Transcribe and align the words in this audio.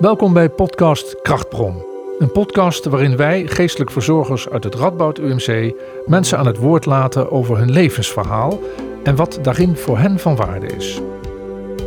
Welkom 0.00 0.32
bij 0.32 0.48
podcast 0.48 1.20
Krachtbron. 1.22 1.82
Een 2.18 2.32
podcast 2.32 2.84
waarin 2.84 3.16
wij, 3.16 3.46
geestelijk 3.46 3.90
verzorgers 3.90 4.48
uit 4.48 4.64
het 4.64 4.74
Radboud 4.74 5.18
UMC, 5.18 5.74
mensen 6.06 6.38
aan 6.38 6.46
het 6.46 6.56
woord 6.56 6.86
laten 6.86 7.30
over 7.30 7.58
hun 7.58 7.70
levensverhaal 7.70 8.60
en 9.02 9.16
wat 9.16 9.38
daarin 9.42 9.76
voor 9.76 9.98
hen 9.98 10.18
van 10.18 10.36
waarde 10.36 10.66
is. 10.66 11.00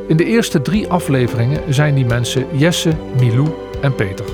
In 0.07 0.18
de 0.18 0.26
eerste 0.26 0.62
drie 0.62 0.88
afleveringen 0.88 1.73
zijn 1.73 1.96
die 1.96 2.05
mensen 2.05 2.57
Jesse, 2.57 2.94
Milou 3.20 3.47
en 3.81 3.95
Peter. 3.95 4.25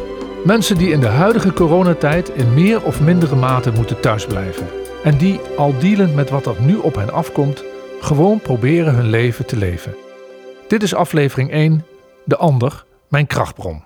Mensen 0.45 0.77
die 0.77 0.91
in 0.91 0.99
de 0.99 1.07
huidige 1.07 1.53
coronatijd 1.53 2.29
in 2.29 2.53
meer 2.53 2.83
of 2.83 3.01
mindere 3.01 3.35
mate 3.35 3.71
moeten 3.71 3.99
thuisblijven. 3.99 4.67
En 5.03 5.17
die, 5.17 5.39
al 5.57 5.77
dealend 5.77 6.15
met 6.15 6.29
wat 6.29 6.45
er 6.45 6.55
nu 6.61 6.75
op 6.75 6.95
hen 6.95 7.13
afkomt, 7.13 7.63
gewoon 8.01 8.39
proberen 8.39 8.95
hun 8.95 9.09
leven 9.09 9.45
te 9.45 9.57
leven. 9.57 9.95
Dit 10.67 10.83
is 10.83 10.95
aflevering 10.95 11.51
1, 11.51 11.85
De 12.23 12.37
Ander, 12.37 12.87
mijn 13.09 13.27
krachtbron. 13.27 13.83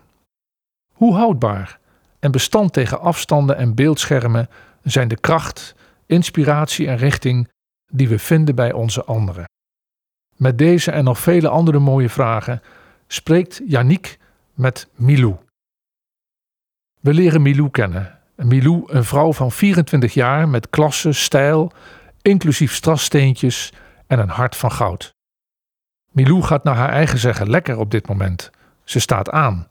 Hoe 0.93 1.15
houdbaar 1.15 1.79
en 2.19 2.31
bestand 2.31 2.73
tegen 2.73 2.99
afstanden 2.99 3.57
en 3.57 3.75
beeldschermen 3.75 4.49
zijn 4.83 5.07
de 5.07 5.19
kracht, 5.19 5.75
inspiratie 6.05 6.87
en 6.87 6.97
richting 6.97 7.49
die 7.91 8.07
we 8.09 8.19
vinden 8.19 8.55
bij 8.55 8.71
onze 8.71 9.03
anderen? 9.03 9.45
Met 10.35 10.57
deze 10.57 10.91
en 10.91 11.03
nog 11.03 11.19
vele 11.19 11.47
andere 11.49 11.79
mooie 11.79 12.09
vragen 12.09 12.61
spreekt 13.07 13.61
Yannick 13.67 14.17
met 14.53 14.89
Milou. 14.95 15.35
We 16.99 17.13
leren 17.13 17.41
Milou 17.41 17.69
kennen. 17.69 18.19
Milou, 18.35 18.83
een 18.85 19.03
vrouw 19.03 19.33
van 19.33 19.51
24 19.51 20.13
jaar 20.13 20.49
met 20.49 20.69
klasse, 20.69 21.11
stijl, 21.11 21.71
inclusief 22.21 22.73
strassteentjes 22.73 23.73
en 24.07 24.19
een 24.19 24.29
hart 24.29 24.55
van 24.55 24.71
goud. 24.71 25.13
Milou 26.11 26.41
gaat 26.41 26.63
naar 26.63 26.75
haar 26.75 26.89
eigen 26.89 27.19
zeggen 27.19 27.49
lekker 27.49 27.77
op 27.77 27.91
dit 27.91 28.07
moment. 28.07 28.51
Ze 28.83 28.99
staat 28.99 29.29
aan. 29.29 29.67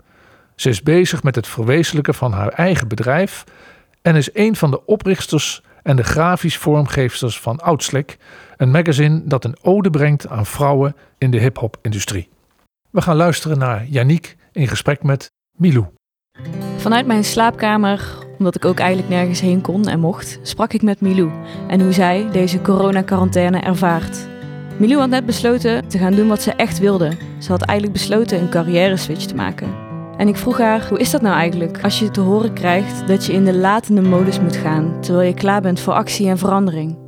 Ze 0.54 0.68
is 0.68 0.82
bezig 0.82 1.22
met 1.22 1.34
het 1.34 1.46
verwezenlijken 1.46 2.14
van 2.14 2.32
haar 2.32 2.48
eigen 2.48 2.88
bedrijf 2.88 3.44
en 4.02 4.16
is 4.16 4.30
een 4.32 4.56
van 4.56 4.70
de 4.70 4.86
oprichters 4.86 5.62
en 5.82 5.96
de 5.96 6.02
grafisch 6.02 6.58
vormgeefsters 6.58 7.40
van 7.40 7.60
Oudslik, 7.60 8.16
een 8.56 8.70
magazine 8.70 9.22
dat 9.24 9.44
een 9.44 9.56
ode 9.62 9.90
brengt 9.90 10.28
aan 10.28 10.46
vrouwen 10.46 10.96
in 11.18 11.30
de 11.30 11.38
hip-hop-industrie. 11.38 12.28
We 12.90 13.00
gaan 13.00 13.16
luisteren 13.16 13.58
naar 13.58 13.86
Yannick 13.86 14.36
in 14.52 14.68
gesprek 14.68 15.02
met 15.02 15.30
Milou. 15.56 15.86
Vanuit 16.76 17.06
mijn 17.06 17.24
slaapkamer, 17.24 18.18
omdat 18.38 18.54
ik 18.54 18.64
ook 18.64 18.78
eigenlijk 18.78 19.08
nergens 19.08 19.40
heen 19.40 19.60
kon 19.60 19.88
en 19.88 20.00
mocht, 20.00 20.38
sprak 20.42 20.72
ik 20.72 20.82
met 20.82 21.00
Milou 21.00 21.30
en 21.68 21.80
hoe 21.80 21.92
zij 21.92 22.28
deze 22.32 22.60
corona-quarantaine 22.60 23.60
ervaart. 23.60 24.31
Milou 24.82 25.00
had 25.00 25.08
net 25.08 25.26
besloten 25.26 25.88
te 25.88 25.98
gaan 25.98 26.14
doen 26.14 26.28
wat 26.28 26.42
ze 26.42 26.52
echt 26.52 26.78
wilde. 26.78 27.10
Ze 27.40 27.50
had 27.50 27.62
eigenlijk 27.62 27.98
besloten 27.98 28.40
een 28.40 28.50
carrière-switch 28.50 29.24
te 29.24 29.34
maken. 29.34 29.74
En 30.16 30.28
ik 30.28 30.36
vroeg 30.36 30.58
haar, 30.58 30.88
hoe 30.88 30.98
is 30.98 31.10
dat 31.10 31.22
nou 31.22 31.36
eigenlijk 31.36 31.82
als 31.82 31.98
je 31.98 32.10
te 32.10 32.20
horen 32.20 32.54
krijgt 32.54 33.08
dat 33.08 33.26
je 33.26 33.32
in 33.32 33.44
de 33.44 33.54
latende 33.54 34.00
modus 34.00 34.40
moet 34.40 34.56
gaan, 34.56 35.00
terwijl 35.00 35.28
je 35.28 35.34
klaar 35.34 35.60
bent 35.60 35.80
voor 35.80 35.92
actie 35.92 36.28
en 36.28 36.38
verandering? 36.38 36.98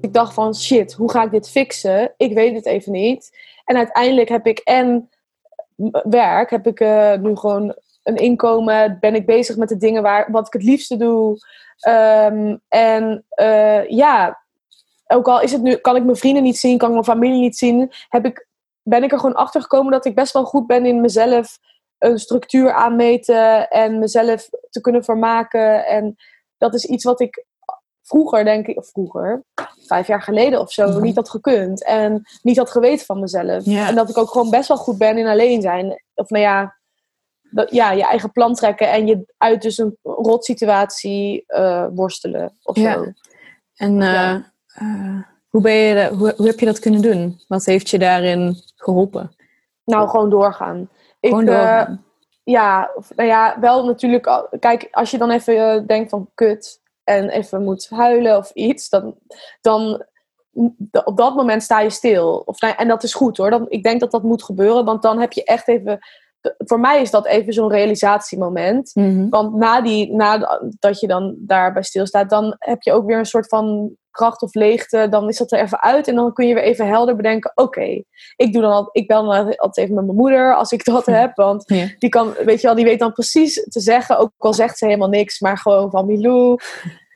Ik 0.00 0.12
dacht 0.12 0.34
van, 0.34 0.54
shit, 0.54 0.92
hoe 0.92 1.10
ga 1.10 1.24
ik 1.24 1.30
dit 1.30 1.50
fixen? 1.50 2.14
Ik 2.16 2.34
weet 2.34 2.54
het 2.54 2.66
even 2.66 2.92
niet. 2.92 3.38
En 3.64 3.76
uiteindelijk 3.76 4.28
heb 4.28 4.46
ik 4.46 4.58
en 4.58 5.08
werk, 6.02 6.50
heb 6.50 6.66
ik 6.66 6.80
uh, 6.80 7.16
nu 7.16 7.36
gewoon 7.36 7.74
een 8.02 8.16
inkomen, 8.16 8.96
ben 9.00 9.14
ik 9.14 9.26
bezig 9.26 9.56
met 9.56 9.68
de 9.68 9.76
dingen 9.76 10.02
waar, 10.02 10.28
wat 10.30 10.46
ik 10.46 10.52
het 10.52 10.62
liefste 10.62 10.96
doe. 10.96 11.38
Um, 11.88 12.60
en 12.68 13.24
uh, 13.40 13.88
ja, 13.88 14.43
ook 15.14 15.28
al 15.28 15.40
is 15.40 15.52
het 15.52 15.62
nu, 15.62 15.76
kan 15.76 15.96
ik 15.96 16.04
mijn 16.04 16.16
vrienden 16.16 16.42
niet 16.42 16.58
zien, 16.58 16.78
kan 16.78 16.88
ik 16.88 16.94
mijn 16.94 17.06
familie 17.06 17.40
niet 17.40 17.56
zien, 17.56 17.92
heb 18.08 18.24
ik, 18.24 18.46
ben 18.82 19.02
ik 19.02 19.12
er 19.12 19.18
gewoon 19.18 19.34
achter 19.34 19.60
gekomen 19.62 19.92
dat 19.92 20.04
ik 20.04 20.14
best 20.14 20.32
wel 20.32 20.44
goed 20.44 20.66
ben 20.66 20.86
in 20.86 21.00
mezelf 21.00 21.58
een 21.98 22.18
structuur 22.18 22.72
aanmeten 22.72 23.68
en 23.68 23.98
mezelf 23.98 24.48
te 24.70 24.80
kunnen 24.80 25.04
vermaken. 25.04 25.86
En 25.86 26.16
dat 26.58 26.74
is 26.74 26.84
iets 26.84 27.04
wat 27.04 27.20
ik 27.20 27.44
vroeger, 28.02 28.44
denk 28.44 28.66
ik, 28.66 28.76
of 28.78 28.88
vroeger, 28.88 29.44
vijf 29.86 30.06
jaar 30.06 30.22
geleden 30.22 30.60
of 30.60 30.72
zo, 30.72 31.00
niet 31.00 31.16
had 31.16 31.30
gekund. 31.30 31.84
En 31.84 32.22
niet 32.42 32.56
had 32.56 32.70
geweten 32.70 33.06
van 33.06 33.20
mezelf. 33.20 33.64
Ja. 33.64 33.88
En 33.88 33.94
dat 33.94 34.08
ik 34.08 34.18
ook 34.18 34.30
gewoon 34.30 34.50
best 34.50 34.68
wel 34.68 34.76
goed 34.76 34.98
ben 34.98 35.18
in 35.18 35.26
alleen 35.26 35.62
zijn. 35.62 36.02
Of 36.14 36.30
nou 36.30 36.42
ja, 36.42 36.76
dat, 37.50 37.70
ja 37.70 37.90
je 37.92 38.04
eigen 38.06 38.32
plan 38.32 38.54
trekken 38.54 38.90
en 38.90 39.06
je 39.06 39.34
uit 39.38 39.62
dus 39.62 39.78
een 39.78 39.98
rotsituatie 40.02 41.44
uh, 41.48 41.86
worstelen 41.94 42.58
of 42.62 42.76
Ja. 42.76 42.92
zo. 42.92 43.12
En 43.76 44.02
eh, 44.02 44.36
Eh, 44.74 45.18
hoe, 45.48 45.62
ben 45.62 45.72
je, 45.72 46.08
hoe, 46.14 46.34
hoe 46.36 46.46
heb 46.46 46.60
je 46.60 46.66
dat 46.66 46.78
kunnen 46.78 47.02
doen? 47.02 47.40
Wat 47.48 47.64
heeft 47.64 47.90
je 47.90 47.98
daarin 47.98 48.56
geholpen? 48.76 49.36
Nou, 49.84 50.08
gewoon 50.08 50.30
doorgaan. 50.30 50.88
Gewoon 51.20 51.42
ik, 51.42 51.48
eh, 51.48 51.54
doorgaan. 51.54 52.04
ja, 52.44 52.90
nou 53.16 53.28
ja, 53.28 53.56
wel 53.60 53.84
natuurlijk. 53.84 54.46
Kijk, 54.58 54.88
als 54.90 55.10
je 55.10 55.18
dan 55.18 55.30
even 55.30 55.56
eh, 55.56 55.86
denkt 55.86 56.10
van 56.10 56.30
kut 56.34 56.80
en 57.04 57.28
even 57.28 57.62
moet 57.62 57.88
huilen 57.90 58.36
of 58.36 58.50
iets, 58.50 58.88
dan, 58.88 59.14
dan 59.60 60.04
d- 60.90 61.04
op 61.04 61.16
dat 61.16 61.34
moment 61.34 61.62
sta 61.62 61.80
je 61.80 61.90
stil. 61.90 62.42
Of, 62.46 62.60
nou, 62.60 62.74
en 62.76 62.88
dat 62.88 63.02
is 63.02 63.14
goed 63.14 63.36
hoor. 63.36 63.50
Dan, 63.50 63.66
ik 63.68 63.82
denk 63.82 64.00
dat 64.00 64.10
dat 64.10 64.22
moet 64.22 64.42
gebeuren, 64.42 64.84
want 64.84 65.02
dan 65.02 65.20
heb 65.20 65.32
je 65.32 65.44
echt 65.44 65.68
even. 65.68 65.98
Voor 66.58 66.80
mij 66.80 67.00
is 67.00 67.10
dat 67.10 67.26
even 67.26 67.52
zo'n 67.52 67.70
realisatiemoment. 67.70 68.90
Mhm. 68.94 69.28
Want 69.28 69.54
na 69.54 69.80
die, 69.80 70.12
na 70.12 70.60
dat 70.78 71.00
je 71.00 71.06
dan 71.06 71.34
daarbij 71.38 71.82
stilstaat, 71.82 72.30
dan 72.30 72.56
heb 72.58 72.82
je 72.82 72.92
ook 72.92 73.06
weer 73.06 73.18
een 73.18 73.24
soort 73.26 73.48
van 73.48 73.96
kracht 74.10 74.42
of 74.42 74.54
leegte. 74.54 75.06
Dan 75.10 75.28
is 75.28 75.38
dat 75.38 75.52
er 75.52 75.60
even 75.60 75.82
uit 75.82 76.08
en 76.08 76.14
dan 76.14 76.32
kun 76.32 76.46
je 76.46 76.54
weer 76.54 76.62
even 76.62 76.86
helder 76.86 77.16
bedenken: 77.16 77.52
oké, 77.54 78.02
ik 78.36 78.52
doe 78.52 78.62
dan 78.62 78.72
al, 78.72 78.88
ik 78.92 79.06
bel 79.06 79.24
dan 79.24 79.56
altijd 79.56 79.76
even 79.76 79.94
met 79.94 80.04
mijn 80.04 80.16
moeder 80.16 80.54
als 80.56 80.72
ik 80.72 80.84
dat 80.84 81.06
heb. 81.06 81.34
Want 81.34 81.62
Ja. 81.66 81.86
die 81.98 82.08
kan, 82.08 82.32
weet 82.44 82.60
je 82.60 82.66
wel, 82.66 82.76
die 82.76 82.84
weet 82.84 82.98
dan 82.98 83.12
precies 83.12 83.54
te 83.68 83.80
zeggen, 83.80 84.18
ook 84.18 84.32
al 84.38 84.54
zegt 84.54 84.78
ze 84.78 84.84
helemaal 84.84 85.08
niks, 85.08 85.40
maar 85.40 85.58
gewoon 85.58 85.90
van 85.90 86.06
Milou. 86.06 86.58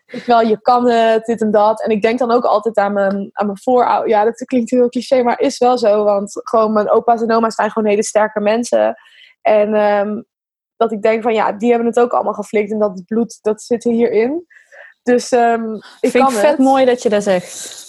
Je 0.06 0.22
wel, 0.26 0.40
je 0.40 0.60
kan 0.60 0.88
het, 0.88 1.24
dit 1.24 1.40
en 1.40 1.50
dat. 1.50 1.82
En 1.82 1.90
ik 1.90 2.02
denk 2.02 2.18
dan 2.18 2.30
ook 2.30 2.44
altijd 2.44 2.76
aan 2.76 2.92
mijn, 2.92 3.30
aan 3.32 3.46
mijn 3.46 3.58
voorouders. 3.58 4.12
Ja, 4.12 4.24
dat 4.24 4.44
klinkt 4.44 4.70
heel 4.70 4.88
cliché, 4.88 5.22
maar 5.22 5.40
is 5.40 5.58
wel 5.58 5.78
zo. 5.78 6.04
Want 6.04 6.40
gewoon 6.44 6.72
mijn 6.72 6.90
opa's 6.90 7.22
en 7.22 7.32
oma's 7.32 7.54
zijn 7.54 7.70
gewoon 7.70 7.88
hele 7.88 8.04
sterke 8.04 8.40
mensen. 8.40 8.96
En 9.48 9.74
ehm, 9.74 10.22
dat 10.76 10.92
ik 10.92 11.02
denk 11.02 11.22
van, 11.22 11.34
ja, 11.34 11.52
die 11.52 11.68
hebben 11.70 11.88
het 11.88 12.00
ook 12.00 12.12
allemaal 12.12 12.32
geflikt. 12.32 12.70
En 12.72 12.78
dat 12.78 12.90
het 12.98 13.04
bloed, 13.06 13.38
dat 13.42 13.62
zit 13.62 13.84
hierin. 13.84 14.46
Dus 15.02 15.30
ehm, 15.30 15.74
ik 16.00 16.10
Vind 16.10 16.30
ik 16.30 16.36
vet 16.36 16.50
het. 16.50 16.58
mooi 16.58 16.84
dat 16.84 17.02
je 17.02 17.08
dat 17.08 17.22
zegt. 17.22 17.86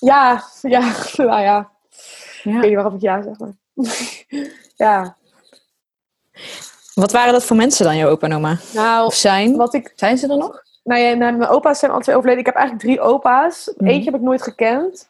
Ja, 0.00 0.42
ja, 0.62 0.92
nou 1.16 1.40
ja. 1.40 1.70
Ik 1.90 2.52
Ja. 2.52 2.52
weet 2.52 2.62
niet 2.68 2.74
waarom 2.74 2.94
ik 2.94 3.00
ja 3.00 3.22
zeg, 3.22 3.38
maar... 3.38 3.52
ja, 4.86 5.16
Wat 6.94 7.12
waren 7.12 7.32
dat 7.32 7.44
voor 7.44 7.56
mensen 7.56 7.84
dan, 7.84 7.96
jouw 7.96 8.10
opa 8.10 8.26
en 8.26 8.34
oma? 8.34 8.56
nou, 8.72 9.06
Of 9.06 9.14
zijn? 9.14 9.56
wat 9.56 9.74
ik 9.74 9.92
Zijn 9.96 10.18
ze 10.18 10.28
er 10.28 10.36
nog? 10.36 10.62
Nou 10.84 11.00
ja, 11.00 11.14
nou, 11.14 11.36
mijn 11.36 11.50
opa's 11.50 11.78
zijn 11.78 11.92
al 11.92 12.00
twee 12.00 12.14
overleden. 12.16 12.40
Ik 12.40 12.46
heb 12.46 12.54
eigenlijk 12.56 12.86
drie 12.86 13.00
opa's. 13.00 13.72
Mhm. 13.76 13.86
Eentje 13.90 14.10
heb 14.10 14.20
ik 14.20 14.26
nooit 14.26 14.42
gekend. 14.42 15.08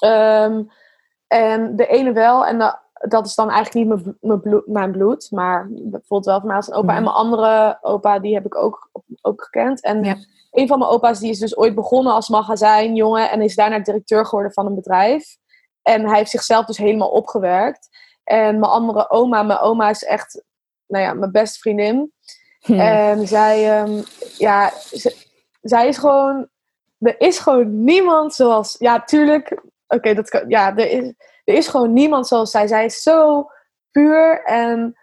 Ehm, 0.00 0.62
en 1.26 1.76
de 1.76 1.86
ene 1.86 2.12
wel. 2.12 2.46
En 2.46 2.58
da- 2.58 2.82
dat 2.98 3.26
is 3.26 3.34
dan 3.34 3.50
eigenlijk 3.50 3.74
niet 3.74 3.86
mijn, 3.86 4.02
blo- 4.02 4.16
mijn, 4.20 4.40
bloed, 4.40 4.66
mijn 4.66 4.90
bloed. 4.92 5.30
Maar 5.30 5.66
bijvoorbeeld 5.70 6.24
wel 6.24 6.38
van 6.38 6.46
mij 6.46 6.56
als 6.56 6.68
een 6.68 6.74
opa. 6.74 6.86
Mhm. 6.86 6.96
En 6.96 7.02
mijn 7.02 7.14
andere 7.16 7.78
opa, 7.80 8.18
die 8.18 8.34
heb 8.34 8.44
ik 8.44 8.56
ook, 8.56 8.90
ook 9.22 9.42
gekend. 9.42 9.82
En 9.82 10.04
Ja. 10.04 10.16
een 10.50 10.66
van 10.68 10.78
mijn 10.78 10.90
opa's, 10.90 11.18
die 11.18 11.30
is 11.30 11.38
dus 11.38 11.56
ooit 11.56 11.74
begonnen 11.74 12.12
als 12.12 12.28
magazijnjongen. 12.28 13.30
En 13.30 13.42
is 13.42 13.54
daarna 13.54 13.78
directeur 13.78 14.26
geworden 14.26 14.52
van 14.52 14.66
een 14.66 14.74
bedrijf. 14.74 15.36
En 15.82 16.06
hij 16.06 16.18
heeft 16.18 16.30
zichzelf 16.30 16.64
dus 16.64 16.76
helemaal 16.78 17.10
opgewerkt. 17.10 17.88
En 18.24 18.58
mijn 18.58 18.72
andere 18.72 19.10
oma, 19.10 19.42
mijn 19.42 19.58
oma 19.58 19.88
is 19.90 20.04
echt, 20.04 20.42
nou 20.86 21.04
ja, 21.04 21.12
mijn 21.14 21.32
beste 21.32 21.58
vriendin. 21.58 22.12
Hm. 22.60 22.72
En 22.80 23.26
zij, 23.26 23.78
ehm, 23.80 24.02
ja, 24.38 24.72
zij 25.60 25.88
is 25.88 25.98
gewoon, 25.98 26.48
er 26.98 27.20
is 27.20 27.38
gewoon 27.38 27.84
niemand 27.84 28.34
zoals, 28.34 28.76
ja, 28.78 29.00
tuurlijk, 29.04 29.62
oké, 29.86 30.14
dat 30.14 30.28
kan, 30.28 30.44
ja, 30.48 30.76
er 30.76 30.90
is, 30.90 31.12
er 31.48 31.54
is 31.54 31.68
gewoon 31.68 31.92
niemand 31.92 32.26
zoals 32.26 32.50
zij. 32.50 32.66
Zij 32.66 32.84
is 32.84 33.02
zo 33.02 33.46
puur 33.90 34.42
en 34.44 34.98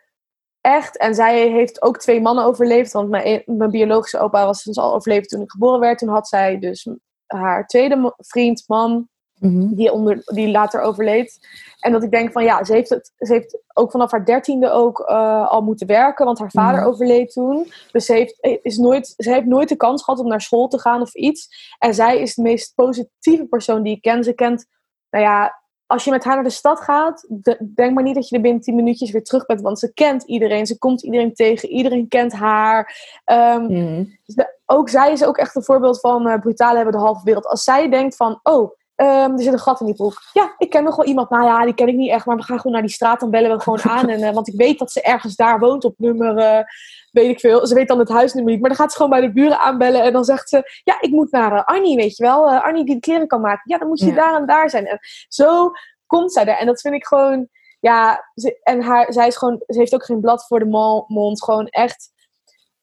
echt. 0.61 0.97
En 0.97 1.15
zij 1.15 1.47
heeft 1.49 1.81
ook 1.81 1.97
twee 1.97 2.21
mannen 2.21 2.43
overleefd, 2.45 2.91
want 2.91 3.09
mijn, 3.09 3.25
e- 3.27 3.43
mijn 3.45 3.71
biologische 3.71 4.19
opa 4.19 4.45
was 4.45 4.63
dus 4.63 4.77
al 4.77 4.93
overleefd 4.93 5.29
toen 5.29 5.41
ik 5.41 5.51
geboren 5.51 5.79
werd. 5.79 5.97
Toen 5.97 6.09
had 6.09 6.27
zij 6.27 6.59
dus 6.59 6.87
haar 7.25 7.67
tweede 7.67 8.13
vriend, 8.17 8.63
man, 8.67 9.07
Mhm. 9.39 9.73
die, 9.75 9.91
onder, 9.91 10.21
die 10.25 10.49
later 10.49 10.81
overleed. 10.81 11.47
En 11.79 11.91
dat 11.91 12.03
ik 12.03 12.11
denk 12.11 12.31
van 12.31 12.43
ja, 12.43 12.63
ze 12.63 12.73
heeft, 12.73 12.89
het, 12.89 13.11
ze 13.17 13.33
heeft 13.33 13.57
ook 13.73 13.91
vanaf 13.91 14.11
haar 14.11 14.25
dertiende 14.25 14.69
ook 14.71 14.99
eh, 14.99 15.47
al 15.47 15.61
moeten 15.61 15.87
werken, 15.87 16.25
want 16.25 16.39
haar 16.39 16.51
vader 16.51 16.79
Mhm. 16.79 16.89
overleed 16.89 17.31
toen. 17.31 17.71
Dus 17.91 18.05
ze 18.05 18.13
heeft, 18.13 18.37
is 18.61 18.77
nooit, 18.77 19.13
ze 19.17 19.31
heeft 19.31 19.45
nooit 19.45 19.69
de 19.69 19.75
kans 19.75 20.03
gehad 20.03 20.19
om 20.19 20.27
naar 20.27 20.41
school 20.41 20.67
te 20.67 20.79
gaan 20.79 21.01
of 21.01 21.13
iets. 21.13 21.73
En 21.79 21.93
zij 21.93 22.19
is 22.19 22.35
de 22.35 22.41
meest 22.41 22.75
positieve 22.75 23.45
persoon 23.45 23.83
die 23.83 23.95
ik 23.95 24.01
ken. 24.01 24.23
Ze 24.23 24.33
kent, 24.33 24.65
nou 25.09 25.23
ja, 25.23 25.63
als 25.87 26.03
je 26.03 26.11
met 26.11 26.23
haar 26.23 26.35
naar 26.35 26.43
de 26.43 26.49
stad 26.49 26.79
gaat, 26.79 27.25
de- 27.29 27.71
denk 27.75 27.93
maar 27.93 28.03
niet 28.03 28.15
dat 28.15 28.29
je 28.29 28.35
er 28.35 28.41
binnen 28.41 28.61
tien 28.61 28.75
minuutjes 28.75 29.11
weer 29.11 29.23
terug 29.23 29.45
bent, 29.45 29.61
want 29.61 29.79
ze 29.79 29.93
kent 29.93 30.23
iedereen, 30.23 30.65
ze 30.65 30.77
komt 30.77 31.03
iedereen 31.03 31.33
tegen, 31.33 31.69
iedereen 31.69 32.07
kent 32.07 32.33
haar. 32.33 32.95
Ehm, 33.23 33.63
Mhm. 33.63 34.03
dus 34.25 34.35
de- 34.35 34.53
ook 34.65 34.89
zij 34.89 35.11
is 35.11 35.25
ook 35.25 35.37
echt 35.37 35.55
een 35.55 35.63
voorbeeld 35.63 35.99
van 35.99 36.39
brutale 36.39 36.75
hebben 36.75 36.93
de 36.93 36.99
halve 36.99 37.23
wereld. 37.23 37.45
Als 37.45 37.63
zij 37.63 37.89
denkt 37.89 38.15
van, 38.15 38.39
oh, 38.43 38.71
ehm, 38.95 39.31
er 39.31 39.41
zit 39.43 39.53
een 39.53 39.59
gat 39.59 39.79
in 39.79 39.85
die 39.85 39.95
broek. 39.95 40.13
Ja, 40.33 40.53
ik 40.57 40.69
ken 40.69 40.83
nog 40.83 40.95
wel 40.95 41.05
iemand. 41.05 41.29
Nou 41.29 41.43
ja, 41.45 41.63
die 41.65 41.73
ken 41.73 41.87
ik 41.87 41.95
niet 41.95 42.09
echt, 42.11 42.25
maar 42.25 42.35
we 42.35 42.43
gaan 42.43 42.57
gewoon 42.57 42.71
naar 42.73 42.81
die 42.81 42.91
straat. 42.91 43.19
Dan 43.19 43.29
bellen 43.29 43.51
we 43.57 43.63
gewoon 43.63 43.81
aan. 43.97 44.09
En, 44.09 44.21
eh, 44.21 44.33
want 44.33 44.47
ik 44.47 44.53
weet 44.57 44.79
dat 44.79 44.91
ze 44.91 45.01
ergens 45.01 45.35
daar 45.35 45.59
woont 45.59 45.83
op 45.83 45.93
nummer, 45.97 46.37
eh, 46.37 46.63
weet 47.11 47.29
ik 47.29 47.39
veel. 47.39 47.67
Ze 47.67 47.73
weet 47.75 47.87
dan 47.87 47.99
het 47.99 48.09
huisnummer 48.09 48.51
niet. 48.51 48.61
Maar 48.61 48.69
dan 48.69 48.79
gaat 48.79 48.91
ze 48.91 48.95
gewoon 48.97 49.11
bij 49.11 49.21
de 49.21 49.33
buren 49.33 49.59
aanbellen. 49.59 50.01
En 50.03 50.13
dan 50.13 50.23
zegt 50.23 50.49
ze, 50.49 50.81
ja, 50.83 50.97
ik 51.01 51.11
moet 51.11 51.31
naar 51.31 51.51
uh, 51.53 51.63
Arnie, 51.63 51.95
weet 51.95 52.17
je 52.17 52.23
wel. 52.23 52.49
Arnie 52.49 52.85
die 52.85 52.93
de 52.95 53.01
kleren 53.01 53.27
kan 53.27 53.41
maken. 53.41 53.61
Ja, 53.65 53.77
dan 53.77 53.87
moet 53.87 53.99
je 53.99 54.05
Ja. 54.05 54.15
daar 54.15 54.35
en 54.35 54.45
daar 54.45 54.69
zijn. 54.69 54.85
En 54.87 54.99
zo 55.27 55.71
komt 56.05 56.33
zij 56.33 56.45
er. 56.45 56.57
En 56.57 56.65
dat 56.65 56.81
vind 56.81 56.93
ik 56.95 57.05
gewoon, 57.05 57.47
ja. 57.79 58.29
Ze, 58.35 58.59
en 58.63 58.81
haar, 58.81 59.13
zij 59.13 59.27
is 59.27 59.37
gewoon, 59.37 59.63
ze 59.67 59.79
heeft 59.79 59.93
ook 59.93 60.05
geen 60.05 60.19
blad 60.21 60.45
voor 60.47 60.59
de 60.59 60.65
mo- 60.65 61.05
mond. 61.07 61.43
Gewoon 61.43 61.67
echt. 61.67 62.13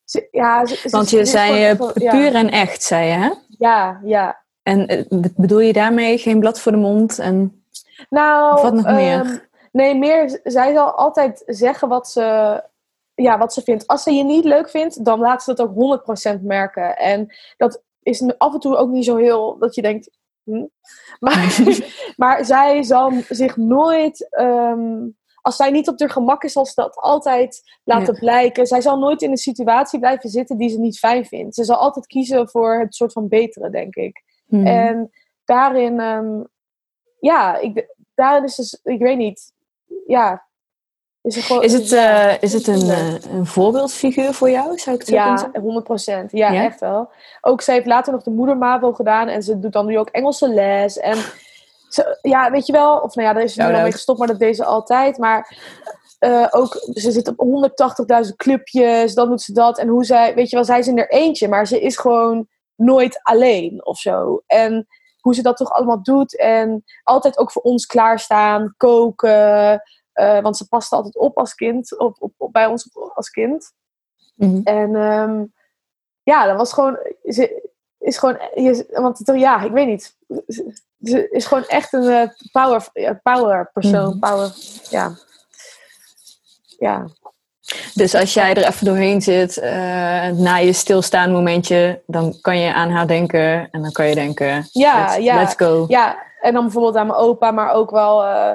Ze, 0.05 0.29
ja, 0.31 0.67
ze, 0.67 0.89
Want 0.91 1.11
je 1.11 1.25
zei 1.25 1.77
gewoon- 1.77 1.93
ja. 1.95 2.11
puur 2.11 2.35
en 2.35 2.51
echt, 2.51 2.83
zei 2.83 3.07
je, 3.07 3.13
hè? 3.15 3.31
Ja, 3.49 4.01
ja. 4.05 4.42
En 4.63 4.87
eh, 4.87 5.05
bedoel 5.37 5.61
je 5.61 5.73
daarmee 5.73 6.19
geen 6.19 6.41
blad 6.41 6.61
voor 6.61 6.73
de 6.73 6.79
mond? 6.79 7.19
En 7.19 7.65
Nou, 8.11 8.55
Of 8.55 8.63
wat 8.63 8.73
nog 8.75 8.85
meer? 8.85 9.21
ehm, 9.21 9.37
nee, 9.73 9.95
meer. 9.99 10.41
Zij 10.45 10.73
zal 10.75 10.91
altijd 10.93 11.43
zeggen 11.47 11.89
wat 11.89 12.09
ze, 12.09 12.21
ja, 13.15 13.39
wat 13.39 13.53
ze 13.53 13.63
vindt. 13.63 13.87
Als 13.87 14.03
ze 14.03 14.13
je 14.13 14.25
niet 14.25 14.45
leuk 14.45 14.71
vindt, 14.71 15.05
dan 15.05 15.21
laat 15.21 15.43
ze 15.43 15.55
dat 15.55 15.69
ook 15.69 15.75
100% 15.75 16.43
merken. 16.43 16.97
En 16.97 17.35
dat 17.57 17.83
is 18.03 18.33
af 18.39 18.55
en 18.55 18.61
toe 18.61 18.77
ook 18.77 18.91
niet 18.91 19.05
zo 19.05 19.17
heel 19.17 19.59
dat 19.59 19.75
je 19.75 19.83
denkt. 19.83 20.11
hm? 20.45 20.67
Maar, 21.21 21.61
maar 22.17 22.45
zij 22.45 22.83
zal 22.83 23.13
zich 23.29 23.57
nooit. 23.57 24.27
ehm, 24.31 25.09
als 25.43 25.57
zij 25.57 25.71
niet 25.71 25.89
op 25.89 26.01
haar 26.01 26.11
gemak 26.11 26.43
is, 26.45 26.53
zal 26.53 26.67
ze 26.67 26.73
dat 26.75 26.97
altijd 26.97 27.63
laten 27.85 28.13
Ja. 28.15 28.19
blijken. 28.21 28.67
Zij 28.67 28.81
zal 28.81 28.99
nooit 28.99 29.23
in 29.23 29.31
een 29.31 29.37
situatie 29.37 29.99
blijven 29.99 30.31
zitten 30.31 30.57
die 30.57 30.69
ze 30.69 30.79
niet 30.79 30.99
fijn 30.99 31.25
vindt. 31.25 31.55
Ze 31.55 31.65
zal 31.65 31.77
altijd 31.77 32.07
kiezen 32.07 32.49
voor 32.49 32.79
het 32.79 32.95
soort 32.95 33.13
van 33.13 33.29
betere, 33.29 33.71
denk 33.71 33.95
ik. 33.95 34.23
Hmm. 34.53 34.67
En 34.67 35.11
daarin, 35.45 36.01
ehm, 36.01 36.43
ja, 37.21 37.57
ik, 37.59 37.95
daarin 38.15 38.45
is 38.45 38.55
dus, 38.55 38.81
ik 38.83 39.01
weet 39.01 39.17
niet, 39.17 39.53
ja. 40.07 40.47
Is, 41.23 41.37
er 41.37 41.43
gewoon, 41.43 41.63
is 41.63 41.73
het, 41.73 41.93
eh, 41.93 42.43
is 42.43 42.53
het 42.53 42.67
een, 42.67 42.91
eh, 42.91 43.15
een 43.33 43.47
voorbeeldfiguur 43.47 44.35
voor 44.35 44.51
jou, 44.51 44.79
zou 44.79 44.97
ik 44.97 45.01
het 45.01 45.11
kunnen 45.11 45.27
ja, 45.27 45.37
zeggen? 45.37 45.61
100 45.61 45.85
procent. 45.85 46.33
Ja, 46.33 46.53
Ja? 46.53 46.65
echt 46.65 46.81
wel. 46.81 47.11
Ook 47.41 47.63
zij 47.63 47.75
heeft 47.75 47.87
later 47.87 48.13
nog 48.13 48.23
de 48.23 48.31
moedermavo 48.31 48.93
gedaan 48.93 49.29
en 49.29 49.43
ze 49.43 49.59
doet 49.59 49.73
dan 49.73 49.87
nu 49.87 49.99
ook 49.99 50.09
Engelse 50.09 50.49
les. 50.49 50.99
En 50.99 51.17
ze, 51.89 52.19
ja, 52.23 52.51
weet 52.51 52.67
je 52.67 52.73
wel, 52.73 52.99
of 52.99 53.15
nou 53.15 53.29
ja, 53.29 53.35
daar 53.35 53.43
is 53.43 53.53
ze 53.53 53.59
nu 53.59 53.65
Shout 53.65 53.77
al 53.77 53.83
mee 53.83 53.93
gestopt, 53.93 54.19
maar 54.19 54.29
dat 54.29 54.39
deed 54.39 54.57
ze 54.57 54.65
altijd. 54.65 55.19
Maar 55.19 55.57
eh, 56.19 56.47
ook, 56.51 56.75
ze 56.95 57.11
zit 57.11 57.29
op 57.29 57.71
180.000 58.27 58.37
clubjes, 58.37 59.15
dan 59.15 59.29
doet 59.29 59.43
ze 59.43 59.53
dat. 59.53 59.79
En 59.79 59.89
hoe 59.89 60.05
zij, 60.05 60.35
weet 60.35 60.51
je 60.51 60.57
wel, 60.57 60.65
zij 60.65 60.79
is 60.79 60.89
in 60.89 60.99
er 60.99 61.11
eentje, 61.11 61.49
maar 61.49 61.67
ze 61.67 61.81
is 61.81 61.97
gewoon 61.97 62.49
nooit 62.85 63.21
alleen 63.23 63.87
of 63.87 63.99
zo. 63.99 64.43
En 64.47 64.87
hoe 65.21 65.35
ze 65.35 65.43
dat 65.43 65.57
toch 65.57 65.71
allemaal 65.71 66.03
doet. 66.03 66.37
En 66.39 66.85
altijd 67.03 67.39
ook 67.39 67.53
voor 67.53 67.63
ons 67.63 67.87
klaarstaan, 67.87 68.75
koken. 68.77 69.83
eh, 70.13 70.41
want 70.41 70.57
ze 70.57 70.69
paste 70.69 70.97
altijd 70.97 71.17
op 71.17 71.39
als 71.39 71.55
kind, 71.55 71.99
op, 71.99 72.17
op, 72.19 72.33
op- 72.37 72.53
bij 72.53 72.67
ons 72.67 72.89
als 73.15 73.31
kind. 73.31 73.73
Mhm. 74.35 74.61
En 74.65 74.95
ehm, 74.97 75.45
ja, 76.23 76.47
dat 76.47 76.57
was 76.57 76.73
gewoon. 76.73 76.99
Ze 77.25 77.71
is 77.99 78.19
gewoon. 78.19 78.39
Je, 78.55 78.87
want 78.93 79.19
het- 79.19 79.39
ja, 79.39 79.63
ik 79.63 79.73
weet 79.73 79.87
niet. 79.87 80.17
Ze, 81.01 81.29
is 81.31 81.47
gewoon 81.47 81.65
echt 81.65 81.93
een 81.93 82.09
eh, 82.09 82.29
power, 82.53 82.91
power 83.23 83.71
persoon. 83.73 84.09
Mhm. 84.09 84.19
Power. 84.19 84.53
Ja. 84.91 85.17
Ja. 86.79 87.07
Dus 87.95 88.15
als 88.15 88.35
jij 88.35 88.55
er 88.55 88.67
even 88.67 88.87
doorheen 88.87 89.23
zit, 89.23 89.59
eh, 89.59 89.73
na 90.29 90.57
je 90.57 90.73
stilstaan 90.73 91.33
momentje, 91.33 92.01
dan 92.07 92.39
kan 92.41 92.59
je 92.59 92.75
aan 92.75 92.91
haar 92.91 93.07
denken 93.07 93.69
en 93.71 93.83
dan 93.83 93.93
kan 93.93 94.07
je 94.09 94.15
denken, 94.15 94.69
Ja, 94.73 95.01
let's, 95.01 95.17
ja. 95.17 95.35
let's 95.37 95.55
go. 95.57 95.85
ja, 95.89 96.17
en 96.41 96.53
dan 96.53 96.63
bijvoorbeeld 96.63 96.97
aan 96.97 97.07
mijn 97.07 97.19
opa, 97.19 97.51
maar 97.51 97.73
ook 97.73 97.91
wel. 97.91 98.25
eh, 98.25 98.53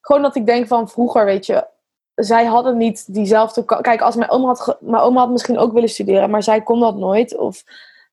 gewoon 0.00 0.22
dat 0.22 0.36
ik 0.36 0.46
denk 0.46 0.66
van 0.66 0.88
vroeger, 0.88 1.24
weet 1.24 1.46
je. 1.46 1.66
Zij 2.14 2.44
hadden 2.44 2.76
niet 2.76 3.14
diezelfde. 3.14 3.64
Kijk, 3.80 4.00
als 4.00 4.16
mijn 4.16 4.30
oma 4.30 4.46
had. 4.46 4.76
Mijn 4.80 5.02
oma 5.02 5.20
had 5.20 5.30
misschien 5.30 5.58
ook 5.58 5.72
willen 5.72 5.88
studeren, 5.88 6.30
maar 6.30 6.42
zij 6.42 6.60
kon 6.60 6.80
dat 6.80 6.96
nooit. 6.96 7.36
Of, 7.36 7.62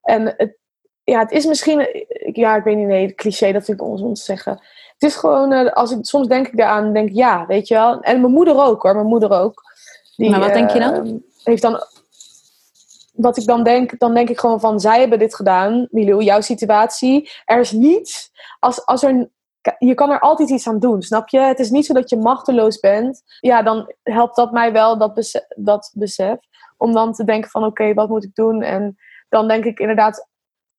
en 0.01 0.33
het, 0.37 0.55
ja, 1.03 1.19
het 1.19 1.31
is 1.31 1.45
misschien. 1.45 2.05
Ja, 2.33 2.55
ik 2.55 2.63
weet 2.63 2.77
niet, 2.77 2.87
nee, 2.87 3.13
cliché, 3.15 3.51
dat 3.51 3.65
vind 3.65 3.81
ik 3.81 3.87
onzin 3.87 4.05
om 4.07 4.13
te 4.13 4.21
zeggen. 4.21 4.51
Het 4.93 5.11
is 5.11 5.15
gewoon. 5.15 5.51
eh, 5.51 5.71
als 5.73 5.91
ik, 5.91 5.97
soms 6.01 6.27
denk 6.27 6.47
ik 6.47 6.57
daaraan, 6.57 6.93
denk 6.93 7.09
ik, 7.09 7.15
ja, 7.15 7.45
weet 7.45 7.67
je 7.67 7.73
wel. 7.73 7.99
En 8.01 8.21
mijn 8.21 8.33
moeder 8.33 8.59
ook 8.65 8.81
hoor, 8.83 8.93
mijn 8.95 9.07
moeder 9.07 9.31
ook. 9.31 9.61
Die, 10.15 10.30
Maar 10.30 10.39
wat 10.39 10.54
denk 10.54 10.71
je 10.71 10.80
dan? 10.80 10.94
eh, 11.06 11.13
Heeft 11.44 11.62
dan. 11.62 11.80
Wat 13.13 13.38
ik 13.38 13.45
dan 13.45 13.63
denk, 13.63 14.00
dan 14.00 14.13
denk 14.13 14.30
ik 14.30 14.39
gewoon 14.39 14.60
van, 14.60 14.80
zij 14.80 15.00
hebben 15.00 15.19
dit 15.19 15.36
gedaan, 15.36 15.88
Milou, 15.92 16.24
jouw 16.24 16.42
situatie. 16.42 17.30
Er 17.45 17.60
is 17.60 17.71
niets, 17.71 18.31
als, 18.60 18.86
als 18.86 19.04
er, 19.04 19.30
je 19.77 19.94
kan 19.94 20.10
er 20.12 20.19
altijd 20.19 20.50
iets 20.50 20.68
aan 20.68 20.80
doen, 20.80 21.01
snap 21.01 21.30
je? 21.30 21.39
Het 21.39 21.60
is 21.60 21.69
niet 21.69 21.86
zo 21.86 21.94
dat 21.94 22.10
je 22.10 22.18
machteloos 22.18 22.80
bent. 22.80 23.21
Ja, 23.39 23.62
dan 23.62 23.94
helpt 24.04 24.36
dat 24.36 24.51
mij 24.51 24.71
wel, 24.71 24.98
dat 24.98 25.13
besef. 25.13 25.45
Dat 25.56 25.92
besef 25.94 26.36
om 26.77 26.94
dan 26.94 27.13
te 27.13 27.24
denken 27.24 27.50
van, 27.50 27.63
oké, 27.65 27.94
wat 27.94 28.10
moet 28.10 28.24
ik 28.24 28.36
doen? 28.36 28.62
En 28.62 28.98
dan 29.30 29.48
denk 29.48 29.63
ik 29.65 29.80
inderdaad 29.80 30.27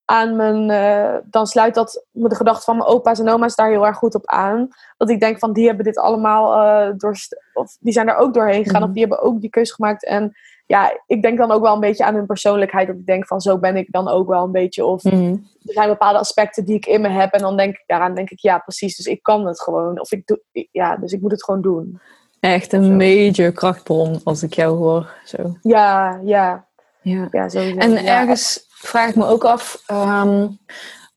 aan 0.05 0.37
mijn... 0.37 0.71
eh, 0.71 1.17
dan 1.25 1.47
sluit 1.47 1.75
dat 1.75 2.05
met 2.11 2.31
de 2.31 2.37
gedachte 2.37 2.65
van 2.65 2.77
mijn 2.77 2.89
opa's 2.89 3.19
en 3.21 3.29
oma's 3.29 3.55
daar 3.55 3.71
heel 3.71 3.87
erg 3.87 3.97
goed 3.97 4.15
op 4.15 4.27
aan. 4.27 4.69
Dat 4.97 5.11
ik 5.11 5.21
denk 5.21 5.39
van, 5.39 5.53
die 5.53 5.67
hebben 5.67 5.85
dit 5.85 5.99
allemaal 5.99 6.53
eh 6.55 6.93
door... 6.97 7.17
Of 7.53 7.77
die 7.81 7.93
zijn 7.93 8.09
er 8.09 8.17
ook 8.17 8.35
doorheen 8.35 8.65
gegaan, 8.65 8.81
Mhm. 8.81 8.89
of 8.89 8.95
die 8.95 9.07
hebben 9.07 9.23
ook 9.23 9.41
die 9.41 9.51
keuze 9.51 9.75
gemaakt. 9.75 10.05
En 10.07 10.33
ja, 10.67 11.01
ik 11.07 11.23
denk 11.23 11.39
dan 11.39 11.51
ook 11.51 11.63
wel 11.63 11.75
een 11.75 11.81
beetje 11.81 12.05
aan 12.05 12.15
hun 12.15 12.27
persoonlijkheid. 12.27 12.87
Dat 12.87 12.97
ik 12.97 13.07
denk 13.07 13.27
van, 13.27 13.41
zo 13.41 13.59
ben 13.59 13.77
ik 13.77 13.87
dan 13.93 14.09
ook 14.09 14.29
wel 14.29 14.45
een 14.45 14.53
beetje. 14.53 14.85
Of 14.85 15.03
Mhm. 15.03 15.31
er 15.65 15.73
zijn 15.73 15.89
bepaalde 15.89 16.19
aspecten 16.19 16.65
die 16.65 16.77
ik 16.77 16.87
in 16.87 17.01
me 17.01 17.09
heb. 17.09 17.33
En 17.33 17.41
dan 17.41 17.57
denk 17.57 17.75
ik 17.75 17.85
daaraan, 17.87 18.15
denk 18.15 18.31
ik, 18.31 18.39
ja, 18.39 18.59
precies. 18.59 18.97
Dus 18.97 19.07
ik 19.07 19.23
kan 19.23 19.47
het 19.47 19.61
gewoon. 19.61 20.01
Of 20.01 20.13
ik 20.13 20.27
doe, 20.27 20.41
ja, 20.71 20.97
dus 20.97 21.13
ik 21.13 21.21
moet 21.21 21.31
het 21.31 21.45
gewoon 21.45 21.63
doen. 21.63 22.01
Echt 22.41 22.73
een 22.73 22.97
major 22.97 23.53
krachtbron 23.53 24.21
als 24.25 24.43
ik 24.43 24.53
jou 24.55 24.77
hoor. 24.77 25.15
Zo. 25.25 25.57
Ja, 25.63 26.21
ja, 26.25 26.65
Ja. 27.03 27.29
ja, 27.31 27.49
sowieso. 27.49 27.79
En 27.79 27.91
ja. 27.93 28.21
ergens 28.21 28.67
vraag 28.87 29.09
ik 29.09 29.17
me 29.17 29.27
ook 29.27 29.45
af 29.45 29.83
ehm, 29.87 30.49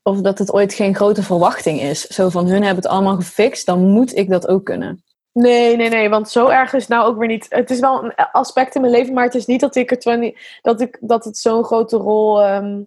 of 0.02 0.20
dat 0.20 0.38
het 0.38 0.52
ooit 0.52 0.74
geen 0.74 0.94
grote 0.94 1.22
verwachting 1.22 1.80
is. 1.80 2.06
Zo 2.06 2.28
van 2.28 2.46
hun 2.46 2.62
hebben 2.62 2.82
het 2.82 2.92
allemaal 2.92 3.16
gefixt, 3.16 3.66
dan 3.66 3.88
moet 3.88 4.16
ik 4.16 4.30
dat 4.30 4.48
ook 4.48 4.64
kunnen. 4.64 5.02
Nee, 5.32 5.76
nee, 5.76 5.88
nee, 5.88 6.08
want 6.08 6.28
zo 6.28 6.48
erg 6.48 6.72
is 6.72 6.86
nou 6.86 7.06
ook 7.06 7.18
weer 7.18 7.28
niet. 7.28 7.46
Het 7.48 7.70
is 7.70 7.80
wel 7.80 8.04
een 8.04 8.14
aspect 8.14 8.74
in 8.74 8.80
mijn 8.80 8.92
leven, 8.92 9.14
maar 9.14 9.24
het 9.24 9.34
is 9.34 9.46
niet 9.46 9.60
dat 9.60 9.76
ik 9.76 9.90
er 9.90 9.98
20, 9.98 10.58
dat, 10.62 10.80
ik, 10.80 10.98
dat 11.00 11.24
het 11.24 11.38
zo'n 11.38 11.64
grote 11.64 11.96
rol, 11.96 12.42
ehm, 12.42 12.82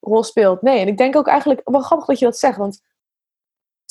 rol 0.00 0.22
speelt. 0.22 0.62
Nee, 0.62 0.80
en 0.80 0.88
ik 0.88 0.98
denk 0.98 1.16
ook 1.16 1.26
eigenlijk, 1.26 1.60
wel 1.64 1.80
grappig 1.80 2.06
dat 2.06 2.18
je 2.18 2.24
dat 2.24 2.38
zegt, 2.38 2.56
want 2.56 2.82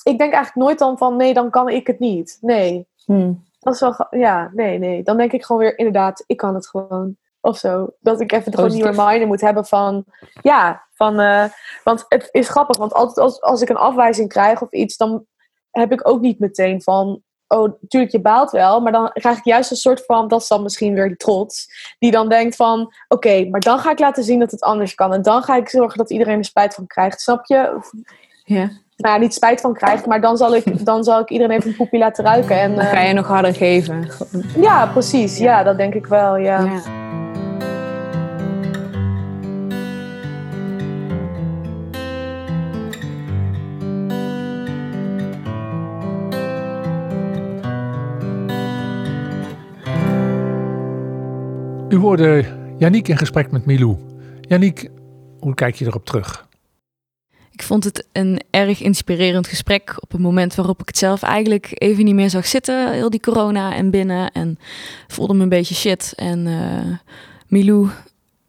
ik 0.03 0.17
denk 0.17 0.33
eigenlijk 0.33 0.65
nooit 0.65 0.79
dan 0.79 0.97
van, 0.97 1.15
nee, 1.15 1.33
dan 1.33 1.49
kan 1.49 1.69
ik 1.69 1.87
het 1.87 1.99
niet. 1.99 2.37
Nee, 2.41 2.87
Hm. 3.05 3.33
dat 3.59 3.73
is 3.73 3.79
wel, 3.79 4.07
ja, 4.09 4.51
nee, 4.53 4.77
nee. 4.77 5.03
Dan 5.03 5.17
denk 5.17 5.31
ik 5.31 5.45
gewoon 5.45 5.61
weer, 5.61 5.77
inderdaad, 5.77 6.23
ik 6.27 6.37
kan 6.37 6.55
het 6.55 6.67
gewoon. 6.67 7.17
Of 7.41 7.57
zo. 7.57 7.87
Dat 7.99 8.21
ik 8.21 8.31
even 8.31 8.53
gewoon 8.53 8.69
die 8.69 8.79
Positief. 8.79 9.03
reminder 9.03 9.27
moet 9.27 9.41
hebben 9.41 9.65
van, 9.65 10.05
ja, 10.41 10.87
van, 10.93 11.19
eh, 11.19 11.43
want 11.83 12.05
het 12.07 12.29
is 12.31 12.49
grappig, 12.49 12.77
want 12.77 12.93
altijd 12.93 13.17
als, 13.17 13.41
als 13.41 13.61
ik 13.61 13.69
een 13.69 13.75
afwijzing 13.77 14.29
krijg 14.29 14.61
of 14.61 14.71
iets, 14.71 14.97
dan 14.97 15.25
heb 15.71 15.91
ik 15.91 16.07
ook 16.07 16.21
niet 16.21 16.39
meteen 16.39 16.81
van, 16.81 17.21
oh, 17.47 17.71
natuurlijk, 17.81 18.11
je 18.11 18.21
baalt 18.21 18.51
wel, 18.51 18.79
maar 18.81 18.91
dan 18.91 19.09
krijg 19.13 19.37
ik 19.37 19.43
juist 19.45 19.71
een 19.71 19.77
soort 19.77 20.05
van, 20.05 20.27
dat 20.27 20.41
is 20.41 20.47
dan 20.47 20.63
misschien 20.63 20.93
weer 20.93 21.07
die 21.07 21.17
trots, 21.17 21.67
die 21.99 22.11
dan 22.11 22.29
denkt 22.29 22.55
van, 22.55 22.93
oké, 23.07 23.45
maar 23.49 23.59
dan 23.59 23.79
ga 23.79 23.91
ik 23.91 23.99
laten 23.99 24.23
zien 24.23 24.39
dat 24.39 24.51
het 24.51 24.61
anders 24.61 24.95
kan. 24.95 25.13
En 25.13 25.21
dan 25.21 25.43
ga 25.43 25.55
ik 25.55 25.69
zorgen 25.69 25.97
dat 25.97 26.09
iedereen 26.11 26.37
er 26.37 26.45
spijt 26.45 26.73
van 26.73 26.87
krijgt, 26.87 27.21
snap 27.21 27.45
je? 27.45 27.73
Of, 27.77 27.91
Ja. 28.43 28.69
nou, 28.95 29.13
ja, 29.13 29.17
niet 29.17 29.33
spijt 29.33 29.61
van 29.61 29.73
krijgt, 29.73 30.05
maar 30.05 30.21
dan 30.21 30.37
zal 30.37 30.55
ik, 30.55 30.85
dan 30.85 31.03
zal 31.03 31.19
ik 31.19 31.29
iedereen 31.29 31.57
even 31.57 31.69
een 31.69 31.75
poepie 31.75 31.99
laten 31.99 32.25
ruiken. 32.25 32.59
En, 32.59 32.75
Dan 32.75 32.85
eh, 32.85 32.91
ga 32.91 33.01
je 33.01 33.13
nog 33.13 33.27
harder 33.27 33.55
geven. 33.55 34.09
Gewoon. 34.09 34.45
ja, 34.61 34.87
precies. 34.87 35.37
Ja, 35.37 35.63
dat 35.63 35.77
denk 35.77 35.93
ik 35.93 36.05
wel, 36.05 36.37
ja. 36.37 36.59
Ja. 36.63 36.98
Hoorde 51.99 52.45
Yannick 52.77 53.07
in 53.07 53.17
gesprek 53.17 53.51
met 53.51 53.65
Milou. 53.65 53.97
Yannick, 54.41 54.89
hoe 55.39 55.53
kijk 55.53 55.75
je 55.75 55.85
erop 55.85 56.05
terug? 56.05 56.47
Ik 57.51 57.63
vond 57.63 57.83
het 57.83 58.07
een 58.11 58.41
erg 58.49 58.81
inspirerend 58.81 59.47
gesprek 59.47 59.95
op 59.99 60.13
een 60.13 60.21
moment 60.21 60.55
waarop 60.55 60.81
ik 60.81 60.87
het 60.87 60.97
zelf 60.97 61.21
eigenlijk 61.21 61.67
even 61.73 62.05
niet 62.05 62.15
meer 62.15 62.29
zag 62.29 62.47
zitten. 62.47 62.93
Heel 62.93 63.09
die 63.09 63.19
corona 63.19 63.75
en 63.75 63.89
binnen 63.89 64.31
en 64.31 64.57
voelde 65.07 65.33
me 65.33 65.43
een 65.43 65.49
beetje 65.49 65.75
shit. 65.75 66.13
En 66.15 66.47
eh 66.47 67.13
Milou 67.47 67.89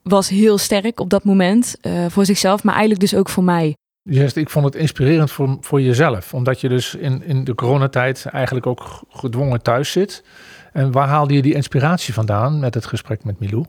was 0.02 0.28
heel 0.28 0.58
sterk 0.58 1.00
op 1.00 1.10
dat 1.10 1.24
moment 1.24 1.76
eh, 1.80 2.06
voor 2.08 2.24
zichzelf, 2.24 2.64
maar 2.64 2.74
eigenlijk 2.74 3.02
dus 3.02 3.14
ook 3.14 3.28
voor 3.28 3.44
mij. 3.44 3.74
Je 4.02 4.14
zegt, 4.14 4.36
ik 4.36 4.50
vond 4.50 4.64
het 4.64 4.74
inspirerend 4.74 5.30
voor, 5.30 5.56
voor 5.60 5.80
jezelf. 5.80 6.34
Omdat 6.34 6.60
je 6.60 6.68
dus 6.68 6.94
in, 6.94 7.22
in 7.24 7.44
de 7.44 7.54
coronatijd 7.54 8.26
eigenlijk 8.26 8.66
ook 8.66 9.02
gedwongen 9.08 9.62
thuis 9.62 9.92
zit. 9.92 10.24
En 10.72 10.92
waar 10.92 11.08
haalde 11.08 11.34
je 11.34 11.42
die 11.42 11.54
inspiratie 11.54 12.14
vandaan 12.14 12.60
met 12.60 12.74
het 12.74 12.86
gesprek 12.86 13.24
met 13.24 13.40
Milou? 13.40 13.64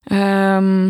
Ehm, 0.00 0.86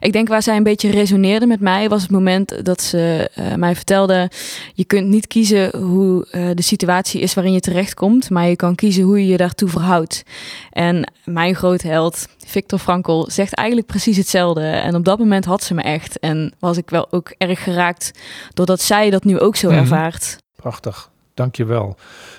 ik 0.00 0.12
denk 0.12 0.28
waar 0.28 0.42
zij 0.42 0.56
een 0.56 0.62
beetje 0.62 0.90
resoneerde 0.90 1.46
met 1.46 1.60
mij 1.60 1.88
was 1.88 2.02
het 2.02 2.10
moment 2.10 2.64
dat 2.64 2.80
ze 2.80 3.30
uh, 3.38 3.54
mij 3.54 3.74
vertelde: 3.74 4.30
je 4.74 4.84
kunt 4.84 5.08
niet 5.08 5.26
kiezen 5.26 5.76
hoe 5.76 6.26
uh, 6.32 6.50
de 6.54 6.62
situatie 6.62 7.20
is 7.20 7.34
waarin 7.34 7.52
je 7.52 7.60
terechtkomt, 7.60 8.30
maar 8.30 8.46
je 8.46 8.56
kan 8.56 8.74
kiezen 8.74 9.04
hoe 9.04 9.18
je 9.18 9.26
je 9.26 9.36
daartoe 9.36 9.68
verhoudt. 9.68 10.22
En 10.70 11.12
mijn 11.24 11.54
groot 11.54 11.82
held, 11.82 12.26
Victor 12.46 12.78
Frankl, 12.78 13.24
zegt 13.30 13.54
eigenlijk 13.54 13.88
precies 13.88 14.16
hetzelfde. 14.16 14.64
En 14.64 14.94
op 14.94 15.04
dat 15.04 15.18
moment 15.18 15.44
had 15.44 15.62
ze 15.62 15.74
me 15.74 15.82
echt. 15.82 16.18
En 16.18 16.52
was 16.58 16.76
ik 16.76 16.90
wel 16.90 17.12
ook 17.12 17.34
erg 17.38 17.62
geraakt 17.62 18.10
doordat 18.54 18.80
zij 18.80 19.10
dat 19.10 19.24
nu 19.24 19.38
ook 19.38 19.56
zo 19.56 19.68
mm 19.68 19.74
-hmm. 19.74 19.82
ervaart. 19.82 20.36
Prachtig, 20.56 21.10
dankjewel. 21.34 21.96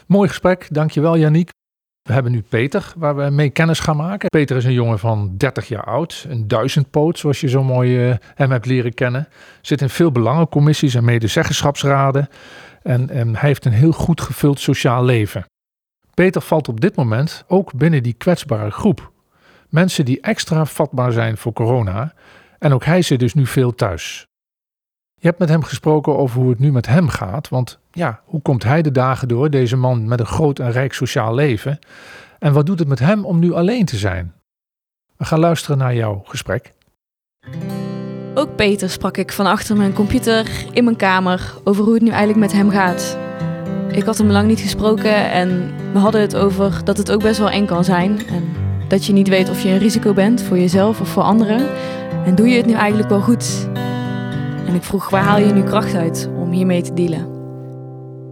Mooi 0.07 0.27
gesprek, 0.27 0.67
dankjewel 0.71 1.17
Janiek. 1.17 1.49
We 2.03 2.13
hebben 2.13 2.31
nu 2.31 2.41
Peter, 2.41 2.93
waar 2.97 3.15
we 3.15 3.29
mee 3.29 3.49
kennis 3.49 3.79
gaan 3.79 3.97
maken. 3.97 4.29
Peter 4.29 4.57
is 4.57 4.65
een 4.65 4.73
jongen 4.73 4.99
van 4.99 5.37
30 5.37 5.67
jaar 5.67 5.83
oud, 5.83 6.25
een 6.29 6.47
duizendpoot, 6.47 7.19
zoals 7.19 7.41
je 7.41 7.49
zo 7.49 7.63
mooi 7.63 8.09
uh, 8.09 8.15
hem 8.35 8.51
hebt 8.51 8.65
leren 8.65 8.93
kennen. 8.93 9.27
Zit 9.61 9.81
in 9.81 9.89
veel 9.89 10.11
belangencommissies 10.11 10.95
en 10.95 11.03
medezeggenschapsraden. 11.03 12.29
En, 12.81 13.09
en 13.09 13.35
hij 13.35 13.49
heeft 13.49 13.65
een 13.65 13.71
heel 13.71 13.91
goed 13.91 14.21
gevuld 14.21 14.59
sociaal 14.59 15.03
leven. 15.03 15.45
Peter 16.13 16.41
valt 16.41 16.67
op 16.67 16.81
dit 16.81 16.95
moment 16.95 17.43
ook 17.47 17.73
binnen 17.73 18.03
die 18.03 18.13
kwetsbare 18.13 18.71
groep. 18.71 19.11
Mensen 19.69 20.05
die 20.05 20.21
extra 20.21 20.65
vatbaar 20.65 21.11
zijn 21.11 21.37
voor 21.37 21.53
corona. 21.53 22.13
En 22.59 22.73
ook 22.73 22.85
hij 22.85 23.01
zit 23.01 23.19
dus 23.19 23.33
nu 23.33 23.45
veel 23.45 23.75
thuis. 23.75 24.25
Je 25.23 25.29
hebt 25.29 25.41
met 25.41 25.49
hem 25.49 25.63
gesproken 25.63 26.17
over 26.17 26.39
hoe 26.39 26.49
het 26.49 26.59
nu 26.59 26.71
met 26.71 26.87
hem 26.87 27.07
gaat. 27.07 27.49
Want 27.49 27.79
ja, 27.91 28.21
hoe 28.25 28.41
komt 28.41 28.63
hij 28.63 28.81
de 28.81 28.91
dagen 28.91 29.27
door, 29.27 29.49
deze 29.49 29.75
man 29.75 30.07
met 30.07 30.19
een 30.19 30.25
groot 30.25 30.59
en 30.59 30.71
rijk 30.71 30.93
sociaal 30.93 31.33
leven? 31.33 31.79
En 32.39 32.53
wat 32.53 32.65
doet 32.65 32.79
het 32.79 32.87
met 32.87 32.99
hem 32.99 33.25
om 33.25 33.39
nu 33.39 33.53
alleen 33.53 33.85
te 33.85 33.97
zijn? 33.97 34.33
We 35.17 35.25
gaan 35.25 35.39
luisteren 35.39 35.77
naar 35.77 35.95
jouw 35.95 36.21
gesprek. 36.25 36.73
Ook 38.33 38.55
Peter 38.55 38.89
sprak 38.89 39.17
ik 39.17 39.31
van 39.31 39.45
achter 39.45 39.77
mijn 39.77 39.93
computer 39.93 40.65
in 40.71 40.83
mijn 40.83 40.95
kamer 40.95 41.53
over 41.63 41.83
hoe 41.83 41.93
het 41.93 42.03
nu 42.03 42.09
eigenlijk 42.09 42.39
met 42.39 42.51
hem 42.51 42.69
gaat. 42.69 43.17
Ik 43.91 44.03
had 44.03 44.17
hem 44.17 44.31
lang 44.31 44.47
niet 44.47 44.59
gesproken 44.59 45.31
en 45.31 45.71
we 45.93 45.99
hadden 45.99 46.21
het 46.21 46.35
over 46.35 46.83
dat 46.83 46.97
het 46.97 47.11
ook 47.11 47.21
best 47.21 47.39
wel 47.39 47.49
eng 47.49 47.65
kan 47.65 47.83
zijn. 47.83 48.27
En 48.27 48.43
dat 48.87 49.05
je 49.05 49.13
niet 49.13 49.27
weet 49.27 49.49
of 49.49 49.63
je 49.63 49.69
een 49.69 49.77
risico 49.77 50.13
bent 50.13 50.41
voor 50.41 50.57
jezelf 50.57 51.01
of 51.01 51.09
voor 51.09 51.23
anderen. 51.23 51.69
En 52.25 52.35
doe 52.35 52.47
je 52.47 52.57
het 52.57 52.65
nu 52.65 52.73
eigenlijk 52.73 53.09
wel 53.09 53.21
goed? 53.21 53.67
En 54.67 54.75
ik 54.75 54.83
vroeg, 54.83 55.09
waar 55.09 55.23
haal 55.23 55.37
je 55.37 55.53
nu 55.53 55.63
kracht 55.63 55.93
uit 55.95 56.29
om 56.35 56.51
hiermee 56.51 56.81
te 56.81 56.93
dealen? 56.93 57.31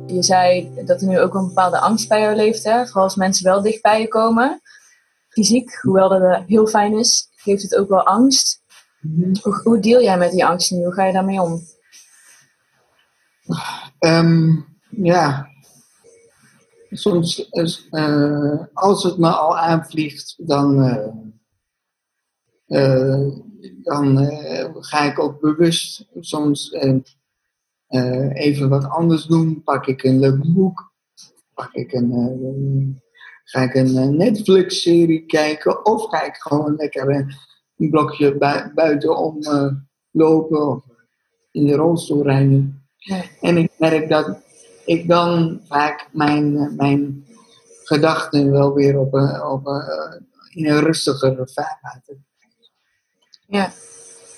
Je 0.08 0.24
zei 0.24 0.72
dat 0.86 1.02
er 1.02 1.08
nu 1.08 1.20
ook 1.20 1.34
een 1.34 1.48
bepaalde 1.48 1.80
angst 1.80 2.08
bij 2.08 2.22
jou 2.22 2.36
leeft, 2.36 2.64
hè? 2.64 2.86
vooral 2.86 3.04
als 3.04 3.16
mensen 3.16 3.46
wel 3.46 3.62
dicht 3.62 3.82
bij 3.82 4.02
je 4.02 4.08
komen. 4.08 4.62
Fysiek, 5.30 5.80
hoewel 5.82 6.10
dat 6.10 6.44
heel 6.48 6.68
fijn 6.68 6.98
is, 6.98 7.30
geeft 7.36 7.62
het 7.62 7.76
ook 7.76 7.90
wel 7.90 8.06
angst. 8.06 8.62
Hoe, 9.42 9.62
hoe 9.64 9.80
deal 9.80 10.02
jij 10.02 10.18
met 10.18 10.32
die 10.32 10.46
angst 10.46 10.72
nu? 10.72 10.84
Hoe 10.84 10.94
ga 10.94 11.06
je 11.06 11.14
daarmee 11.14 11.42
om? 11.42 11.62
Um, 14.00 14.66
ja, 14.90 15.50
soms, 16.92 17.50
uh, 17.92 18.60
als 18.74 19.04
het 19.04 19.18
me 19.18 19.30
al 19.30 19.58
aanvliegt, 19.58 20.36
dan, 20.38 20.86
uh, 20.88 21.08
uh, 22.68 23.38
dan 23.84 24.32
ga 24.72 25.12
ik 25.12 25.20
ook 25.20 25.40
bewust 25.40 26.08
soms 26.20 26.76
even 28.34 28.70
wat 28.70 28.90
anders 28.90 29.26
doen. 29.26 29.64
Pak 29.64 29.88
ik 29.88 30.04
een 30.04 30.20
leuk 30.20 30.54
boek, 30.54 30.92
pak 31.54 31.74
ik 31.74 31.94
een, 31.94 33.02
ga 33.44 33.62
ik 33.62 33.74
een 33.74 34.18
Netflix-serie 34.18 35.26
kijken 35.26 35.86
of 35.86 36.10
ga 36.10 36.24
ik 36.24 36.36
gewoon 36.36 36.76
lekker 36.76 37.10
een 37.10 37.90
blokje 37.90 38.38
bu 38.38 38.74
buiten 38.74 39.18
om 39.18 39.40
lopen 40.12 40.68
of 40.68 40.86
in 41.52 41.66
de 41.66 41.76
rolstoel 41.76 42.24
rijden. 42.24 42.86
En 43.42 43.58
ik 43.58 43.72
merk 43.78 44.10
dat 44.10 44.38
ik 44.86 45.08
dan 45.08 45.62
vaak 45.64 46.10
mijn, 46.12 46.76
mijn 46.76 47.26
gedachten 47.84 48.52
wel 48.52 48.74
weer 48.74 49.00
op 49.00 49.14
een, 49.14 49.44
op 49.44 49.68
een, 49.68 50.28
in 50.50 50.68
een 50.68 50.80
rustigere 50.80 51.50
vaarwater. 51.54 52.16
Ja. 53.52 53.72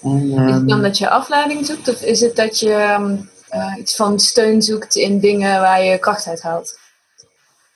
En, 0.01 0.12
um, 0.12 0.48
is 0.48 0.53
het 0.53 0.67
dan 0.67 0.77
ehm, 0.77 0.82
dat 0.82 0.98
je 0.98 1.10
afleiding 1.10 1.65
zoekt 1.65 1.89
of 1.89 2.01
is 2.01 2.20
het 2.20 2.36
dat 2.36 2.60
je 2.60 2.96
um, 3.00 3.29
uh, 3.53 3.75
iets 3.79 3.96
van 3.96 4.20
steun 4.20 4.62
zoekt 4.62 4.96
in 4.96 5.20
dingen 5.20 5.60
waar 5.60 5.84
je 5.84 6.00
kracht 6.00 6.27
uit 6.27 6.41
haalt? 6.41 6.79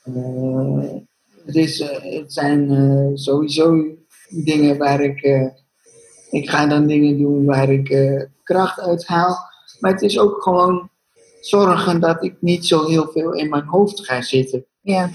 Uh, 0.05 0.93
het, 1.45 1.55
is, 1.55 1.79
uh, 1.79 2.19
het 2.19 2.33
zijn 2.33 2.71
sowieso 3.17 3.85
dingen 4.29 4.77
waar 4.77 5.01
ik. 5.01 5.21
ik 6.29 6.49
ga 6.49 6.65
dan 6.65 6.87
dingen 6.87 7.17
doen 7.17 7.45
waar 7.45 7.69
ik 7.69 8.19
kracht 8.43 8.79
uit 8.79 9.07
haal. 9.07 9.37
Maar 9.79 9.91
het 9.91 10.01
is 10.01 10.19
ook 10.19 10.41
gewoon 10.41 10.89
zorgen 11.39 11.99
dat 11.99 12.23
ik 12.23 12.35
niet 12.39 12.65
zo 12.65 12.85
heel 12.85 13.07
veel 13.07 13.33
in 13.33 13.49
mijn 13.49 13.65
hoofd 13.65 14.05
ga 14.05 14.21
zitten. 14.21 14.65
Ja. 14.81 15.09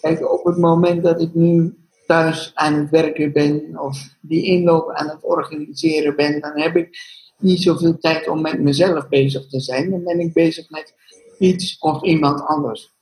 Kijk, 0.00 0.32
op 0.32 0.44
het 0.44 0.56
moment 0.56 1.02
dat 1.02 1.20
ik 1.20 1.34
nu 1.34 1.83
thuis 2.06 2.50
aan 2.54 2.74
het 2.74 2.90
werken 2.90 3.32
ben 3.32 3.78
of 3.78 4.08
die 4.20 4.44
inloop 4.44 4.90
aan 4.90 5.08
het 5.08 5.24
organiseren 5.24 6.16
ben, 6.16 6.40
dan 6.40 6.60
heb 6.60 6.76
ik 6.76 6.98
niet 7.38 7.62
zoveel 7.62 7.98
tijd 7.98 8.28
om 8.28 8.40
met 8.40 8.60
mezelf 8.60 9.08
bezig 9.08 9.48
te 9.48 9.60
zijn. 9.60 9.90
Dan 9.90 10.04
ben 10.04 10.20
ik 10.20 10.32
bezig 10.32 10.70
met 10.70 10.94
iets 11.38 11.78
of 11.78 12.02
iemand 12.02 12.40
anders. 12.40 12.92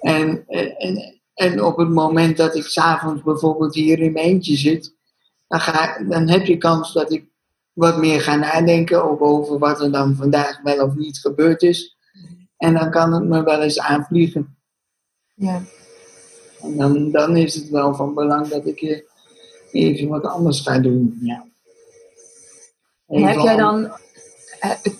En, 0.00 0.44
en, 0.46 1.20
en 1.34 1.64
op 1.64 1.76
het 1.76 1.88
moment 1.88 2.36
dat 2.36 2.56
ik 2.56 2.64
s'avonds 2.64 3.22
bijvoorbeeld 3.22 3.74
hier 3.74 3.98
in 3.98 4.12
mijn 4.12 4.24
eentje 4.24 4.56
zit, 4.56 4.94
dan, 5.48 5.60
ga, 5.60 6.04
dan 6.08 6.28
heb 6.28 6.46
je 6.46 6.58
kans 6.58 6.92
dat 6.92 7.12
ik 7.12 7.24
wat 7.72 7.98
meer 7.98 8.20
gaan 8.20 8.40
nadenken 8.40 9.20
over 9.20 9.58
wat 9.58 9.80
er 9.80 9.92
dan 9.92 10.14
vandaag 10.14 10.62
wel 10.62 10.86
of 10.86 10.94
niet 10.94 11.18
gebeurd 11.18 11.62
is. 11.62 11.96
En 12.56 12.74
dan 12.74 12.90
kan 12.90 13.12
het 13.12 13.24
me 13.24 13.42
wel 13.42 13.62
eens 13.62 13.80
aanvliegen. 13.80 14.56
Ja. 15.34 15.62
En 16.64 16.76
dan, 16.76 17.10
dan 17.10 17.36
is 17.36 17.54
het 17.54 17.70
wel 17.70 17.94
van 17.94 18.14
belang 18.14 18.48
dat 18.48 18.66
ik 18.66 19.04
even 19.72 20.08
wat 20.08 20.24
anders 20.24 20.60
ga 20.60 20.78
doen. 20.78 21.18
Ja. 21.20 21.44
heb 23.06 23.38
jij 23.38 23.56
dan, 23.56 23.92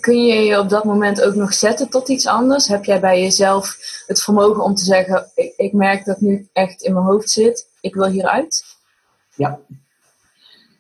kun 0.01 0.25
je 0.27 0.35
je 0.35 0.59
op 0.59 0.69
dat 0.69 0.85
moment 0.85 1.23
ook 1.23 1.35
nog 1.35 1.55
zetten 1.55 1.89
tot 1.89 2.09
iets 2.09 2.27
anders? 2.27 2.69
Heb 2.69 2.85
jij 2.85 3.01
bij 3.01 3.21
jezelf 3.21 3.77
het 4.07 4.23
vermogen 4.23 4.63
om 4.63 4.75
te 4.75 4.85
zeggen: 4.85 5.31
ik, 5.35 5.53
ik 5.57 5.73
merk 5.73 6.05
dat 6.05 6.21
nu 6.21 6.49
echt 6.53 6.83
in 6.83 6.93
mijn 6.93 7.07
hoofd 7.07 7.31
zit, 7.31 7.69
ik 7.81 7.95
wil 7.95 8.07
hieruit? 8.07 8.65
Ja, 9.35 9.61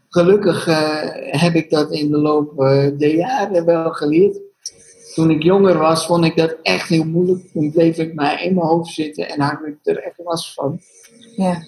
gelukkig 0.09 0.67
uh, 0.67 1.03
heb 1.41 1.55
ik 1.55 1.71
dat 1.71 1.93
in 1.93 2.11
de 2.11 2.19
loop 2.19 2.61
uh, 2.61 2.99
der 2.99 3.14
jaren 3.14 3.64
wel 3.64 3.91
geleerd. 3.91 4.38
Toen 5.14 5.30
ik 5.30 5.42
jonger 5.42 5.78
was, 5.78 6.06
vond 6.06 6.25
ik 6.25 6.37
dat 6.37 6.56
echt 6.62 6.88
heel 6.88 7.04
moeilijk. 7.04 7.52
Toen 7.52 7.71
bleef 7.71 7.99
ik 7.99 8.14
maar 8.14 8.42
in 8.42 8.54
mijn 8.54 8.66
hoofd 8.66 8.92
zitten 8.92 9.28
en 9.28 9.40
had 9.40 9.66
ik 9.66 9.76
er 9.83 10.02
echt 10.02 10.18
last 10.18 10.54
van. 10.54 10.80
Ja. 11.37 11.62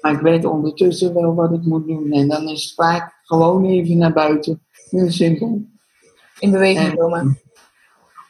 Maar 0.00 0.12
ik 0.12 0.20
weet 0.20 0.44
ondertussen 0.44 1.14
wel 1.14 1.34
wat 1.34 1.52
ik 1.52 1.62
moet 1.62 1.86
doen. 1.86 2.12
En 2.12 2.28
dan 2.28 2.48
is 2.48 2.62
het 2.62 2.74
vaak 2.74 3.18
gewoon 3.22 3.64
even 3.64 3.96
naar 3.96 4.12
buiten. 4.12 4.62
Heel 4.90 5.10
simpel. 5.10 5.62
In 6.38 6.50
beweging 6.50 6.94
komen. 6.94 7.40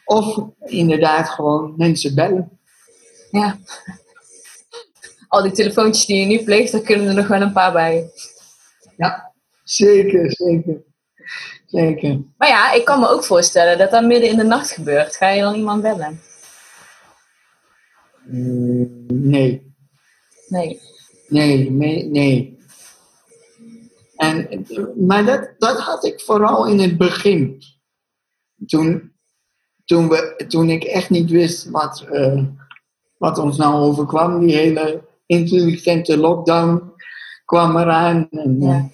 Of 0.05 0.39
inderdaad 0.59 1.29
gewoon 1.29 1.73
mensen 1.77 2.15
bellen. 2.15 2.59
Ja. 3.31 3.57
Al 5.27 5.41
die 5.41 5.51
telefoontjes 5.51 6.05
die 6.05 6.19
je 6.19 6.25
nu 6.25 6.43
pleegt, 6.43 6.71
daar 6.71 6.81
kunnen 6.81 7.07
er 7.07 7.15
nog 7.15 7.27
wel 7.27 7.41
een 7.41 7.53
paar 7.53 7.71
bij. 7.71 8.09
Ja. 8.97 9.33
Zeker, 9.63 10.31
zeker. 10.31 10.83
Zeker. 11.73 12.21
Maar 12.37 12.47
ja, 12.47 12.71
ik 12.71 12.85
kan 12.85 12.99
me 12.99 13.07
ook 13.07 13.23
voorstellen 13.23 13.77
dat 13.77 13.91
dat 13.91 14.03
midden 14.03 14.29
in 14.29 14.37
de 14.37 14.43
nacht 14.43 14.71
gebeurt. 14.71 15.15
Ga 15.15 15.29
je 15.29 15.41
dan 15.41 15.55
iemand 15.55 15.81
bellen? 15.81 16.21
Mm, 18.25 19.05
nee. 19.07 19.73
Nee. 20.47 20.81
Nee, 21.27 21.71
nee, 21.71 22.05
nee. 22.05 22.57
En, 24.15 24.65
maar 25.07 25.25
dat, 25.25 25.53
dat 25.57 25.79
had 25.79 26.05
ik 26.05 26.21
vooral 26.21 26.67
in 26.67 26.79
het 26.79 26.97
begin. 26.97 27.63
Toen, 28.65 29.13
toen, 29.85 30.09
we, 30.09 30.43
toen 30.47 30.69
ik 30.69 30.83
echt 30.83 31.09
niet 31.09 31.29
wist 31.29 31.69
wat, 31.69 32.05
uh, 32.11 32.43
wat 33.17 33.37
ons 33.37 33.57
nou 33.57 33.75
overkwam. 33.75 34.45
Die 34.45 34.55
hele 34.55 35.03
intelligente 35.25 36.17
lockdown 36.17 36.93
kwam 37.45 37.77
eraan. 37.77 38.27
En, 38.31 38.61
ja 38.61 38.89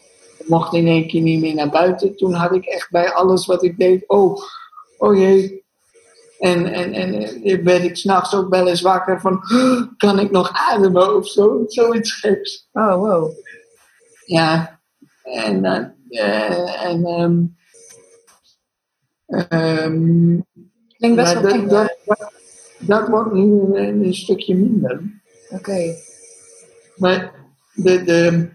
mocht 0.49 0.73
in 0.73 0.87
één 0.87 1.07
keer 1.07 1.21
niet 1.21 1.41
meer 1.41 1.55
naar 1.55 1.69
buiten. 1.69 2.17
Toen 2.17 2.33
had 2.33 2.55
ik 2.55 2.65
echt 2.65 2.91
bij 2.91 3.13
alles 3.13 3.45
wat 3.45 3.63
ik 3.63 3.77
deed, 3.77 4.03
oh, 4.07 4.37
oh 4.97 5.17
jee. 5.17 5.63
En, 6.39 6.65
en, 6.65 6.93
en 6.93 7.13
eh, 7.43 7.63
werd 7.63 7.83
ik 7.83 7.97
s'nachts 7.97 8.35
ook 8.35 8.49
wel 8.49 8.67
eens 8.67 8.81
wakker 8.81 9.21
van, 9.21 9.41
kan 9.97 10.19
ik 10.19 10.31
nog 10.31 10.51
ademen 10.53 11.15
of 11.15 11.27
zo? 11.27 11.63
Zoiets 11.67 12.11
geks. 12.11 12.69
Oh, 12.71 12.95
wow. 12.95 13.31
Ja, 14.25 14.79
en, 15.23 15.63
uh, 16.09 16.85
en 16.85 17.05
um, 17.05 17.55
um, 19.49 20.45
Klinkt 20.99 21.15
best 21.15 21.33
wel 21.33 21.41
dat, 21.41 21.69
dat, 21.69 21.97
dat, 22.05 22.31
dat, 22.79 23.07
wordt 23.07 23.33
nu 23.33 23.41
een, 23.41 24.03
een 24.03 24.13
stukje 24.13 24.55
minder. 24.55 25.01
Oké. 25.49 25.55
Okay. 25.55 25.95
Maar 26.95 27.33
de, 27.73 28.03
de, 28.03 28.49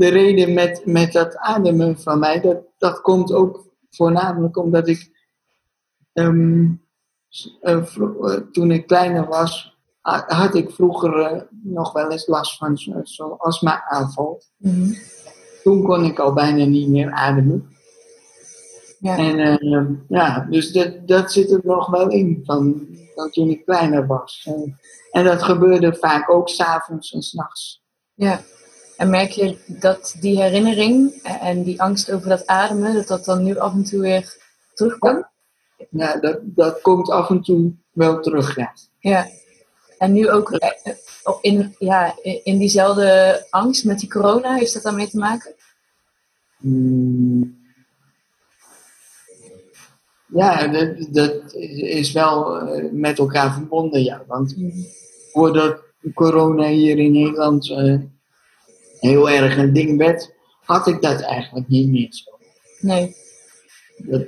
de 0.00 0.08
reden 0.08 0.54
met, 0.54 0.82
met 0.86 1.12
dat 1.12 1.36
ademen 1.36 1.98
van 1.98 2.18
mij, 2.18 2.40
dat, 2.40 2.58
dat 2.78 3.00
komt 3.00 3.32
ook 3.32 3.68
voornamelijk 3.90 4.56
omdat 4.56 4.88
ik 4.88 5.10
ehm, 6.12 6.66
eh, 7.60 7.96
eh, 7.96 8.36
toen 8.52 8.70
ik 8.70 8.86
kleiner 8.86 9.26
was, 9.26 9.78
ha- 10.00 10.24
had 10.26 10.54
ik 10.54 10.70
vroeger 10.70 11.18
eh, 11.20 11.40
nog 11.62 11.92
wel 11.92 12.10
eens 12.10 12.26
last 12.26 12.56
van 12.58 12.76
zo- 12.78 13.00
zo'n 13.02 13.36
astma-aanval. 13.38 14.42
Mhm. 14.56 14.92
Toen 15.62 15.82
kon 15.82 16.04
ik 16.04 16.18
al 16.18 16.32
bijna 16.32 16.64
niet 16.64 16.88
meer 16.88 17.10
ademen. 17.10 17.68
Ja. 18.98 19.16
En 19.16 19.38
eh, 19.38 19.86
ja, 20.08 20.46
dus 20.50 20.72
dat, 20.72 21.08
dat 21.08 21.32
zit 21.32 21.50
er 21.50 21.60
nog 21.62 21.90
wel 21.90 22.08
in 22.10 22.40
van, 22.44 22.86
van 23.14 23.30
toen 23.30 23.48
ik 23.48 23.64
kleiner 23.64 24.06
was. 24.06 24.48
En 25.10 25.24
dat 25.24 25.42
gebeurde 25.42 25.94
vaak 25.94 26.30
ook 26.30 26.48
s'avonds 26.48 27.12
en 27.12 27.22
s'nachts. 27.22 27.82
Ja. 28.14 28.40
En 29.00 29.10
merk 29.10 29.30
je 29.30 29.56
dat 29.66 30.16
die 30.20 30.42
herinnering 30.42 31.12
en 31.22 31.62
die 31.62 31.82
angst 31.82 32.12
over 32.12 32.28
dat 32.28 32.46
ademen, 32.46 32.94
dat 32.94 33.06
dat 33.06 33.24
dan 33.24 33.42
nu 33.42 33.58
af 33.58 33.72
en 33.72 33.84
toe 33.84 34.00
weer 34.00 34.36
terugkomt? 34.74 35.26
Ja, 35.90 36.16
dat, 36.16 36.38
dat 36.42 36.80
komt 36.80 37.10
af 37.10 37.30
en 37.30 37.42
toe 37.42 37.72
wel 37.92 38.20
terug, 38.20 38.56
ja. 38.56 38.72
Ja. 38.98 39.26
En 39.98 40.12
nu 40.12 40.30
ook 40.30 40.50
eh, 40.50 40.94
in, 41.40 41.74
ja, 41.78 42.14
in 42.22 42.58
diezelfde 42.58 43.46
angst 43.50 43.84
met 43.84 43.98
die 43.98 44.08
corona, 44.08 44.54
heeft 44.54 44.74
dat 44.74 44.82
daarmee 44.82 45.08
te 45.08 45.18
maken? 45.18 45.54
Mm. 46.58 47.58
Ja, 50.26 50.66
dat, 50.66 51.06
dat 51.10 51.54
is 51.54 52.12
wel 52.12 52.58
eh, 52.58 52.92
met 52.92 53.18
elkaar 53.18 53.52
verbonden, 53.52 54.02
ja. 54.02 54.24
Want 54.26 54.54
voordat 55.32 55.80
corona 56.14 56.66
hier 56.66 56.98
in 56.98 57.12
Nederland 57.12 57.70
eh, 57.70 57.98
heel 59.00 59.30
erg 59.30 59.56
een 59.56 59.72
ding 59.72 59.98
werd, 59.98 60.34
had 60.64 60.86
ik 60.86 61.02
dat 61.02 61.20
eigenlijk 61.20 61.68
niet 61.68 61.88
meer 61.90 62.08
zo. 62.10 62.30
Nee. 62.80 63.16
Dat- 63.96 64.26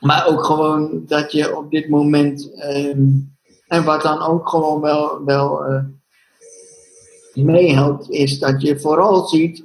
maar 0.00 0.26
ook 0.26 0.44
gewoon 0.44 1.02
dat 1.06 1.32
je 1.32 1.56
op 1.56 1.70
dit 1.70 1.88
moment, 1.88 2.52
ehm, 2.54 3.06
en 3.68 3.84
wat 3.84 4.02
dan 4.02 4.22
ook 4.22 4.48
gewoon 4.48 4.80
wel, 4.80 5.24
wel 5.24 5.64
eh, 5.64 5.84
meehelpt, 7.34 8.10
is 8.10 8.38
dat 8.38 8.62
je 8.62 8.80
vooral 8.80 9.26
ziet 9.26 9.64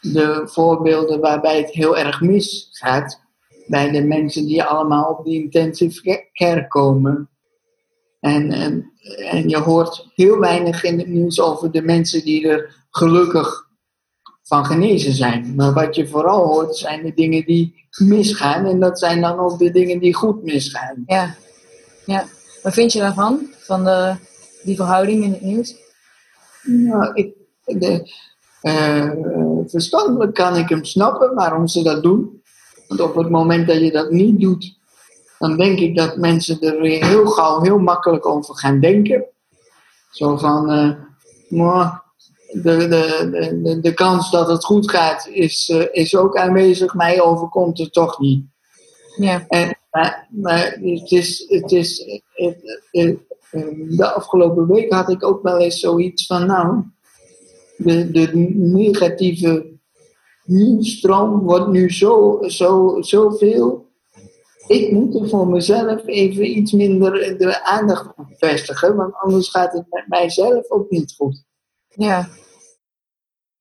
de 0.00 0.42
voorbeelden 0.44 1.20
waarbij 1.20 1.56
het 1.56 1.70
heel 1.70 1.96
erg 1.96 2.20
misgaat. 2.20 3.20
Bij 3.66 3.90
de 3.90 4.02
mensen 4.04 4.46
die 4.46 4.62
allemaal 4.64 5.04
op 5.10 5.24
die 5.24 5.42
intensive 5.42 6.02
ca- 6.02 6.24
care 6.32 6.68
komen. 6.68 7.28
En, 8.20 8.50
en, 8.50 8.92
en 9.30 9.48
je 9.48 9.58
hoort 9.58 10.08
heel 10.14 10.38
weinig 10.38 10.84
in 10.84 10.98
het 10.98 11.08
nieuws 11.08 11.40
over 11.40 11.70
de 11.70 11.82
mensen 11.82 12.24
die 12.24 12.48
er 12.48 12.76
gelukkig 12.90 13.68
van 14.42 14.64
genezen 14.64 15.12
zijn. 15.12 15.54
Maar 15.54 15.72
wat 15.72 15.96
je 15.96 16.08
vooral 16.08 16.46
hoort 16.46 16.76
zijn 16.76 17.02
de 17.02 17.14
dingen 17.14 17.44
die 17.44 17.88
misgaan. 17.98 18.64
En 18.64 18.80
dat 18.80 18.98
zijn 18.98 19.20
dan 19.20 19.38
ook 19.38 19.58
de 19.58 19.70
dingen 19.70 19.98
die 19.98 20.14
goed 20.14 20.42
misgaan. 20.42 21.02
Ja. 21.06 21.34
ja. 22.04 22.24
Wat 22.62 22.72
vind 22.72 22.92
je 22.92 22.98
daarvan? 22.98 23.40
Van 23.58 23.84
de, 23.84 24.14
die 24.62 24.76
verhouding 24.76 25.24
in 25.24 25.32
het 25.32 25.40
nieuws? 25.40 25.74
Nou, 26.62 27.14
ik, 27.14 27.34
de, 27.64 28.12
eh, 28.60 29.10
verstandelijk 29.66 30.34
kan 30.34 30.56
ik 30.56 30.68
hem 30.68 30.84
snappen 30.84 31.34
waarom 31.34 31.66
ze 31.66 31.82
dat 31.82 32.02
doen. 32.02 32.42
Want 32.88 33.00
op 33.00 33.14
het 33.14 33.30
moment 33.30 33.66
dat 33.66 33.80
je 33.80 33.90
dat 33.90 34.10
niet 34.10 34.40
doet, 34.40 34.78
dan 35.40 35.56
denk 35.56 35.78
ik 35.78 35.96
dat 35.96 36.16
mensen 36.16 36.60
er 36.60 36.80
weer 36.80 37.06
heel 37.06 37.26
gauw 37.26 37.60
heel 37.60 37.78
makkelijk 37.78 38.26
over 38.26 38.54
gaan 38.54 38.80
denken. 38.80 39.24
Zo 40.10 40.36
van, 40.36 40.70
eh, 40.70 40.90
"Mwah, 41.48 41.96
de, 42.50 42.76
de, 42.76 43.60
de, 43.62 43.80
de, 43.80 43.94
kans 43.94 44.30
dat 44.30 44.48
het 44.48 44.64
goed 44.64 44.90
gaat 44.90 45.28
is, 45.32 45.68
eh, 45.68 45.86
is 45.92 46.16
ook 46.16 46.36
aanwezig, 46.36 46.94
mij 46.94 47.20
overkomt 47.20 47.78
het 47.78 47.92
toch 47.92 48.18
niet. 48.18 48.44
Ja. 49.16 49.44
En, 49.48 49.78
maar, 49.90 50.28
maar 50.30 50.78
het 50.80 51.10
is, 51.10 51.44
het 51.48 51.72
is 51.72 52.20
het, 52.32 52.80
het, 52.90 53.18
eh, 53.50 53.66
de 53.88 54.12
afgelopen 54.12 54.66
week 54.66 54.92
had 54.92 55.08
ik 55.08 55.24
ook 55.24 55.42
wel 55.42 55.58
eens 55.58 55.80
zoiets 55.80 56.26
van, 56.26 56.46
nou, 56.46 56.82
de, 57.76 58.10
de 58.10 58.30
negatieve 58.54 59.66
nieuwsstroom 60.44 61.40
wordt 61.40 61.68
nu 61.68 61.90
zo, 61.90 62.38
zo, 62.46 62.96
zoveel. 63.00 63.89
Ik 64.70 64.90
moet 64.90 65.14
er 65.14 65.28
voor 65.28 65.48
mezelf 65.48 66.06
even 66.06 66.58
iets 66.58 66.72
minder 66.72 67.38
de 67.38 67.64
aandacht 67.64 68.06
op 68.16 68.26
vestigen, 68.36 68.96
want 68.96 69.14
anders 69.14 69.48
gaat 69.48 69.72
het 69.72 69.84
met 69.90 70.04
mijzelf 70.08 70.70
ook 70.70 70.90
niet 70.90 71.14
goed. 71.16 71.44
Ja. 71.88 72.28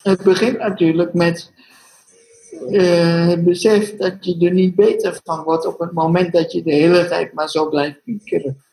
Het 0.01 0.23
begint 0.23 0.57
natuurlijk 0.57 1.13
met 1.13 1.51
eh, 2.71 3.27
het 3.27 3.43
besef 3.43 3.97
dat 3.97 4.25
je 4.25 4.45
er 4.45 4.53
niet 4.53 4.75
beter 4.75 5.19
van 5.23 5.43
wordt 5.43 5.65
op 5.65 5.79
het 5.79 5.91
moment 5.91 6.33
dat 6.33 6.51
je 6.51 6.63
de 6.63 6.73
hele 6.73 7.07
tijd 7.07 7.33
maar 7.33 7.49
zo 7.49 7.69
blijft 7.69 8.03
piekeren. 8.03 8.63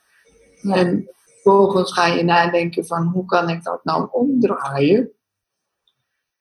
Ja. 0.63 0.75
En 0.75 1.11
vervolgens 1.43 1.93
ga 1.93 2.07
je 2.07 2.23
nadenken 2.23 2.87
van 2.87 3.03
hoe 3.03 3.25
kan 3.25 3.49
ik 3.49 3.65
dat 3.65 3.85
nou 3.85 4.09
omdraaien? 4.11 5.11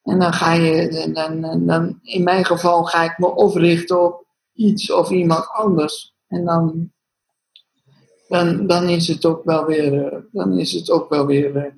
En 0.02 0.18
dan 0.18 0.32
ga 0.32 0.52
je, 0.52 1.10
dan, 1.12 1.40
dan, 1.40 1.66
dan, 1.66 1.98
in 2.02 2.22
mijn 2.22 2.44
geval 2.44 2.84
ga 2.84 3.02
ik 3.02 3.18
me 3.18 3.34
of 3.34 3.54
richten 3.54 4.04
op 4.04 4.25
iets 4.56 4.92
of 4.92 5.10
iemand 5.10 5.48
anders. 5.52 6.14
En 6.28 6.44
dan, 6.44 6.90
dan, 8.28 8.66
dan 8.66 8.88
is 8.88 9.08
het 9.08 9.24
ook 9.24 9.44
wel 9.44 9.64
weer, 9.64 10.06
eh, 10.06 10.18
dan 10.32 10.58
is 10.58 10.72
het 10.72 10.90
ook 10.90 11.08
wel 11.08 11.26
weer 11.26 11.56
eh, 11.56 11.72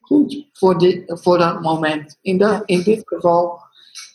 goed 0.00 0.46
voor, 0.52 0.78
dit, 0.78 1.02
voor 1.06 1.38
dat 1.38 1.60
moment. 1.60 2.18
In, 2.20 2.38
dat, 2.38 2.62
in 2.64 2.82
dit 2.82 3.02
geval, 3.04 3.60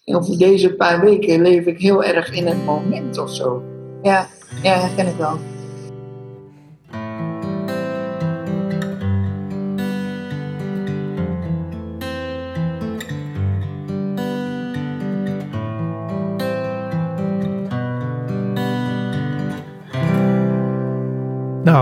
of 0.06 0.28
deze 0.28 0.76
paar 0.76 1.02
weken, 1.02 1.42
leef 1.42 1.66
ik 1.66 1.80
heel 1.80 2.04
erg 2.04 2.32
in 2.32 2.48
het 2.48 2.66
moment 2.66 3.18
of 3.18 3.36
zo. 3.36 3.64
Ja. 4.02 4.28
Ja, 4.64 4.74
herken 4.80 5.08
ik 5.08 5.16
wel. 5.16 5.49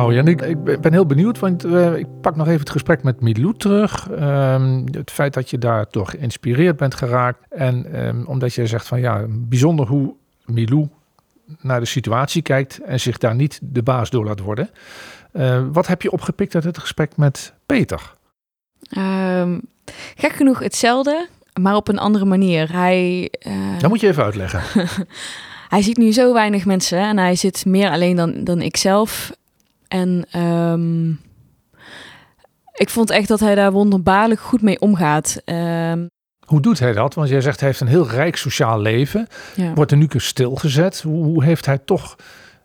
Nou, 0.08 0.20
Jan, 0.20 0.28
ik, 0.28 0.42
ik 0.42 0.82
ben 0.82 0.94
heel 0.94 1.06
benieuwd, 1.06 1.40
want 1.40 1.64
eh, 1.64 1.96
ik 1.96 2.08
pak 2.22 2.36
nog 2.36 2.48
even 2.48 2.60
het 2.60 2.70
gesprek 2.70 3.04
met 3.04 3.22
Milou 3.22 3.54
terug. 3.58 4.10
Ehm, 4.10 4.84
het 4.92 5.12
feit 5.12 5.34
dat 5.34 5.50
je 5.50 5.58
daar 5.58 5.88
toch 5.88 6.10
geïnspireerd 6.10 6.78
bent 6.78 6.96
geraakt. 6.96 7.40
En 7.50 7.94
ehm, 7.94 8.24
omdat 8.26 8.54
je 8.54 8.68
zegt 8.68 8.88
van 8.88 9.00
ja, 9.00 9.26
bijzonder 9.30 9.88
hoe 9.88 10.16
Milou 10.46 10.88
naar 11.62 11.80
de 11.80 11.86
situatie 11.86 12.42
kijkt 12.42 12.82
en 12.82 13.00
zich 13.00 13.18
daar 13.18 13.36
niet 13.36 13.60
de 13.62 13.84
baas 13.84 14.10
door 14.10 14.26
laat 14.26 14.40
worden. 14.40 14.70
Eh, 15.32 15.64
wat 15.72 15.88
heb 15.88 16.02
je 16.02 16.12
opgepikt 16.12 16.56
uit 16.56 16.64
het 16.64 16.78
gesprek 16.78 17.18
met 17.18 17.54
Peter? 17.66 18.14
Ehm, 18.90 19.60
gek 20.16 20.32
genoeg 20.32 20.60
hetzelfde, 20.60 21.28
maar 21.62 21.76
op 21.76 21.88
een 21.88 22.00
andere 22.00 22.26
manier. 22.26 22.72
Hij, 22.72 23.32
eh, 23.40 23.80
Dat 23.80 23.90
moet 23.90 24.00
je 24.00 24.08
even 24.08 24.24
uitleggen. 24.24 24.62
hij 25.76 25.82
ziet 25.82 25.98
nu 25.98 26.12
zo 26.12 26.34
weinig 26.34 26.66
mensen 26.66 27.00
en 27.00 27.18
hij 27.18 27.36
zit 27.36 27.66
meer 27.66 27.90
alleen 27.90 28.16
dan, 28.16 28.44
dan 28.44 28.62
ik 28.62 28.78
zelf. 28.78 29.32
En 29.88 30.26
ehm, 30.32 31.10
ik 32.74 32.90
vond 32.90 33.10
echt 33.10 33.28
dat 33.28 33.40
hij 33.40 33.56
daar 33.56 33.72
wonderbaarlijk 33.72 34.40
goed 34.40 34.62
mee 34.62 34.80
omgaat. 34.80 35.42
Ehm, 35.46 36.06
Hoe 36.46 36.62
doet 36.62 36.80
hij 36.80 36.94
dat? 36.94 37.14
Want 37.14 37.30
jij 37.30 37.42
zegt 37.42 37.60
hij 37.60 37.70
heeft 37.70 37.82
een 37.82 37.88
heel 37.88 38.10
rijk 38.10 38.36
sociaal 38.36 38.80
leven. 38.82 39.28
ja. 39.56 39.74
Wordt 39.74 39.92
er 39.92 39.98
nu 39.98 40.08
keer 40.08 40.22
stilgezet. 40.22 41.02
Hoe, 41.02 41.24
hoe 41.24 41.44
heeft 41.44 41.66
hij 41.66 41.78
toch 41.78 42.16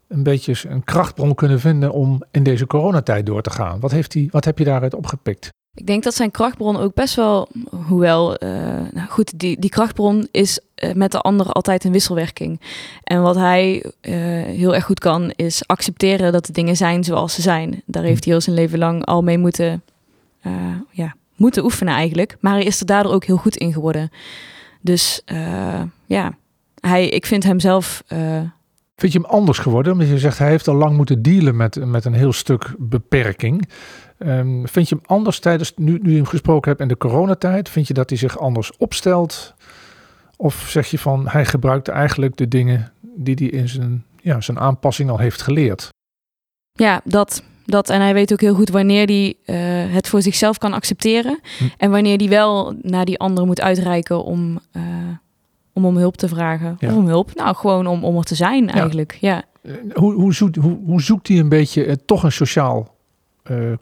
een 0.08 0.22
beetje 0.22 0.68
een 0.68 0.84
krachtbron 0.84 1.34
kunnen 1.34 1.60
vinden 1.60 1.92
om 1.92 2.22
in 2.30 2.42
deze 2.42 2.66
coronatijd 2.66 3.26
door 3.26 3.42
te 3.42 3.50
gaan? 3.50 3.80
Wat, 3.80 3.90
heeft 3.90 4.14
hij, 4.14 4.28
wat 4.30 4.44
heb 4.44 4.58
je 4.58 4.64
daaruit 4.64 4.94
opgepikt? 4.94 5.48
Ik 5.74 5.86
denk 5.86 6.02
dat 6.02 6.14
zijn 6.14 6.30
krachtbron 6.30 6.76
ook 6.76 6.94
best 6.94 7.14
wel, 7.14 7.48
hoewel, 7.86 8.36
eh, 8.36 8.48
nou 8.92 9.08
goed, 9.08 9.38
die, 9.38 9.58
die 9.60 9.70
krachtbron 9.70 10.28
is 10.30 10.60
eh, 10.74 10.92
met 10.92 11.12
de 11.12 11.20
ander 11.20 11.46
altijd 11.46 11.84
een 11.84 11.92
wisselwerking. 11.92 12.60
En 13.04 13.22
wat 13.22 13.34
hij 13.36 13.84
eh, 14.00 14.12
heel 14.42 14.74
erg 14.74 14.84
goed 14.84 14.98
kan, 14.98 15.32
is 15.36 15.66
accepteren 15.66 16.32
dat 16.32 16.46
de 16.46 16.52
dingen 16.52 16.76
zijn 16.76 17.04
zoals 17.04 17.34
ze 17.34 17.42
zijn. 17.42 17.82
Daar 17.86 18.02
heeft 18.02 18.24
hij 18.24 18.32
heel 18.32 18.42
zijn 18.42 18.56
leven 18.56 18.78
lang 18.78 19.04
al 19.04 19.22
mee 19.22 19.38
moeten, 19.38 19.82
ja, 20.90 21.14
moeten 21.36 21.64
oefenen 21.64 21.94
eigenlijk. 21.94 22.36
Maar 22.40 22.52
hij 22.52 22.64
is 22.64 22.80
er 22.80 22.86
daardoor 22.86 23.12
ook 23.12 23.24
heel 23.24 23.36
goed 23.36 23.56
in 23.56 23.72
geworden. 23.72 24.10
Dus 24.80 25.22
ja, 26.06 26.36
hij, 26.80 27.08
ik 27.08 27.26
vind 27.26 27.44
hem 27.44 27.60
zelf 27.60 28.02
Vind 28.96 29.12
je 29.12 29.20
hem 29.20 29.30
anders 29.30 29.58
geworden? 29.58 29.92
Omdat 29.92 30.08
je 30.08 30.18
zegt 30.18 30.38
hij 30.38 30.48
heeft 30.48 30.68
al 30.68 30.74
lang 30.74 30.96
moeten 30.96 31.22
dealen 31.22 31.56
met, 31.56 31.84
met 31.84 32.04
een 32.04 32.12
heel 32.12 32.32
stuk 32.32 32.74
beperking. 32.78 33.68
Ehm, 34.22 34.64
vind 34.64 34.88
je 34.88 34.94
hem 34.94 35.04
anders 35.06 35.38
tijdens, 35.38 35.72
nu, 35.76 35.98
nu 36.02 36.10
je 36.10 36.16
hem 36.16 36.26
gesproken 36.26 36.68
hebt 36.70 36.82
in 36.82 36.88
de 36.88 36.96
coronatijd? 36.96 37.68
Vind 37.68 37.86
je 37.86 37.94
dat 37.94 38.08
hij 38.08 38.18
zich 38.18 38.38
anders 38.38 38.76
opstelt? 38.76 39.54
Of 40.36 40.64
zeg 40.68 40.86
je 40.86 40.98
van 40.98 41.28
hij 41.28 41.44
gebruikt 41.44 41.88
eigenlijk 41.88 42.36
de 42.36 42.48
dingen 42.48 42.92
die 43.16 43.34
hij 43.38 43.46
in 43.46 43.68
zijn, 43.68 44.04
ja, 44.22 44.40
zijn 44.40 44.58
aanpassing 44.58 45.10
al 45.10 45.18
heeft 45.18 45.42
geleerd? 45.42 45.88
Ja, 46.72 47.00
dat. 47.04 47.42
Dat, 47.64 47.90
en 47.90 48.00
hij 48.00 48.14
weet 48.14 48.32
ook 48.32 48.40
heel 48.40 48.54
goed 48.54 48.68
wanneer 48.68 49.06
hij 49.06 49.34
eh, 49.44 49.94
het 49.94 50.08
voor 50.08 50.22
zichzelf 50.22 50.58
kan 50.58 50.72
accepteren. 50.72 51.40
Hm. 51.58 51.64
En 51.76 51.90
wanneer 51.90 52.16
hij 52.16 52.28
wel 52.28 52.74
naar 52.80 53.04
die 53.04 53.18
ander 53.18 53.46
moet 53.46 53.60
uitreiken 53.60 54.24
om, 54.24 54.58
eh, 54.72 54.82
om 55.72 55.84
om 55.84 55.96
hulp 55.96 56.16
te 56.16 56.28
vragen. 56.28 56.76
Ja. 56.78 56.88
Of 56.88 56.94
om 56.94 57.06
hulp, 57.06 57.34
nou 57.34 57.56
gewoon 57.56 57.86
om, 57.86 58.04
om 58.04 58.16
er 58.16 58.24
te 58.24 58.34
zijn 58.34 58.70
eigenlijk. 58.70 59.16
Ja. 59.20 59.42
Eh, 59.62 59.72
Hoe, 59.94 60.12
hoe, 60.12 60.34
zoekt, 60.34 60.56
hoe, 60.56 60.78
hoe 60.84 61.02
zoekt 61.02 61.28
hij 61.28 61.38
een 61.38 61.48
beetje 61.48 62.04
toch 62.04 62.22
een 62.22 62.32
sociaal 62.32 62.91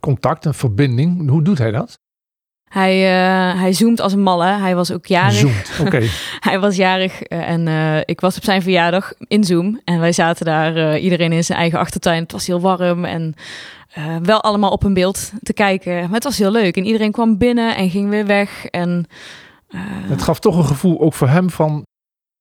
contact, 0.01 0.45
een 0.45 0.55
verbinding? 0.55 1.29
Hoe 1.29 1.43
doet 1.43 1.59
hij 1.59 1.71
dat? 1.71 1.99
Hij, 2.69 2.95
eh, 3.05 3.61
hij 3.61 3.73
zoomt 3.73 4.01
als 4.01 4.13
een 4.13 4.23
malle. 4.23 4.45
Hij 4.45 4.75
was 4.75 4.93
ook 4.93 5.07
jarig. 5.07 5.35
Zoomt, 5.35 5.71
oké. 5.87 6.07
Hij 6.41 6.61
was 6.61 6.77
jarig 6.77 7.23
eh, 7.23 7.49
en 7.49 7.69
eh, 7.69 7.99
ik 8.05 8.21
was 8.21 8.37
op 8.37 8.45
zijn 8.45 8.63
verjaardag 8.63 9.13
in 9.19 9.45
Zoom. 9.45 9.81
En 9.85 10.01
wij 10.01 10.13
zaten 10.13 10.45
daar, 10.47 10.77
eh, 10.77 11.03
iedereen 11.03 11.33
in 11.33 11.45
zijn 11.45 11.59
eigen 11.59 11.79
achtertuin. 11.79 12.23
Het 12.23 12.33
was 12.33 12.47
heel 12.47 12.61
warm 12.61 13.05
en 13.05 13.35
eh, 13.91 14.17
wel 14.23 14.41
allemaal 14.43 14.71
op 14.71 14.83
een 14.85 14.95
beeld 14.95 15.33
te 15.43 15.53
kijken. 15.53 16.01
Maar 16.03 16.13
het 16.15 16.25
was 16.25 16.39
heel 16.39 16.51
leuk. 16.51 16.77
En 16.77 16.85
iedereen 16.85 17.13
kwam 17.13 17.39
binnen 17.39 17.77
en 17.77 17.91
ging 17.91 18.09
weer 18.11 18.27
weg. 18.27 18.67
En 18.67 19.07
eh, 19.69 19.81
Het 19.85 20.23
gaf 20.23 20.41
toch 20.41 20.57
een 20.57 20.65
gevoel 20.65 21.01
ook 21.01 21.15
voor 21.15 21.29
hem 21.29 21.51
van 21.51 21.83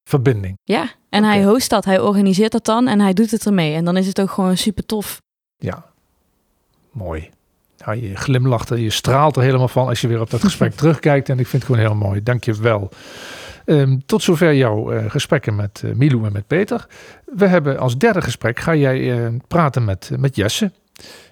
verbinding. 0.09 0.57
ja, 0.63 0.87
en 1.09 1.23
hij 1.23 1.43
host 1.43 1.69
dat. 1.69 1.85
Hij 1.85 1.99
organiseert 1.99 2.51
dat 2.51 2.65
dan 2.65 2.87
en 2.87 2.99
hij 2.99 3.13
doet 3.13 3.31
het 3.31 3.45
ermee. 3.45 3.73
En 3.75 3.85
dan 3.85 3.97
is 3.97 4.07
het 4.07 4.21
ook 4.21 4.29
gewoon 4.31 4.57
super 4.57 4.85
tof. 4.85 5.21
Ja, 5.57 5.85
mooi. 6.91 7.29
Ja, 7.85 7.91
je 7.91 8.15
glimlacht 8.15 8.69
er, 8.69 8.77
je 8.77 8.89
straalt 8.89 9.35
er 9.35 9.41
helemaal 9.41 9.67
van 9.67 9.87
als 9.87 10.01
je 10.01 10.07
weer 10.07 10.21
op 10.21 10.29
dat 10.29 10.43
gesprek 10.43 10.73
terugkijkt. 10.81 11.29
En 11.29 11.39
ik 11.39 11.47
vind 11.47 11.63
het 11.63 11.71
gewoon 11.71 11.87
heel 11.87 12.07
mooi. 12.07 12.23
Dank 12.23 12.43
je 12.43 12.61
wel. 12.61 12.89
Ehm, 13.65 13.97
tot 14.05 14.23
zover 14.23 14.53
jouw 14.53 14.91
eh, 14.91 15.09
gesprekken 15.09 15.55
met 15.55 15.81
eh, 15.85 15.91
Milou 15.91 16.25
en 16.25 16.31
met 16.31 16.47
Peter. 16.47 16.87
We 17.35 17.47
hebben 17.47 17.79
als 17.79 17.97
derde 17.97 18.21
gesprek, 18.21 18.59
ga 18.59 18.75
jij 18.75 19.25
eh, 19.25 19.27
praten 19.47 19.85
met, 19.85 20.11
met 20.17 20.35
Jesse. 20.35 20.71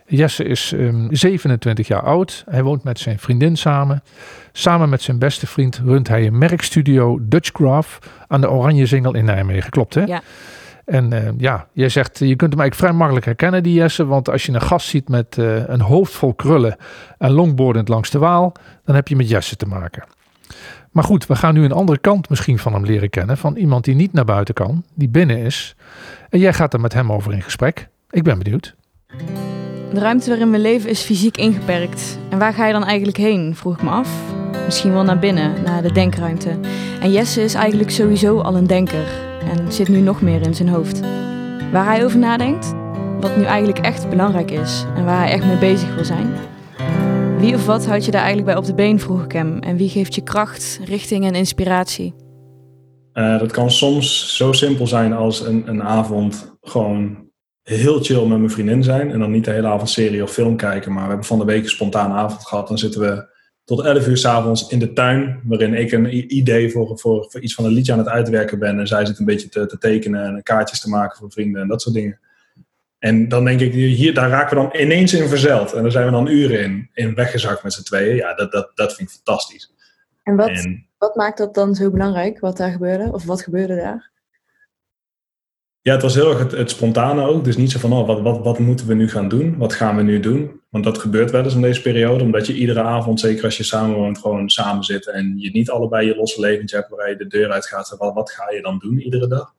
Jesse 0.08 0.44
is 0.44 0.72
ehm, 0.74 1.08
27 1.10 1.88
jaar 1.88 2.02
oud. 2.02 2.44
Hij 2.50 2.64
woont 2.64 2.84
met 2.84 3.00
zijn 3.00 3.20
vriendin 3.20 3.58
samen. 3.58 4.04
Samen 4.52 4.90
met 4.90 5.02
zijn 5.02 5.20
beste 5.20 5.48
vriend 5.48 5.82
runt 5.86 6.08
hij 6.08 6.26
een 6.26 6.38
merkstudio 6.38 7.20
Dutchcraft 7.22 8.06
aan 8.28 8.42
de 8.42 8.50
Oranjezingel 8.50 9.16
in 9.16 9.26
Nijmegen. 9.26 9.70
Klopt 9.70 9.94
hè? 9.94 10.04
Ja. 10.04 10.22
En 10.88 11.14
eh, 11.14 11.30
ja, 11.38 11.68
jij 11.74 11.90
zegt, 11.90 12.20
je 12.20 12.36
kunt 12.36 12.52
hem 12.52 12.62
eigenlijk 12.62 12.76
vrij 12.76 12.92
makkelijk 12.92 13.26
herkennen, 13.26 13.64
die 13.64 13.74
Jesse. 13.74 14.06
Want 14.06 14.30
als 14.30 14.46
je 14.46 14.54
een 14.54 14.62
gast 14.62 14.88
ziet 14.88 15.10
met 15.10 15.38
eh, 15.38 15.68
een 15.68 15.82
hoofd 15.82 16.14
vol 16.14 16.34
krullen 16.34 16.76
en 17.18 17.32
longboardend 17.32 17.88
langs 17.88 18.10
de 18.10 18.20
Waal, 18.20 18.54
dan 18.86 18.96
heb 18.96 19.08
je 19.08 19.16
met 19.16 19.30
Jesse 19.30 19.56
te 19.56 19.66
maken. 19.66 20.04
Maar 20.92 21.04
goed, 21.04 21.28
we 21.28 21.36
gaan 21.36 21.54
nu 21.54 21.64
een 21.64 21.72
andere 21.72 21.98
kant 21.98 22.30
misschien 22.30 22.60
van 22.60 22.74
hem 22.74 22.86
leren 22.86 23.10
kennen. 23.10 23.38
Van 23.38 23.56
iemand 23.56 23.84
die 23.84 23.96
niet 23.96 24.14
naar 24.14 24.26
buiten 24.26 24.54
kan, 24.54 24.84
die 24.94 25.10
binnen 25.10 25.38
is. 25.38 25.76
En 26.30 26.40
jij 26.40 26.54
gaat 26.54 26.74
er 26.74 26.80
met 26.80 26.94
hem 26.94 27.12
over 27.12 27.34
in 27.34 27.42
gesprek. 27.42 27.88
Ik 28.10 28.24
ben 28.24 28.38
benieuwd. 28.38 28.76
De 29.94 30.00
ruimte 30.00 30.30
waarin 30.30 30.52
we 30.52 30.60
leven 30.60 30.90
is 30.90 31.02
fysiek 31.02 31.38
ingeperkt. 31.38 32.20
En 32.30 32.40
waar 32.40 32.54
ga 32.54 32.66
je 32.66 32.74
dan 32.74 32.84
eigenlijk 32.84 33.18
heen, 33.18 33.56
vroeg 33.56 33.76
ik 33.76 33.84
me 33.84 33.90
af. 33.90 34.10
Misschien 34.66 34.94
wel 34.94 35.04
naar 35.04 35.20
binnen, 35.20 35.64
naar 35.64 35.82
de 35.82 35.92
denkruimte. 35.92 36.60
En 37.02 37.12
Jesse 37.12 37.42
is 37.42 37.54
eigenlijk 37.54 37.92
sowieso 37.92 38.40
al 38.40 38.56
een 38.56 38.68
denker. 38.68 39.27
En 39.50 39.72
zit 39.72 39.88
nu 39.88 40.00
nog 40.00 40.22
meer 40.22 40.42
in 40.42 40.56
zijn 40.56 40.70
hoofd. 40.70 41.00
Waar 41.72 41.86
hij 41.86 42.04
over 42.04 42.20
nadenkt, 42.20 42.74
wat 43.20 43.38
nu 43.38 43.44
eigenlijk 43.44 43.80
echt 43.80 44.10
belangrijk 44.10 44.52
is. 44.52 44.86
En 44.96 45.06
waar 45.06 45.20
hij 45.20 45.32
echt 45.32 45.46
mee 45.46 45.58
bezig 45.58 45.96
wil 45.96 46.06
zijn. 46.06 46.34
Wie 47.40 47.56
of 47.56 47.66
wat 47.66 47.86
houdt 47.86 48.06
je 48.06 48.12
daar 48.12 48.22
eigenlijk 48.22 48.50
bij 48.50 48.60
op 48.60 48.66
de 48.66 48.74
been, 48.74 49.00
vroeg 49.00 49.24
ik 49.24 49.32
hem. 49.32 49.60
En 49.60 49.78
wie 49.78 49.90
geeft 49.90 50.16
je 50.16 50.24
kracht, 50.24 50.80
richting 50.86 51.26
en 51.26 51.36
inspiratie? 51.36 52.14
Eh, 53.14 53.40
dat 53.40 53.52
kan 53.52 53.72
soms 53.72 54.36
zo 54.36 54.52
simpel 54.52 54.88
zijn 54.88 55.14
als 55.14 55.42
een, 55.42 55.64
een 55.66 55.84
avond 55.84 56.58
gewoon 56.62 57.26
heel 57.64 58.04
chill 58.04 58.26
met 58.26 58.38
mijn 58.38 58.52
vriendin 58.52 58.84
zijn. 58.84 59.12
En 59.12 59.20
dan 59.20 59.32
niet 59.32 59.46
de 59.46 59.52
hele 59.52 59.68
avond 59.68 59.90
serie 59.90 60.24
of 60.24 60.32
film 60.32 60.56
kijken. 60.56 60.92
Maar 60.92 61.04
we 61.04 61.08
hebben 61.08 61.28
van 61.28 61.40
de 61.40 61.46
week 61.46 61.64
een 61.64 61.70
spontane 61.70 62.14
avond 62.14 62.48
gehad. 62.48 62.68
Dan 62.68 62.78
zitten 62.78 63.02
we 63.02 63.36
tot 63.68 63.84
11 63.84 64.08
uur 64.08 64.18
s'avonds 64.18 64.68
in 64.68 64.80
de 64.80 64.94
tuin. 64.94 65.42
Waarin 65.44 65.74
ik 65.74 65.92
een 65.92 66.36
idee 66.38 66.72
voor, 66.72 67.00
voor, 67.00 67.26
voor 67.30 67.42
iets 67.42 67.54
van 67.54 67.66
een 67.66 67.72
liedje 67.72 67.92
aan 67.92 67.98
het 67.98 68.08
uitwerken 68.08 68.60
ben. 68.60 68.80
En 68.80 68.88
zij 68.88 69.06
zit 69.06 69.20
een 69.20 69.26
beetje 69.26 69.50
te, 69.50 69.66
te 69.66 69.78
tekenen 69.78 70.26
en 70.26 70.44
kaartjes 70.44 70.80
te 70.80 70.90
maken 70.90 71.18
voor 71.18 71.32
vrienden 71.32 71.62
en 71.62 71.68
dat 71.68 71.82
soort 71.82 71.96
dingen. 71.96 72.20
En 73.00 73.28
dan 73.28 73.46
denk 73.46 73.60
ik, 73.60 73.74
hier, 73.74 74.14
daar 74.14 74.30
raken 74.30 74.58
we 74.58 74.64
dan 74.64 74.82
ineens 74.82 75.14
in 75.14 75.28
verzeld. 75.28 75.74
En 75.74 75.82
daar 75.82 75.92
zijn 75.92 76.06
we 76.06 76.12
dan 76.12 76.28
uren 76.28 76.64
in, 76.64 76.90
in 76.94 77.16
weggezakt 77.16 77.64
met 77.64 77.74
z'n 77.74 77.84
tweeën. 77.84 78.16
Ja, 78.16 78.34
dat, 78.34 78.52
dat, 78.52 78.72
dat 78.76 78.96
vind 78.96 79.10
ik 79.10 79.16
fantastisch. 79.16 79.74
En 80.24 80.36
wat, 80.36 80.50
En 80.50 80.88
wat 80.98 81.16
maakt 81.16 81.38
dat 81.38 81.54
dan 81.54 81.76
zo 81.76 81.92
belangrijk, 81.92 82.40
wat 82.40 82.58
daar 82.58 82.72
gebeurde? 82.72 83.12
Of 83.12 83.26
wat 83.26 83.42
gebeurde 83.42 83.76
daar? 83.76 84.12
Ja, 85.88 85.94
het 85.94 86.02
was 86.02 86.16
heel 86.16 86.30
erg 86.30 86.40
het, 86.40 86.52
het 86.52 86.70
spontane 86.70 87.28
ook. 87.28 87.44
Dus 87.44 87.58
niet 87.58 87.72
zo 87.72 87.80
van, 87.80 87.94
oh, 87.94 88.08
wat, 88.08 88.22
wat, 88.22 88.44
wat 88.44 88.60
moeten 88.60 88.88
we 88.88 88.94
nu 88.94 89.10
gaan 89.10 89.28
doen? 89.28 89.58
Wat 89.58 89.74
gaan 89.74 89.96
we 89.96 90.02
nu 90.02 90.20
doen? 90.20 90.62
Want 90.70 90.84
dat 90.84 90.98
gebeurt 90.98 91.32
wel 91.32 91.44
eens 91.44 91.54
in 91.54 91.62
deze 91.62 91.82
periode. 91.82 92.24
Omdat 92.24 92.48
je 92.48 92.54
iedere 92.54 92.82
avond, 92.82 93.20
zeker 93.20 93.44
als 93.44 93.58
je 93.58 93.64
samenwoont, 93.64 94.18
gewoon 94.18 94.50
samen 94.50 94.84
zit. 94.84 95.08
En 95.08 95.34
je 95.38 95.50
niet 95.50 95.70
allebei 95.70 96.08
je 96.08 96.16
losse 96.16 96.42
leventje 96.42 96.76
hebt 96.76 96.90
waar 96.90 97.10
je 97.10 97.16
de 97.16 97.28
deur 97.28 97.52
uit 97.52 97.68
gaat. 97.68 97.96
Wat, 97.98 98.14
wat 98.14 98.32
ga 98.32 98.52
je 98.52 98.62
dan 98.62 98.78
doen 98.78 99.00
iedere 99.00 99.28
dag? 99.28 99.54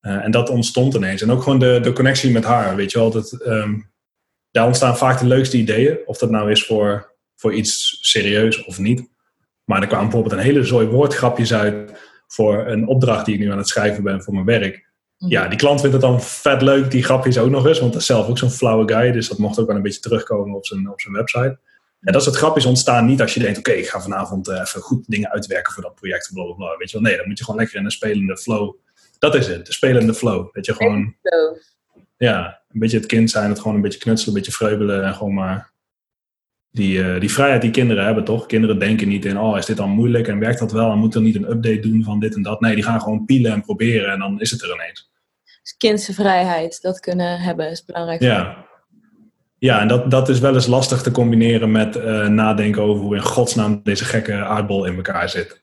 Eh, 0.00 0.24
en 0.24 0.30
dat 0.30 0.50
ontstond 0.50 0.94
ineens. 0.94 1.22
En 1.22 1.30
ook 1.30 1.42
gewoon 1.42 1.58
de, 1.58 1.78
de 1.82 1.92
connectie 1.92 2.30
met 2.30 2.44
haar. 2.44 2.76
Weet 2.76 2.92
je 2.92 2.98
wel, 2.98 3.10
dat, 3.10 3.32
ehm, 3.32 3.80
daar 4.50 4.66
ontstaan 4.66 4.96
vaak 4.96 5.18
de 5.18 5.26
leukste 5.26 5.56
ideeën. 5.56 5.98
Of 6.06 6.18
dat 6.18 6.30
nou 6.30 6.50
is 6.50 6.64
voor, 6.64 7.14
voor 7.34 7.54
iets 7.54 7.98
serieus 8.00 8.64
of 8.64 8.78
niet. 8.78 9.08
Maar 9.64 9.80
er 9.80 9.86
kwamen 9.86 10.08
bijvoorbeeld 10.08 10.34
een 10.34 10.46
hele 10.46 10.64
zooi 10.64 10.86
woordgrapjes 10.86 11.54
uit 11.54 11.92
voor 12.26 12.66
een 12.66 12.86
opdracht 12.86 13.24
die 13.24 13.34
ik 13.34 13.40
nu 13.40 13.50
aan 13.50 13.58
het 13.58 13.68
schrijven 13.68 14.02
ben 14.02 14.22
voor 14.22 14.34
mijn 14.34 14.46
werk. 14.46 14.87
Ja, 15.18 15.48
die 15.48 15.58
klant 15.58 15.80
vindt 15.80 15.94
het 15.94 16.04
dan 16.04 16.22
vet 16.22 16.62
leuk, 16.62 16.90
die 16.90 17.04
grapjes 17.04 17.38
ook 17.38 17.50
nog 17.50 17.66
eens. 17.66 17.80
Want 17.80 17.92
dat 17.92 18.00
is 18.00 18.06
zelf 18.06 18.28
ook 18.28 18.38
zo'n 18.38 18.50
flauwe 18.50 18.92
guy. 18.92 19.12
Dus 19.12 19.28
dat 19.28 19.38
mocht 19.38 19.58
ook 19.58 19.66
wel 19.66 19.76
een 19.76 19.82
beetje 19.82 20.00
terugkomen 20.00 20.56
op 20.56 20.66
zijn, 20.66 20.90
op 20.90 21.00
zijn 21.00 21.14
website. 21.14 21.58
En 22.00 22.12
dat 22.12 22.22
soort 22.22 22.36
grapjes 22.36 22.64
ontstaan 22.64 23.06
niet 23.06 23.20
als 23.20 23.34
je 23.34 23.40
denkt... 23.40 23.58
oké, 23.58 23.70
ik 23.70 23.88
ga 23.88 24.00
vanavond 24.00 24.48
eh, 24.48 24.60
even 24.60 24.80
goed 24.80 25.04
dingen 25.06 25.30
uitwerken 25.30 25.72
voor 25.72 25.82
dat 25.82 25.94
project. 25.94 26.30
Bla, 26.32 26.44
bla, 26.44 26.54
bla. 26.54 26.76
Weet 26.76 26.90
je 26.90 26.98
wel, 26.98 27.08
nee, 27.08 27.16
dan 27.16 27.28
moet 27.28 27.38
je 27.38 27.44
gewoon 27.44 27.60
lekker 27.60 27.78
in 27.78 27.84
een 27.84 27.90
spelende 27.90 28.36
flow. 28.36 28.74
Dat 29.18 29.34
is 29.34 29.46
het, 29.46 29.66
de 29.66 29.72
spelende 29.72 30.14
flow. 30.14 30.54
Dat 30.54 30.66
je 30.66 30.74
gewoon, 30.74 31.14
ja, 32.16 32.62
een 32.72 32.80
beetje 32.80 32.98
het 32.98 33.06
kind 33.06 33.30
zijn. 33.30 33.48
Het 33.48 33.58
gewoon 33.58 33.76
een 33.76 33.82
beetje 33.82 33.98
knutselen, 33.98 34.34
een 34.34 34.40
beetje 34.40 34.56
vreubelen. 34.56 35.04
En 35.04 35.14
gewoon 35.14 35.34
maar 35.34 35.72
die, 36.70 37.02
eh, 37.02 37.20
die 37.20 37.32
vrijheid 37.32 37.62
die 37.62 37.70
kinderen 37.70 38.04
hebben, 38.04 38.24
toch? 38.24 38.46
Kinderen 38.46 38.78
denken 38.78 39.08
niet 39.08 39.24
in, 39.24 39.38
oh, 39.38 39.58
is 39.58 39.66
dit 39.66 39.76
dan 39.76 39.90
moeilijk 39.90 40.28
en 40.28 40.38
werkt 40.38 40.58
dat 40.58 40.72
wel? 40.72 40.90
En 40.90 40.98
moet 40.98 41.14
er 41.14 41.20
niet 41.20 41.34
een 41.34 41.50
update 41.50 41.80
doen 41.80 42.04
van 42.04 42.20
dit 42.20 42.34
en 42.34 42.42
dat? 42.42 42.60
Nee, 42.60 42.74
die 42.74 42.84
gaan 42.84 43.00
gewoon 43.00 43.24
pielen 43.24 43.52
en 43.52 43.62
proberen 43.62 44.12
en 44.12 44.18
dan 44.18 44.40
is 44.40 44.50
het 44.50 44.62
er 44.62 44.74
ineens. 44.74 45.10
Dus 45.62 45.76
kindse 45.76 46.14
vrijheid, 46.14 46.82
dat 46.82 47.00
kunnen 47.00 47.40
hebben, 47.40 47.70
is 47.70 47.84
belangrijk. 47.84 48.22
Ja, 48.22 48.66
ja 49.58 49.80
en 49.80 49.88
dat, 49.88 50.10
dat 50.10 50.28
is 50.28 50.38
wel 50.38 50.54
eens 50.54 50.66
lastig 50.66 51.02
te 51.02 51.10
combineren 51.10 51.70
met 51.70 51.96
eh, 51.96 52.26
nadenken 52.26 52.82
over 52.82 53.04
hoe 53.04 53.14
in 53.14 53.22
godsnaam 53.22 53.80
deze 53.82 54.04
gekke 54.04 54.34
aardbol 54.34 54.84
in 54.84 54.96
elkaar 54.96 55.28
zit. 55.28 55.62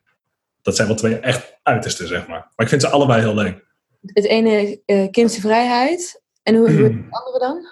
Dat 0.62 0.76
zijn 0.76 0.88
wel 0.88 0.98
twee 0.98 1.20
echt 1.20 1.58
uitersten, 1.63 2.08
zeg 2.08 2.28
maar. 2.28 2.52
Maar 2.56 2.65
ik 2.65 2.70
vind 2.70 2.82
ze 2.82 2.89
allebei 2.89 3.22
heel 3.22 3.36
leuk. 3.36 3.65
Het 4.02 4.26
ene 4.26 4.82
uh, 4.86 5.12
kindse 5.12 5.41
vrijheid. 5.41 6.24
En 6.44 6.56
hoe, 6.56 6.72
hoe 6.72 6.84
het 6.84 6.94
andere 7.10 7.39
dan? 7.39 7.65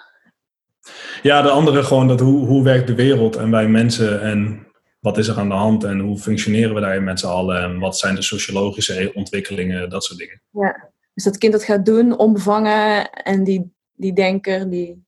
Ja, 1.22 1.42
de 1.42 1.50
andere 1.50 1.82
gewoon 1.82 2.08
dat 2.08 2.20
hoe, 2.20 2.46
hoe 2.46 2.62
werkt 2.62 2.86
de 2.86 2.94
wereld 2.94 3.36
en 3.36 3.50
wij 3.50 3.68
mensen 3.68 4.20
en 4.20 4.66
wat 5.00 5.18
is 5.18 5.28
er 5.28 5.38
aan 5.38 5.48
de 5.48 5.54
hand 5.54 5.84
en 5.84 5.98
hoe 5.98 6.18
functioneren 6.18 6.74
we 6.74 6.80
daarin 6.80 7.04
met 7.04 7.20
z'n 7.20 7.26
allen 7.26 7.62
en 7.62 7.78
wat 7.78 7.98
zijn 7.98 8.14
de 8.14 8.22
sociologische 8.22 9.10
ontwikkelingen, 9.14 9.90
dat 9.90 10.04
soort 10.04 10.18
dingen. 10.18 10.40
Ja, 10.50 10.90
dus 11.14 11.24
dat 11.24 11.38
kind 11.38 11.52
dat 11.52 11.64
gaat 11.64 11.86
doen, 11.86 12.18
onbevangen 12.18 13.10
en 13.10 13.44
die, 13.44 13.72
die 13.92 14.12
denker 14.12 14.70
die 14.70 15.04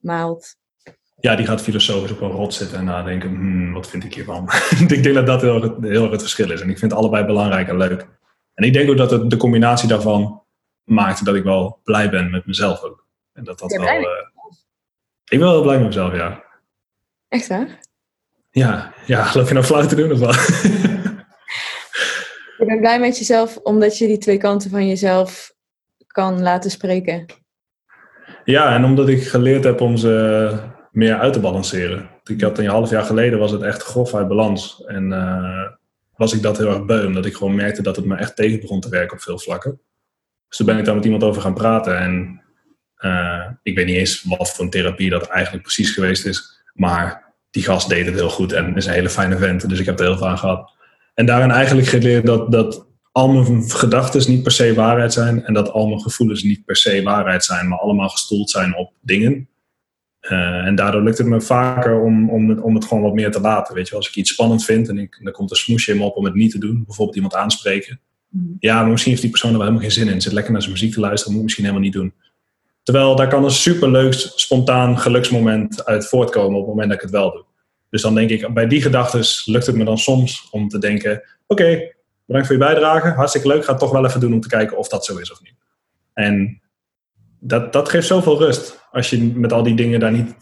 maalt. 0.00 0.56
Ja, 1.20 1.36
die 1.36 1.46
gaat 1.46 1.62
filosofisch 1.62 2.10
op 2.10 2.20
een 2.20 2.30
rot 2.30 2.54
zitten 2.54 2.78
en 2.78 2.84
nadenken, 2.84 3.28
hmm, 3.28 3.72
wat 3.72 3.88
vind 3.88 4.04
ik 4.04 4.14
hiervan? 4.14 4.48
ik 4.88 5.02
denk 5.02 5.14
dat 5.14 5.26
dat 5.26 5.42
heel, 5.42 5.62
erg- 5.62 5.76
heel 5.80 6.02
erg 6.02 6.10
het 6.10 6.20
verschil 6.20 6.50
is 6.50 6.60
en 6.60 6.70
ik 6.70 6.78
vind 6.78 6.90
het 6.90 7.00
allebei 7.00 7.24
belangrijk 7.24 7.68
en 7.68 7.76
leuk. 7.76 8.06
En 8.54 8.64
ik 8.64 8.72
denk 8.72 8.90
ook 8.90 8.96
dat 8.96 9.10
het, 9.10 9.30
de 9.30 9.36
combinatie 9.36 9.88
daarvan 9.88 10.42
maakt 10.84 11.24
dat 11.24 11.34
ik 11.34 11.44
wel 11.44 11.80
blij 11.84 12.10
ben 12.10 12.30
met 12.30 12.46
mezelf 12.46 12.82
ook. 12.82 13.06
En 13.32 13.44
dat 13.44 13.58
dat 13.58 13.72
wel... 13.76 14.06
ik 15.34 15.40
ben 15.40 15.48
wel 15.48 15.62
blij 15.62 15.76
met 15.76 15.86
mezelf, 15.86 16.14
ja. 16.14 16.44
Echt 17.28 17.46
waar? 17.46 17.80
Ja, 18.50 18.94
ja, 19.06 19.30
loop 19.34 19.48
je 19.48 19.54
nou 19.54 19.66
flauw 19.66 19.86
te 19.86 19.94
doen 19.94 20.12
of 20.12 20.18
wat? 20.18 20.34
Je 22.58 22.64
bent 22.66 22.80
blij 22.80 23.00
met 23.00 23.18
jezelf 23.18 23.56
omdat 23.56 23.98
je 23.98 24.06
die 24.06 24.18
twee 24.18 24.38
kanten 24.38 24.70
van 24.70 24.88
jezelf 24.88 25.54
kan 26.06 26.42
laten 26.42 26.70
spreken. 26.70 27.26
Ja, 28.44 28.74
en 28.74 28.84
omdat 28.84 29.08
ik 29.08 29.26
geleerd 29.26 29.64
heb 29.64 29.80
om 29.80 29.96
ze 29.96 30.56
meer 30.90 31.18
uit 31.18 31.32
te 31.32 31.40
balanceren. 31.40 32.10
Ik 32.24 32.40
had 32.40 32.58
een 32.58 32.66
half 32.66 32.90
jaar 32.90 33.02
geleden 33.02 33.38
was 33.38 33.50
het 33.50 33.62
echt 33.62 33.82
grof 33.82 34.14
uit 34.14 34.28
balans. 34.28 34.84
En 34.84 35.12
eh, 35.12 35.70
was 36.16 36.32
ik 36.32 36.42
dat 36.42 36.58
heel 36.58 36.68
erg 36.68 36.84
beu, 36.84 37.06
omdat 37.06 37.26
ik 37.26 37.34
gewoon 37.34 37.54
merkte 37.54 37.82
dat 37.82 37.96
het 37.96 38.04
me 38.04 38.16
echt 38.16 38.36
tegen 38.36 38.60
begon 38.60 38.80
te 38.80 38.88
werken 38.88 39.16
op 39.16 39.22
veel 39.22 39.38
vlakken. 39.38 39.80
Dus 40.48 40.56
toen 40.56 40.66
ben 40.66 40.78
ik 40.78 40.84
daar 40.84 40.94
met 40.94 41.04
iemand 41.04 41.24
over 41.24 41.42
gaan 41.42 41.54
praten. 41.54 41.98
En 41.98 42.43
eh, 43.04 43.46
ik 43.62 43.76
weet 43.76 43.86
niet 43.86 43.96
eens 43.96 44.22
wat 44.22 44.50
voor 44.50 44.64
een 44.64 44.70
therapie 44.70 45.10
dat 45.10 45.26
eigenlijk 45.26 45.62
precies 45.62 45.90
geweest 45.90 46.26
is. 46.26 46.62
Maar 46.74 47.34
die 47.50 47.62
gast 47.62 47.88
deed 47.88 48.06
het 48.06 48.14
heel 48.14 48.30
goed 48.30 48.52
en 48.52 48.76
is 48.76 48.86
een 48.86 48.92
hele 48.92 49.10
fijne 49.10 49.38
vent. 49.38 49.68
Dus 49.68 49.78
ik 49.78 49.86
heb 49.86 49.98
er 49.98 50.04
heel 50.04 50.16
veel 50.16 50.28
aan 50.28 50.38
gehad. 50.38 50.72
En 51.14 51.26
daarin 51.26 51.50
eigenlijk 51.50 51.88
geleerd 51.88 52.26
dat, 52.26 52.52
dat 52.52 52.86
al 53.12 53.28
mijn 53.28 53.70
gedachten 53.70 54.30
niet 54.30 54.42
per 54.42 54.52
se 54.52 54.74
waarheid 54.74 55.12
zijn. 55.12 55.44
En 55.44 55.54
dat 55.54 55.70
al 55.70 55.86
mijn 55.86 56.00
gevoelens 56.00 56.42
niet 56.42 56.64
per 56.64 56.76
se 56.76 57.02
waarheid 57.02 57.44
zijn. 57.44 57.68
Maar 57.68 57.78
allemaal 57.78 58.08
gestoeld 58.08 58.50
zijn 58.50 58.76
op 58.76 58.92
dingen. 59.00 59.48
Eh, 60.20 60.66
en 60.66 60.74
daardoor 60.74 61.02
lukt 61.02 61.18
het 61.18 61.26
me 61.26 61.40
vaker 61.40 62.00
om, 62.00 62.30
om, 62.30 62.48
het, 62.48 62.60
om 62.60 62.74
het 62.74 62.84
gewoon 62.84 63.02
wat 63.02 63.14
meer 63.14 63.30
te 63.30 63.40
laten. 63.40 63.74
Weet 63.74 63.88
je, 63.88 63.96
als 63.96 64.08
ik 64.08 64.14
iets 64.14 64.30
spannend 64.30 64.64
vind 64.64 64.88
en 64.88 64.98
ik, 64.98 65.20
dan 65.22 65.32
komt 65.32 65.50
een 65.50 65.56
smoesje 65.56 65.92
in 65.92 65.98
me 65.98 66.04
op 66.04 66.16
om 66.16 66.24
het 66.24 66.34
niet 66.34 66.50
te 66.50 66.58
doen, 66.58 66.84
bijvoorbeeld 66.84 67.16
iemand 67.16 67.34
aanspreken. 67.34 68.00
Ja, 68.58 68.80
maar 68.80 68.90
misschien 68.90 69.10
heeft 69.10 69.22
die 69.22 69.30
persoon 69.30 69.50
er 69.50 69.58
wel 69.58 69.66
helemaal 69.66 69.88
geen 69.88 69.98
zin 69.98 70.12
in. 70.12 70.20
Zit 70.20 70.32
lekker 70.32 70.52
naar 70.52 70.62
zijn 70.62 70.74
muziek 70.74 70.92
te 70.92 71.00
luisteren, 71.00 71.32
moet 71.32 71.38
ik 71.38 71.44
misschien 71.44 71.64
helemaal 71.64 71.86
niet 71.86 71.96
doen. 71.96 72.12
Terwijl 72.84 73.16
daar 73.16 73.28
kan 73.28 73.44
een 73.44 73.50
superleuk, 73.50 74.12
spontaan 74.34 74.98
geluksmoment 74.98 75.84
uit 75.84 76.08
voortkomen 76.08 76.58
op 76.58 76.66
het 76.66 76.74
moment 76.74 76.88
dat 76.88 76.96
ik 76.96 77.02
het 77.02 77.10
wel 77.10 77.32
doe. 77.32 77.44
Dus 77.90 78.02
dan 78.02 78.14
denk 78.14 78.30
ik, 78.30 78.54
bij 78.54 78.66
die 78.66 78.82
gedachten 78.82 79.52
lukt 79.52 79.66
het 79.66 79.76
me 79.76 79.84
dan 79.84 79.98
soms 79.98 80.48
om 80.50 80.68
te 80.68 80.78
denken: 80.78 81.22
oké, 81.46 81.92
bedankt 82.26 82.46
voor 82.46 82.56
je 82.56 82.64
bijdrage, 82.64 83.08
hartstikke 83.08 83.48
leuk, 83.48 83.64
ga 83.64 83.70
het 83.70 83.80
toch 83.80 83.92
wel 83.92 84.06
even 84.06 84.20
doen 84.20 84.32
om 84.32 84.40
te 84.40 84.48
kijken 84.48 84.76
of 84.76 84.88
dat 84.88 85.04
zo 85.04 85.16
is 85.16 85.32
of 85.32 85.42
niet. 85.42 85.54
En 86.12 86.60
dat, 87.40 87.72
dat 87.72 87.88
geeft 87.88 88.06
zoveel 88.06 88.38
rust 88.38 88.78
als 88.90 89.10
je 89.10 89.22
met 89.22 89.52
al 89.52 89.62
die 89.62 89.76
dingen 89.76 90.00
daar 90.00 90.12
niet 90.12 90.34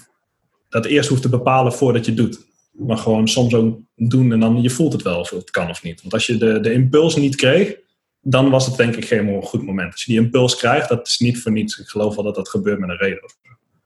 dat 0.69 0.87
eerst 0.87 1.09
hoeft 1.09 1.23
te 1.23 1.29
bepalen 1.29 1.73
voordat 1.73 2.05
je 2.05 2.11
het 2.11 2.21
doet. 2.21 2.47
Maar 2.73 2.97
gewoon 2.97 3.29
soms 3.29 3.55
ook 3.55 3.79
doen 3.97 4.33
en 4.33 4.41
dan 4.41 4.63
je 4.63 4.71
voelt 4.71 4.93
het 4.93 5.03
wel 5.03 5.21
of 5.21 5.31
het 5.31 5.51
kan 5.51 5.71
of 5.71 5.83
niet. 5.83 6.01
Want 6.01 6.15
als 6.15 6.27
je 6.27 6.37
de, 6.37 6.61
de 6.61 6.73
impuls 6.73 7.17
niet 7.17 7.37
kreeg, 7.37 7.77
dan 8.23 8.51
was 8.51 8.67
het 8.67 8.77
denk 8.77 8.97
ik 8.97 9.05
geen 9.05 9.43
goed 9.43 9.63
moment. 9.63 9.93
Als 9.93 10.05
je 10.05 10.13
die 10.13 10.21
impuls 10.21 10.57
krijgt, 10.57 10.89
dat 10.89 11.07
is 11.07 11.19
niet 11.19 11.43
voor 11.43 11.53
niets. 11.53 11.79
Ik 11.79 11.89
geloof 11.89 12.15
wel 12.15 12.25
dat 12.25 12.35
dat 12.35 12.49
gebeurt 12.49 12.79
met 12.79 12.89
een 12.89 12.97
reden. 12.97 13.35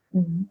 Mm 0.09 0.49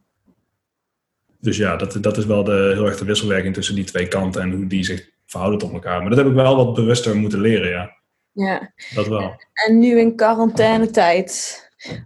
Dus 1.40 1.56
ja, 1.56 1.76
dat, 1.76 1.98
dat 2.00 2.16
is 2.16 2.24
wel 2.26 2.44
de, 2.44 2.70
heel 2.74 2.86
erg 2.86 2.98
de 2.98 3.04
wisselwerking 3.04 3.54
tussen 3.54 3.74
die 3.74 3.84
twee 3.84 4.08
kanten 4.08 4.42
en 4.42 4.52
hoe 4.52 4.66
die 4.66 4.84
zich 4.84 5.10
verhouden 5.26 5.60
tot 5.60 5.72
elkaar. 5.72 6.00
Maar 6.00 6.08
dat 6.08 6.18
heb 6.18 6.26
ik 6.26 6.34
wel 6.34 6.56
wat 6.56 6.74
bewuster 6.74 7.16
moeten 7.16 7.40
leren, 7.40 7.68
ja. 7.68 7.96
Ja. 8.32 8.72
Dat 8.94 9.08
wel. 9.08 9.36
En 9.52 9.78
nu 9.78 9.98
in 9.98 10.16
quarantainetijd, 10.16 11.60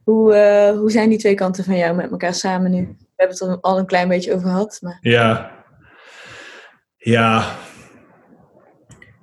hoe, 0.05 0.35
uh, 0.35 0.79
hoe 0.79 0.91
zijn 0.91 1.09
die 1.09 1.19
twee 1.19 1.35
kanten 1.35 1.65
van 1.65 1.77
jou 1.77 1.97
met 1.97 2.11
elkaar 2.11 2.35
samen 2.35 2.71
nu? 2.71 2.81
We 2.99 3.07
hebben 3.17 3.37
het 3.37 3.49
er 3.49 3.61
al 3.61 3.79
een 3.79 3.87
klein 3.87 4.09
beetje 4.09 4.35
over 4.35 4.49
gehad. 4.49 4.79
Maar... 4.83 4.99
Ja. 5.01 5.53
Ja. 6.97 7.57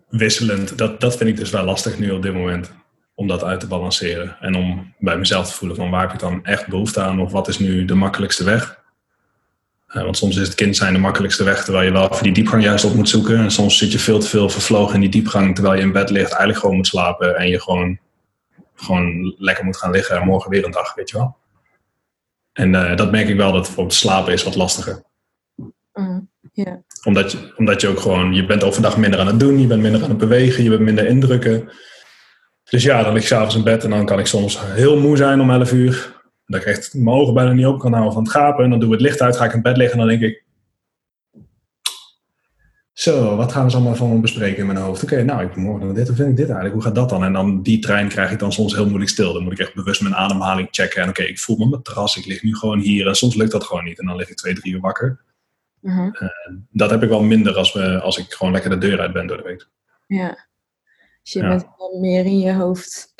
Wisselend. 0.09 0.77
Dat, 0.77 0.99
dat 0.99 1.17
vind 1.17 1.29
ik 1.29 1.37
dus 1.37 1.49
wel 1.49 1.63
lastig 1.63 1.99
nu 1.99 2.11
op 2.11 2.21
dit 2.21 2.33
moment. 2.33 2.71
Om 3.15 3.27
dat 3.27 3.43
uit 3.43 3.59
te 3.59 3.67
balanceren. 3.67 4.37
En 4.39 4.55
om 4.55 4.93
bij 4.99 5.17
mezelf 5.17 5.47
te 5.47 5.53
voelen 5.53 5.77
van 5.77 5.89
waar 5.89 6.01
heb 6.01 6.13
ik 6.13 6.19
dan 6.19 6.45
echt 6.45 6.67
behoefte 6.67 7.01
aan? 7.01 7.19
Of 7.19 7.31
wat 7.31 7.47
is 7.47 7.59
nu 7.59 7.85
de 7.85 7.95
makkelijkste 7.95 8.43
weg? 8.43 8.79
Uh, 9.87 10.03
want 10.03 10.17
soms 10.17 10.35
is 10.35 10.47
het 10.47 10.55
kind 10.55 10.75
zijn 10.75 10.93
de 10.93 10.99
makkelijkste 10.99 11.43
weg, 11.43 11.63
terwijl 11.63 11.85
je 11.85 11.91
wel 11.91 12.07
voor 12.13 12.23
die 12.23 12.33
diepgang 12.33 12.63
juist 12.63 12.85
op 12.85 12.93
moet 12.93 13.09
zoeken. 13.09 13.37
En 13.37 13.51
soms 13.51 13.77
zit 13.77 13.91
je 13.91 13.99
veel 13.99 14.19
te 14.19 14.27
veel 14.27 14.49
vervlogen 14.49 14.95
in 14.95 15.01
die 15.01 15.09
diepgang, 15.09 15.55
terwijl 15.55 15.75
je 15.75 15.81
in 15.81 15.91
bed 15.91 16.09
ligt, 16.09 16.29
eigenlijk 16.29 16.59
gewoon 16.59 16.75
moet 16.75 16.87
slapen 16.87 17.37
en 17.37 17.47
je 17.47 17.61
gewoon 17.61 17.99
gewoon 18.75 19.35
lekker 19.37 19.65
moet 19.65 19.77
gaan 19.77 19.91
liggen 19.91 20.17
en 20.17 20.25
morgen 20.25 20.49
weer 20.49 20.65
een 20.65 20.71
dag, 20.71 20.93
weet 20.93 21.09
je 21.09 21.17
wel. 21.17 21.37
En 22.53 22.73
uh, 22.73 22.95
dat 22.95 23.11
merk 23.11 23.27
ik 23.27 23.37
wel, 23.37 23.51
dat 23.51 23.61
bijvoorbeeld 23.61 23.95
slapen 23.95 24.33
is 24.33 24.43
wat 24.43 24.55
lastiger. 24.55 25.03
Mm, 25.93 26.29
omdat, 27.03 27.31
je, 27.31 27.53
omdat 27.55 27.81
je 27.81 27.87
ook 27.87 27.99
gewoon, 27.99 28.33
je 28.33 28.45
bent 28.45 28.63
overdag 28.63 28.97
minder 28.97 29.19
aan 29.19 29.27
het 29.27 29.39
doen, 29.39 29.59
je 29.59 29.67
bent 29.67 29.81
minder 29.81 30.03
aan 30.03 30.09
het 30.09 30.17
bewegen, 30.17 30.63
je 30.63 30.69
bent 30.69 30.81
minder 30.81 31.07
indrukken. 31.07 31.69
Dus 32.69 32.83
ja, 32.83 33.03
dan 33.03 33.13
lig 33.13 33.21
ik 33.21 33.27
s'avonds 33.27 33.55
in 33.55 33.63
bed 33.63 33.83
en 33.83 33.89
dan 33.89 34.05
kan 34.05 34.19
ik 34.19 34.25
soms 34.25 34.59
heel 34.61 34.99
moe 34.99 35.17
zijn 35.17 35.41
om 35.41 35.51
11 35.51 35.71
uur. 35.71 36.15
Dat 36.45 36.61
ik 36.61 36.67
echt 36.67 36.93
mijn 36.93 37.15
ogen 37.15 37.33
bijna 37.33 37.51
niet 37.51 37.65
open 37.65 37.79
kan 37.79 37.91
houden 37.91 38.13
van 38.13 38.23
het 38.23 38.31
gapen. 38.31 38.63
En 38.63 38.69
dan 38.69 38.79
doe 38.79 38.87
ik 38.87 38.93
het 38.93 39.03
licht 39.03 39.21
uit, 39.21 39.37
ga 39.37 39.45
ik 39.45 39.53
in 39.53 39.61
bed 39.61 39.77
liggen 39.77 39.99
en 39.99 40.07
dan 40.07 40.19
denk 40.19 40.31
ik, 40.31 40.45
zo, 42.93 43.35
wat 43.35 43.51
gaan 43.51 43.67
we 43.67 43.73
allemaal 43.73 43.95
van 43.95 44.21
bespreken 44.21 44.57
in 44.57 44.65
mijn 44.65 44.77
hoofd? 44.77 45.03
Oké, 45.03 45.23
nou, 45.23 45.45
ik 45.45 45.55
morgen 45.55 45.93
dit, 45.93 46.07
hoe 46.07 46.15
vind 46.15 46.29
ik 46.29 46.35
dit 46.35 46.45
eigenlijk? 46.45 46.73
Hoe 46.73 46.83
gaat 46.83 46.95
dat 46.95 47.09
dan? 47.09 47.23
En 47.23 47.33
dan 47.33 47.63
die 47.63 47.79
trein 47.79 48.07
krijg 48.07 48.31
ik 48.31 48.39
dan 48.39 48.53
soms 48.53 48.75
heel 48.75 48.87
moeilijk 48.87 49.09
stil. 49.09 49.33
Dan 49.33 49.43
moet 49.43 49.51
ik 49.51 49.59
echt 49.59 49.75
bewust 49.75 50.01
mijn 50.01 50.15
ademhaling 50.15 50.67
checken. 50.71 51.01
En 51.01 51.09
oké, 51.09 51.23
ik 51.23 51.39
voel 51.39 51.57
me 51.57 51.63
op 51.63 51.69
mijn 51.69 51.81
terras, 51.81 52.17
ik 52.17 52.25
lig 52.25 52.43
nu 52.43 52.55
gewoon 52.55 52.79
hier. 52.79 53.07
En 53.07 53.15
soms 53.15 53.35
lukt 53.35 53.51
dat 53.51 53.63
gewoon 53.63 53.83
niet. 53.83 53.99
En 53.99 54.05
dan 54.05 54.15
lig 54.15 54.29
ik 54.29 54.35
twee, 54.35 54.53
drie 54.53 54.73
uur 54.73 54.79
wakker. 54.79 55.25
Uh 55.87 56.09
dat 56.71 56.89
heb 56.89 57.03
ik 57.03 57.09
wel 57.09 57.23
minder 57.23 57.55
als, 57.55 57.73
we, 57.73 58.01
als 58.01 58.17
ik 58.17 58.33
gewoon 58.33 58.53
lekker 58.53 58.69
de 58.69 58.77
deur 58.77 58.99
uit 58.99 59.13
ben 59.13 59.27
door 59.27 59.37
de 59.37 59.43
week. 59.43 59.67
Ja, 60.07 60.47
dus 61.23 61.33
je 61.33 61.39
bent 61.39 61.65
wel 61.77 61.99
meer 61.99 62.25
in 62.25 62.39
je 62.39 62.53
hoofd. 62.53 63.13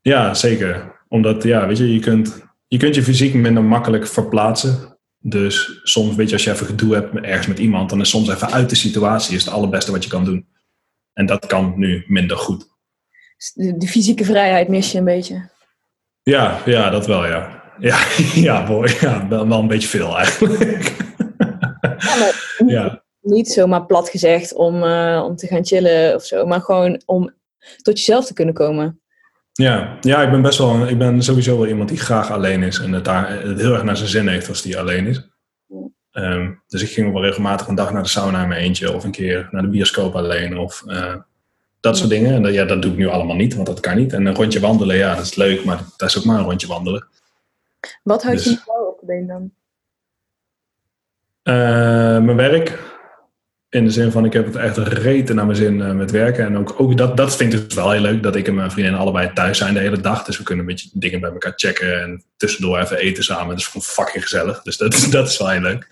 Ja, 0.00 0.34
zeker. 0.34 0.98
Omdat, 1.08 1.42
ja, 1.42 1.66
weet 1.66 1.78
je, 1.78 1.94
je 1.94 2.00
kunt 2.00 2.42
je, 2.66 2.76
kunt 2.76 2.94
je 2.94 3.02
fysiek 3.02 3.34
minder 3.34 3.64
makkelijk 3.64 4.06
verplaatsen 4.06 4.98
dus 5.22 5.80
soms, 5.82 6.14
weet 6.14 6.28
je, 6.28 6.34
als 6.34 6.44
je 6.44 6.50
even 6.50 6.66
gedoe 6.66 6.94
hebt 6.94 7.14
ergens 7.14 7.46
met 7.46 7.58
iemand, 7.58 7.90
dan 7.90 8.00
is 8.00 8.08
soms 8.08 8.28
even 8.28 8.50
uit 8.50 8.70
de 8.70 8.76
situatie 8.76 9.36
is 9.36 9.44
het 9.44 9.54
allerbeste 9.54 9.92
wat 9.92 10.04
je 10.04 10.10
kan 10.10 10.24
doen. 10.24 10.48
En 11.12 11.26
dat 11.26 11.46
kan 11.46 11.72
nu 11.76 12.04
minder 12.06 12.36
goed. 12.36 12.68
De, 13.54 13.76
de 13.76 13.86
fysieke 13.86 14.24
vrijheid 14.24 14.68
mis 14.68 14.92
je 14.92 14.98
een 14.98 15.04
beetje. 15.04 15.50
Ja, 16.22 16.62
ja 16.64 16.90
dat 16.90 17.06
wel, 17.06 17.26
ja. 17.26 17.62
Ja, 17.78 18.06
ja, 18.48 18.66
boy, 18.66 18.88
ja 19.00 19.28
wel, 19.28 19.48
wel 19.48 19.60
een 19.60 19.68
beetje 19.68 19.88
veel 19.88 20.18
eigenlijk. 20.18 20.94
Ja, 22.00 22.32
ja. 22.66 23.02
Niet 23.20 23.48
zomaar 23.48 23.86
plat 23.86 24.08
gezegd 24.08 24.54
om, 24.54 24.82
uh, 24.82 25.22
om 25.24 25.36
te 25.36 25.46
gaan 25.46 25.64
chillen 25.64 26.14
of 26.14 26.24
zo, 26.24 26.46
maar 26.46 26.60
gewoon 26.60 27.02
om 27.06 27.32
tot 27.82 27.98
jezelf 27.98 28.26
te 28.26 28.32
kunnen 28.32 28.54
komen. 28.54 29.00
Ja, 29.52 29.98
ja 30.00 30.22
ik 30.22 30.30
ben 30.30 30.42
best 30.42 30.58
wel, 30.58 30.88
ik 30.88 30.98
ben 30.98 31.22
sowieso 31.22 31.58
wel 31.58 31.66
iemand 31.66 31.88
die 31.88 31.98
graag 31.98 32.30
alleen 32.30 32.62
is 32.62 32.78
en 32.78 32.92
het 32.92 33.04
daar 33.04 33.42
het 33.42 33.60
heel 33.60 33.72
erg 33.72 33.82
naar 33.82 33.96
zijn 33.96 34.08
zin 34.08 34.28
heeft 34.28 34.48
als 34.48 34.62
die 34.62 34.78
alleen 34.78 35.06
is. 35.06 35.28
Um, 36.12 36.62
dus 36.68 36.82
ik 36.82 36.90
ging 36.90 37.12
wel 37.12 37.22
regelmatig 37.22 37.66
een 37.66 37.74
dag 37.74 37.92
naar 37.92 38.02
de 38.02 38.08
sauna 38.08 38.42
in 38.42 38.48
mijn 38.48 38.60
eentje 38.60 38.94
of 38.94 39.04
een 39.04 39.10
keer 39.10 39.48
naar 39.50 39.62
de 39.62 39.68
bioscoop 39.68 40.14
alleen 40.14 40.58
of 40.58 40.82
uh, 40.86 41.14
dat 41.80 41.96
soort 41.96 42.10
dingen. 42.10 42.34
En 42.34 42.42
dat, 42.42 42.52
ja, 42.52 42.64
dat 42.64 42.82
doe 42.82 42.90
ik 42.90 42.96
nu 42.96 43.06
allemaal 43.06 43.36
niet, 43.36 43.54
want 43.54 43.66
dat 43.66 43.80
kan 43.80 43.96
niet. 43.96 44.12
En 44.12 44.26
een 44.26 44.34
rondje 44.34 44.60
wandelen, 44.60 44.96
ja, 44.96 45.14
dat 45.14 45.24
is 45.24 45.34
leuk, 45.34 45.64
maar 45.64 45.82
dat 45.96 46.08
is 46.08 46.18
ook 46.18 46.24
maar 46.24 46.38
een 46.38 46.44
rondje 46.44 46.66
wandelen. 46.66 47.06
Wat 48.02 48.22
houdt 48.22 48.44
dus, 48.44 48.52
je 48.52 48.60
nou 48.66 48.86
op 48.88 49.00
de 49.00 49.06
been 49.06 49.26
dan? 49.26 49.50
Uh, 51.44 51.54
mijn 52.18 52.36
werk. 52.36 52.78
In 53.68 53.84
de 53.84 53.90
zin 53.90 54.10
van, 54.10 54.24
ik 54.24 54.32
heb 54.32 54.46
het 54.46 54.56
echt 54.56 54.76
reten 54.76 55.34
naar 55.34 55.46
mijn 55.46 55.56
zin 55.56 55.78
uh, 55.78 55.92
met 55.92 56.10
werken. 56.10 56.44
En 56.44 56.58
ook, 56.58 56.74
ook 56.80 56.96
dat, 56.96 57.16
dat 57.16 57.36
vind 57.36 57.52
ik 57.52 57.68
dus 57.68 57.74
wel 57.74 57.90
heel 57.90 58.00
leuk, 58.00 58.22
dat 58.22 58.36
ik 58.36 58.48
en 58.48 58.54
mijn 58.54 58.70
vriendin 58.70 58.94
allebei 58.94 59.32
thuis 59.32 59.58
zijn 59.58 59.74
de 59.74 59.80
hele 59.80 60.00
dag. 60.00 60.24
Dus 60.24 60.38
we 60.38 60.44
kunnen 60.44 60.64
een 60.64 60.70
beetje 60.70 60.90
dingen 60.92 61.20
bij 61.20 61.30
elkaar 61.30 61.52
checken 61.56 62.02
en 62.02 62.24
tussendoor 62.36 62.78
even 62.78 62.96
eten 62.96 63.24
samen. 63.24 63.48
Dat 63.48 63.58
is 63.58 63.66
gewoon 63.66 63.82
fucking 63.82 64.22
gezellig. 64.22 64.62
Dus 64.62 64.76
dat, 64.76 65.06
dat 65.10 65.28
is 65.28 65.38
wel 65.38 65.48
heel 65.48 65.60
leuk. 65.60 65.88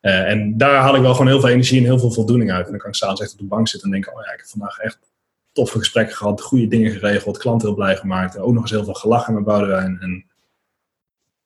Uh, 0.00 0.30
en 0.30 0.58
daar 0.58 0.74
haal 0.74 0.94
ik 0.94 1.02
wel 1.02 1.12
gewoon 1.12 1.26
heel 1.26 1.40
veel 1.40 1.48
energie 1.48 1.78
en 1.78 1.84
heel 1.84 1.98
veel 1.98 2.12
voldoening 2.12 2.52
uit. 2.52 2.64
En 2.64 2.70
dan 2.70 2.80
kan 2.80 2.90
ik 2.90 2.96
s'avonds 2.96 3.20
echt 3.20 3.32
op 3.32 3.38
de 3.38 3.44
bank 3.44 3.68
zitten 3.68 3.88
en 3.88 3.94
denken, 3.94 4.14
oh 4.16 4.24
ja, 4.24 4.32
ik 4.32 4.38
heb 4.38 4.46
vandaag 4.46 4.78
echt 4.78 4.98
toffe 5.52 5.78
gesprekken 5.78 6.16
gehad, 6.16 6.40
goede 6.40 6.68
dingen 6.68 6.92
geregeld, 6.92 7.38
klant 7.38 7.62
heel 7.62 7.74
blij 7.74 7.96
gemaakt. 7.96 8.38
Ook 8.38 8.52
nog 8.52 8.62
eens 8.62 8.70
heel 8.70 8.84
veel 8.84 8.94
gelachen 8.94 9.34
met 9.34 9.44
Boudewijn. 9.44 9.98
En 10.00 10.24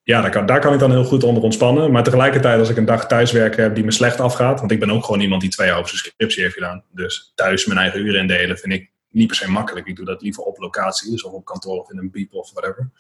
ja, 0.03 0.21
daar 0.21 0.31
kan, 0.31 0.47
daar 0.47 0.61
kan 0.61 0.73
ik 0.73 0.79
dan 0.79 0.91
heel 0.91 1.05
goed 1.05 1.25
onder 1.25 1.43
ontspannen. 1.43 1.91
Maar 1.91 2.03
tegelijkertijd, 2.03 2.59
als 2.59 2.69
ik 2.69 2.77
een 2.77 2.85
dag 2.85 3.07
thuiswerken 3.07 3.63
heb 3.63 3.75
die 3.75 3.85
me 3.85 3.91
slecht 3.91 4.21
afgaat, 4.21 4.59
want 4.59 4.73
ik 4.73 4.81
ben 4.81 4.91
ook 4.91 5.05
gewoon 5.05 5.21
iemand 5.21 5.41
die 5.41 5.51
twee 5.51 5.67
jaar 5.67 5.79
over 5.79 5.89
zijn 5.89 6.01
scriptie 6.01 6.43
heeft 6.43 6.55
gedaan. 6.55 6.85
Dus 6.91 7.33
thuis 7.35 7.67
mijn 7.67 7.79
eigen 7.79 8.01
uren 8.01 8.21
indelen 8.21 8.59
vind 8.59 8.73
ik 8.73 8.91
niet 9.11 9.27
per 9.27 9.37
se 9.37 9.51
makkelijk. 9.51 9.87
Ik 9.87 9.97
doe 9.97 10.05
dat 10.05 10.23
liever 10.23 10.43
op 10.43 10.59
locatie, 10.59 11.11
dus 11.11 11.23
of 11.23 11.33
op 11.33 11.45
kantoor 11.45 11.81
of 11.81 11.91
in 11.91 11.99
een 11.99 12.11
beep 12.11 12.35
of 12.35 12.53
whatever. 12.53 12.91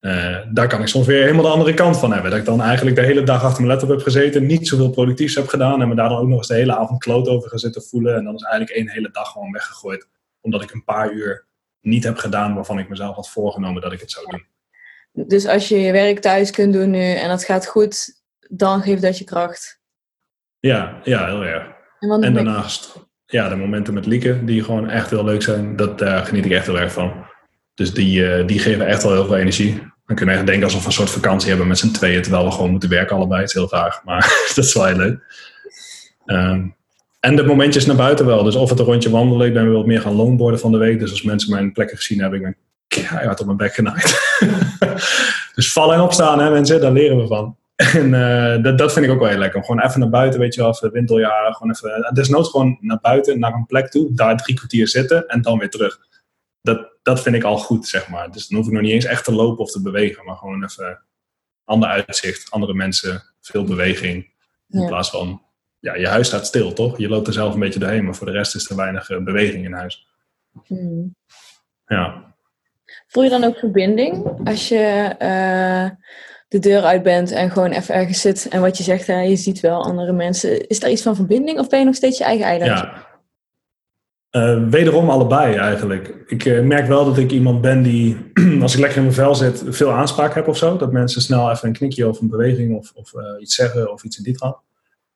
Uh, 0.00 0.38
daar 0.52 0.68
kan 0.68 0.80
ik 0.80 0.86
soms 0.86 1.06
weer 1.06 1.22
helemaal 1.22 1.42
de 1.42 1.50
andere 1.50 1.74
kant 1.74 1.98
van 1.98 2.12
hebben. 2.12 2.30
Dat 2.30 2.40
ik 2.40 2.46
dan 2.46 2.62
eigenlijk 2.62 2.96
de 2.96 3.02
hele 3.02 3.22
dag 3.22 3.42
achter 3.42 3.62
mijn 3.62 3.72
laptop 3.72 3.88
heb 3.88 4.02
gezeten, 4.02 4.46
niet 4.46 4.68
zoveel 4.68 4.90
productiefs 4.90 5.34
heb 5.34 5.48
gedaan 5.48 5.82
en 5.82 5.88
me 5.88 5.94
daar 5.94 6.08
dan 6.08 6.18
ook 6.18 6.28
nog 6.28 6.38
eens 6.38 6.46
de 6.46 6.54
hele 6.54 6.76
avond 6.76 6.98
kloot 6.98 7.28
over 7.28 7.58
gaan 7.58 7.82
voelen. 7.82 8.16
En 8.16 8.24
dan 8.24 8.34
is 8.34 8.42
eigenlijk 8.42 8.72
één 8.76 8.88
hele 8.88 9.10
dag 9.10 9.32
gewoon 9.32 9.52
weggegooid, 9.52 10.08
omdat 10.40 10.62
ik 10.62 10.72
een 10.72 10.84
paar 10.84 11.12
uur 11.12 11.46
niet 11.80 12.04
heb 12.04 12.16
gedaan 12.16 12.54
waarvan 12.54 12.78
ik 12.78 12.88
mezelf 12.88 13.14
had 13.14 13.30
voorgenomen 13.30 13.82
dat 13.82 13.92
ik 13.92 14.00
het 14.00 14.10
zou 14.10 14.30
doen. 14.30 14.46
Dus 15.26 15.46
als 15.46 15.68
je 15.68 15.80
je 15.80 15.92
werk 15.92 16.18
thuis 16.18 16.50
kunt 16.50 16.72
doen 16.72 16.90
nu 16.90 17.12
en 17.12 17.28
dat 17.28 17.44
gaat 17.44 17.66
goed, 17.66 18.22
dan 18.48 18.82
geeft 18.82 19.02
dat 19.02 19.18
je 19.18 19.24
kracht. 19.24 19.80
Ja, 20.58 21.00
ja 21.02 21.26
heel 21.26 21.44
erg. 21.44 21.66
En, 21.98 22.22
en 22.22 22.34
daarnaast, 22.34 23.06
ja, 23.26 23.48
de 23.48 23.56
momenten 23.56 23.94
met 23.94 24.06
Lieke, 24.06 24.44
die 24.44 24.64
gewoon 24.64 24.90
echt 24.90 25.10
heel 25.10 25.24
leuk 25.24 25.42
zijn, 25.42 25.76
dat, 25.76 25.98
daar 25.98 26.26
geniet 26.26 26.44
ik 26.44 26.52
echt 26.52 26.66
heel 26.66 26.80
erg 26.80 26.92
van. 26.92 27.26
Dus 27.74 27.92
die, 27.94 28.20
uh, 28.20 28.46
die 28.46 28.58
geven 28.58 28.86
echt 28.86 29.02
wel 29.02 29.12
heel 29.12 29.26
veel 29.26 29.36
energie. 29.36 29.78
Dan 30.06 30.16
kunnen 30.16 30.34
we 30.34 30.40
echt 30.40 30.46
denken 30.46 30.64
alsof 30.64 30.80
we 30.80 30.86
een 30.86 30.92
soort 30.92 31.10
vakantie 31.10 31.48
hebben 31.48 31.66
met 31.66 31.78
z'n 31.78 31.90
tweeën, 31.90 32.22
terwijl 32.22 32.44
we 32.44 32.50
gewoon 32.50 32.70
moeten 32.70 32.88
werken 32.88 33.16
allebei. 33.16 33.40
Het 33.40 33.48
is 33.48 33.54
heel 33.54 33.68
vaag, 33.68 34.04
maar 34.04 34.20
dat 34.54 34.64
is 34.64 34.74
wel 34.74 34.84
heel 34.84 34.96
leuk. 34.96 35.20
Um, 36.26 36.76
en 37.20 37.36
de 37.36 37.42
momentjes 37.42 37.86
naar 37.86 37.96
buiten 37.96 38.26
wel. 38.26 38.42
Dus 38.42 38.54
of 38.54 38.70
het 38.70 38.78
een 38.78 38.84
rondje 38.84 39.10
wandelen, 39.10 39.46
ik 39.46 39.52
ben 39.52 39.64
weer 39.64 39.72
wat 39.72 39.86
meer 39.86 40.00
gaan 40.00 40.14
longboarden 40.14 40.60
van 40.60 40.72
de 40.72 40.78
week. 40.78 40.98
Dus 40.98 41.10
als 41.10 41.22
mensen 41.22 41.50
mijn 41.50 41.72
plekken 41.72 41.96
gezien 41.96 42.20
hebben, 42.20 42.38
ik 42.38 42.44
ben 42.44 42.56
keihard 42.88 43.40
op 43.40 43.46
mijn 43.46 43.58
bek 43.58 43.74
genaaid. 43.74 44.38
dus 45.54 45.72
vallen 45.72 45.94
en 45.94 46.00
opstaan, 46.00 46.40
hè, 46.40 46.50
mensen, 46.50 46.80
daar 46.80 46.92
leren 46.92 47.18
we 47.18 47.26
van. 47.26 47.56
En 47.94 48.12
uh, 48.12 48.62
dat, 48.62 48.78
dat 48.78 48.92
vind 48.92 49.06
ik 49.06 49.10
ook 49.12 49.18
wel 49.18 49.28
heel 49.28 49.38
lekker. 49.38 49.64
Gewoon 49.64 49.82
even 49.82 50.00
naar 50.00 50.08
buiten, 50.08 50.40
weet 50.40 50.54
je 50.54 50.60
wel, 50.60 50.70
even 50.70 50.92
winteljaren. 50.92 51.54
Gewoon 51.54 51.72
even, 51.72 52.04
eh, 52.04 52.12
desnoods 52.12 52.50
gewoon 52.50 52.78
naar 52.80 52.98
buiten, 53.00 53.38
naar 53.38 53.52
een 53.52 53.66
plek 53.66 53.90
toe, 53.90 54.14
daar 54.14 54.36
drie 54.36 54.56
kwartier 54.56 54.88
zitten 54.88 55.26
en 55.26 55.42
dan 55.42 55.58
weer 55.58 55.70
terug. 55.70 55.98
Dat, 56.62 56.90
dat 57.02 57.22
vind 57.22 57.34
ik 57.34 57.42
al 57.42 57.58
goed, 57.58 57.86
zeg 57.86 58.08
maar. 58.08 58.30
Dus 58.30 58.48
dan 58.48 58.58
hoef 58.58 58.66
ik 58.66 58.72
nog 58.72 58.82
niet 58.82 58.92
eens 58.92 59.04
echt 59.04 59.24
te 59.24 59.32
lopen 59.32 59.64
of 59.64 59.70
te 59.70 59.82
bewegen, 59.82 60.24
maar 60.24 60.36
gewoon 60.36 60.64
even 60.64 61.02
ander 61.64 61.88
uitzicht, 61.88 62.50
andere 62.50 62.74
mensen, 62.74 63.22
veel 63.40 63.64
beweging. 63.64 64.30
In 64.68 64.86
plaats 64.86 65.10
van, 65.10 65.42
ja, 65.80 65.94
je 65.94 66.08
huis 66.08 66.26
staat 66.26 66.46
stil, 66.46 66.72
toch? 66.72 66.98
Je 66.98 67.08
loopt 67.08 67.26
er 67.26 67.32
zelf 67.32 67.54
een 67.54 67.60
beetje 67.60 67.78
doorheen, 67.78 68.04
maar 68.04 68.14
voor 68.14 68.26
de 68.26 68.32
rest 68.32 68.54
is 68.54 68.70
er 68.70 68.76
weinig 68.76 69.10
uh, 69.10 69.22
beweging 69.22 69.64
in 69.64 69.72
huis. 69.72 70.06
Hmm. 70.66 71.16
Ja. 71.86 72.27
Voel 73.08 73.22
je 73.22 73.30
dan 73.30 73.44
ook 73.44 73.56
verbinding 73.56 74.40
als 74.44 74.68
je 74.68 75.14
uh, 75.22 75.90
de 76.48 76.58
deur 76.58 76.82
uit 76.82 77.02
bent 77.02 77.30
en 77.30 77.50
gewoon 77.50 77.70
even 77.70 77.94
ergens 77.94 78.20
zit. 78.20 78.48
En 78.48 78.60
wat 78.60 78.76
je 78.76 78.82
zegt, 78.82 79.06
hè, 79.06 79.20
je 79.20 79.36
ziet 79.36 79.60
wel 79.60 79.84
andere 79.84 80.12
mensen. 80.12 80.68
Is 80.68 80.80
daar 80.80 80.90
iets 80.90 81.02
van 81.02 81.16
verbinding 81.16 81.58
of 81.58 81.68
ben 81.68 81.78
je 81.78 81.84
nog 81.84 81.94
steeds 81.94 82.18
je 82.18 82.24
eigen 82.24 82.46
eiland? 82.46 82.70
Ja. 82.70 83.06
Uh, 84.30 84.68
wederom 84.68 85.10
allebei 85.10 85.54
eigenlijk. 85.54 86.14
Ik 86.26 86.44
uh, 86.44 86.60
merk 86.60 86.86
wel 86.86 87.04
dat 87.04 87.18
ik 87.18 87.30
iemand 87.30 87.60
ben 87.60 87.82
die, 87.82 88.32
als 88.62 88.74
ik 88.74 88.80
lekker 88.80 88.96
in 88.98 89.02
mijn 89.02 89.14
vel 89.14 89.34
zit, 89.34 89.62
veel 89.66 89.90
aanspraak 89.90 90.34
heb 90.34 90.48
of 90.48 90.56
zo. 90.56 90.76
Dat 90.76 90.92
mensen 90.92 91.22
snel 91.22 91.50
even 91.50 91.68
een 91.68 91.74
knikje 91.74 92.08
of 92.08 92.20
een 92.20 92.28
beweging 92.28 92.76
of, 92.76 92.92
of 92.94 93.12
iets 93.40 93.54
zeggen 93.54 93.92
of 93.92 94.04
iets 94.04 94.18
in 94.18 94.24
die 94.24 94.36
trap. 94.36 94.62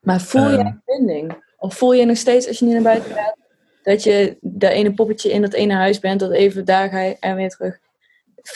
Maar 0.00 0.20
voel 0.20 0.50
je 0.50 0.58
um, 0.58 0.82
verbinding? 0.84 1.44
Of 1.56 1.76
voel 1.76 1.92
je 1.92 2.04
nog 2.04 2.16
steeds, 2.16 2.48
als 2.48 2.58
je 2.58 2.64
niet 2.64 2.74
naar 2.74 2.82
buiten 2.82 3.14
gaat, 3.14 3.36
dat 3.82 4.02
je 4.02 4.36
dat 4.40 4.70
ene 4.70 4.92
poppetje 4.92 5.32
in 5.32 5.40
dat 5.42 5.52
ene 5.52 5.74
huis 5.74 5.98
bent, 5.98 6.20
dat 6.20 6.32
even 6.32 6.64
daar 6.64 6.88
ga 6.88 7.00
je 7.00 7.16
en 7.20 7.36
weer 7.36 7.50
terug? 7.50 7.78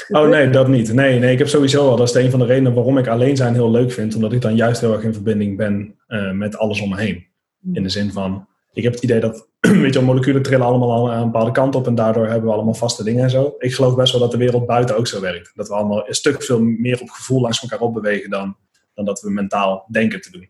Oh 0.08 0.28
nee, 0.28 0.50
dat 0.50 0.68
niet. 0.68 0.92
Nee, 0.92 1.18
nee, 1.18 1.32
ik 1.32 1.38
heb 1.38 1.48
sowieso 1.48 1.88
al, 1.88 1.96
dat 1.96 2.08
is 2.08 2.14
een 2.14 2.30
van 2.30 2.40
de 2.40 2.46
redenen 2.46 2.74
waarom 2.74 2.98
ik 2.98 3.06
alleen 3.06 3.36
zijn 3.36 3.54
heel 3.54 3.70
leuk 3.70 3.92
vind. 3.92 4.14
Omdat 4.14 4.32
ik 4.32 4.40
dan 4.40 4.56
juist 4.56 4.80
heel 4.80 4.92
erg 4.92 5.02
in 5.02 5.12
verbinding 5.12 5.56
ben 5.56 5.94
uh, 6.08 6.32
met 6.32 6.56
alles 6.56 6.80
om 6.80 6.88
me 6.88 7.00
heen. 7.00 7.26
In 7.72 7.82
de 7.82 7.88
zin 7.88 8.12
van, 8.12 8.46
ik 8.72 8.82
heb 8.82 8.92
het 8.92 9.02
idee 9.02 9.20
dat, 9.20 9.48
weet 9.60 9.94
je, 9.94 10.00
moleculen 10.00 10.42
trillen 10.42 10.66
allemaal 10.66 11.12
aan 11.12 11.18
een 11.18 11.30
bepaalde 11.30 11.50
kant 11.50 11.74
op 11.74 11.86
en 11.86 11.94
daardoor 11.94 12.26
hebben 12.26 12.48
we 12.48 12.54
allemaal 12.54 12.74
vaste 12.74 13.04
dingen 13.04 13.22
en 13.22 13.30
zo. 13.30 13.54
Ik 13.58 13.74
geloof 13.74 13.94
best 13.96 14.12
wel 14.12 14.20
dat 14.20 14.30
de 14.30 14.36
wereld 14.36 14.66
buiten 14.66 14.96
ook 14.96 15.06
zo 15.06 15.20
werkt. 15.20 15.52
Dat 15.54 15.68
we 15.68 15.74
allemaal 15.74 16.08
een 16.08 16.14
stuk 16.14 16.42
veel 16.42 16.60
meer 16.60 17.00
op 17.00 17.10
gevoel 17.10 17.40
langs 17.40 17.62
elkaar 17.62 17.80
opbewegen 17.80 18.30
dan, 18.30 18.56
dan 18.94 19.04
dat 19.04 19.20
we 19.20 19.30
mentaal 19.30 19.86
denken 19.90 20.20
te 20.20 20.30
doen. 20.30 20.48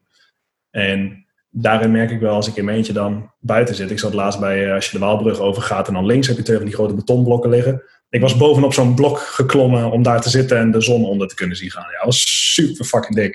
En 0.71 1.26
daarin 1.59 1.91
merk 1.91 2.11
ik 2.11 2.21
wel 2.21 2.35
als 2.35 2.49
ik 2.49 2.57
in 2.57 2.65
mijn 2.65 2.77
eentje 2.77 2.93
dan 2.93 3.31
buiten 3.41 3.75
zit. 3.75 3.91
Ik 3.91 3.99
zat 3.99 4.15
laatst 4.15 4.41
bij, 4.41 4.75
als 4.75 4.87
je 4.91 4.99
de 4.99 5.05
Waalbrug 5.05 5.39
overgaat 5.39 5.89
en 5.89 5.95
dan 5.95 6.07
links 6.07 6.27
heb 6.27 6.37
je 6.37 6.43
twee 6.43 6.57
van 6.57 6.67
die 6.67 6.75
grote 6.75 6.95
betonblokken 6.95 7.51
liggen. 7.51 7.83
Ik 8.09 8.21
was 8.21 8.37
bovenop 8.37 8.73
zo'n 8.73 8.95
blok 8.95 9.19
geklommen 9.19 9.91
om 9.91 10.03
daar 10.03 10.21
te 10.21 10.31
zitten 10.31 10.59
en 10.59 10.71
de 10.71 10.81
zon 10.81 11.05
onder 11.05 11.29
te 11.29 11.35
kunnen 11.35 11.57
zien 11.57 11.71
gaan. 11.71 11.83
Ja, 11.83 11.97
dat 11.97 12.05
was 12.05 12.55
super 12.55 12.85
fucking 12.85 13.15
dik. 13.15 13.35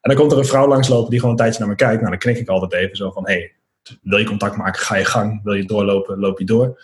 En 0.00 0.10
dan 0.10 0.18
komt 0.18 0.32
er 0.32 0.38
een 0.38 0.44
vrouw 0.44 0.68
langslopen 0.68 1.10
die 1.10 1.18
gewoon 1.18 1.34
een 1.34 1.40
tijdje 1.40 1.60
naar 1.60 1.68
me 1.68 1.74
kijkt. 1.74 1.98
Nou, 1.98 2.10
dan 2.10 2.18
knik 2.18 2.38
ik 2.38 2.48
altijd 2.48 2.72
even 2.72 2.96
zo 2.96 3.10
van, 3.10 3.26
hey, 3.26 3.52
wil 4.02 4.18
je 4.18 4.24
contact 4.24 4.56
maken, 4.56 4.80
ga 4.80 4.96
je 4.96 5.04
gang. 5.04 5.40
Wil 5.42 5.54
je 5.54 5.64
doorlopen, 5.64 6.18
loop 6.18 6.38
je 6.38 6.44
door. 6.44 6.82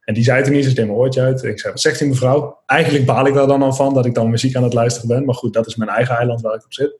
En 0.00 0.14
die 0.14 0.24
zei 0.24 0.42
toen 0.42 0.52
niet, 0.52 0.64
ze 0.64 0.74
deed 0.74 0.86
mijn 0.86 0.98
oortje 0.98 1.20
uit. 1.20 1.42
Ik 1.42 1.60
zei, 1.60 1.72
wat 1.72 1.82
zegt 1.82 1.98
die 1.98 2.08
mevrouw? 2.08 2.62
Eigenlijk 2.66 3.06
baal 3.06 3.26
ik 3.26 3.34
daar 3.34 3.46
dan 3.46 3.62
al 3.62 3.72
van, 3.72 3.94
dat 3.94 4.06
ik 4.06 4.14
dan 4.14 4.30
muziek 4.30 4.56
aan 4.56 4.62
het 4.62 4.74
luisteren 4.74 5.08
ben. 5.08 5.24
Maar 5.24 5.34
goed, 5.34 5.52
dat 5.52 5.66
is 5.66 5.76
mijn 5.76 5.90
eigen 5.90 6.16
eiland 6.16 6.40
waar 6.40 6.54
ik 6.54 6.64
op 6.64 6.72
zit. 6.72 6.98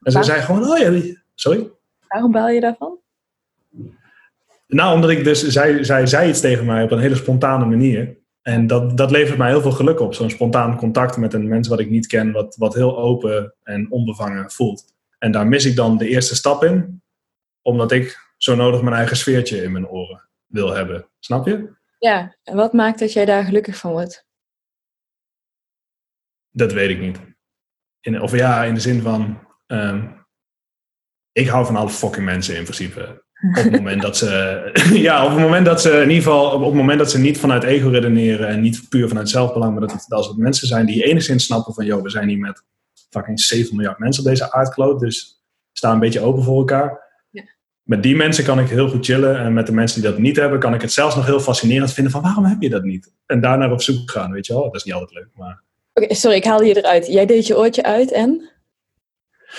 En 0.00 0.12
ze 0.12 0.22
zei 0.22 0.40
gewoon, 0.40 0.70
oh 0.70 0.78
ja, 0.78 1.14
sorry? 1.34 1.70
Waarom 2.12 2.32
baal 2.32 2.48
je 2.48 2.60
daarvan? 2.60 2.98
Nou, 4.66 4.94
omdat 4.94 5.10
ik 5.10 5.24
dus, 5.24 5.46
zij, 5.46 5.84
zij 5.84 6.06
zei 6.06 6.28
iets 6.28 6.40
tegen 6.40 6.66
mij 6.66 6.82
op 6.82 6.90
een 6.90 6.98
hele 6.98 7.14
spontane 7.14 7.64
manier. 7.64 8.16
En 8.42 8.66
dat, 8.66 8.96
dat 8.96 9.10
levert 9.10 9.38
mij 9.38 9.48
heel 9.48 9.60
veel 9.60 9.70
geluk 9.70 10.00
op. 10.00 10.14
Zo'n 10.14 10.30
spontaan 10.30 10.76
contact 10.76 11.16
met 11.16 11.34
een 11.34 11.48
mens 11.48 11.68
wat 11.68 11.80
ik 11.80 11.90
niet 11.90 12.06
ken, 12.06 12.32
wat, 12.32 12.56
wat 12.56 12.74
heel 12.74 12.98
open 12.98 13.54
en 13.62 13.90
onbevangen 13.90 14.50
voelt. 14.50 14.94
En 15.18 15.32
daar 15.32 15.46
mis 15.46 15.64
ik 15.64 15.76
dan 15.76 15.98
de 15.98 16.08
eerste 16.08 16.34
stap 16.34 16.64
in, 16.64 17.02
omdat 17.62 17.92
ik 17.92 18.32
zo 18.36 18.54
nodig 18.54 18.82
mijn 18.82 18.96
eigen 18.96 19.16
sfeertje 19.16 19.62
in 19.62 19.72
mijn 19.72 19.88
oren 19.88 20.28
wil 20.46 20.72
hebben. 20.72 21.06
Snap 21.18 21.46
je? 21.46 21.72
Ja, 21.98 22.36
en 22.44 22.56
wat 22.56 22.72
maakt 22.72 22.98
dat 22.98 23.12
jij 23.12 23.24
daar 23.24 23.44
gelukkig 23.44 23.76
van 23.76 23.90
wordt? 23.90 24.26
Dat 26.50 26.72
weet 26.72 26.90
ik 26.90 27.00
niet. 27.00 27.20
In, 28.00 28.20
of 28.20 28.36
ja, 28.36 28.64
in 28.64 28.74
de 28.74 28.80
zin 28.80 29.00
van. 29.00 29.38
Um, 29.66 30.21
ik 31.32 31.48
hou 31.48 31.66
van 31.66 31.76
alle 31.76 31.88
fucking 31.88 32.24
mensen 32.24 32.56
in 32.56 32.62
principe. 32.62 33.22
Op 33.58 33.62
het 33.62 33.72
moment 33.72 34.02
dat 34.02 34.16
ze. 34.16 34.60
ja, 35.08 35.24
op 35.24 35.30
het 35.30 35.40
moment 35.40 35.66
dat 35.66 35.80
ze 35.80 35.90
in 35.90 36.08
ieder 36.08 36.22
geval. 36.22 36.50
Op 36.50 36.64
het 36.64 36.74
moment 36.74 36.98
dat 36.98 37.10
ze 37.10 37.18
niet 37.18 37.38
vanuit 37.38 37.62
ego 37.62 37.88
redeneren. 37.88 38.48
En 38.48 38.60
niet 38.60 38.88
puur 38.88 39.08
vanuit 39.08 39.28
zelfbelang. 39.28 39.72
Maar 39.72 39.80
dat 39.80 39.92
het 39.92 40.12
als 40.12 40.28
het 40.28 40.36
mensen 40.36 40.66
zijn 40.66 40.86
die 40.86 41.04
enigszins 41.04 41.44
snappen 41.44 41.74
van. 41.74 41.84
joh, 41.84 42.02
we 42.02 42.10
zijn 42.10 42.28
hier 42.28 42.38
met 42.38 42.64
fucking 43.10 43.40
7 43.40 43.76
miljard 43.76 43.98
mensen 43.98 44.22
op 44.22 44.28
deze 44.28 44.52
aardkloot. 44.52 45.00
Dus 45.00 45.44
staan 45.72 45.94
een 45.94 46.00
beetje 46.00 46.20
open 46.20 46.42
voor 46.42 46.58
elkaar. 46.58 47.00
Ja. 47.30 47.42
Met 47.82 48.02
die 48.02 48.16
mensen 48.16 48.44
kan 48.44 48.58
ik 48.58 48.68
heel 48.68 48.88
goed 48.88 49.04
chillen. 49.04 49.38
En 49.38 49.52
met 49.52 49.66
de 49.66 49.72
mensen 49.72 50.00
die 50.00 50.10
dat 50.10 50.18
niet 50.18 50.36
hebben, 50.36 50.58
kan 50.58 50.74
ik 50.74 50.80
het 50.80 50.92
zelfs 50.92 51.16
nog 51.16 51.26
heel 51.26 51.40
fascinerend 51.40 51.92
vinden. 51.92 52.12
Van 52.12 52.22
waarom 52.22 52.44
heb 52.44 52.60
je 52.62 52.70
dat 52.70 52.82
niet? 52.82 53.12
En 53.26 53.40
daarnaar 53.40 53.72
op 53.72 53.82
zoek 53.82 54.10
gaan, 54.10 54.32
weet 54.32 54.46
je 54.46 54.52
wel. 54.52 54.62
Dat 54.62 54.74
is 54.74 54.84
niet 54.84 54.94
altijd 54.94 55.12
leuk. 55.12 55.28
Maar... 55.34 55.62
Oké, 55.94 56.14
sorry, 56.14 56.36
ik 56.36 56.44
haalde 56.44 56.66
je 56.66 56.76
eruit. 56.76 57.06
Jij 57.06 57.26
deed 57.26 57.46
je 57.46 57.58
oortje 57.58 57.82
uit 57.82 58.12
en. 58.12 58.51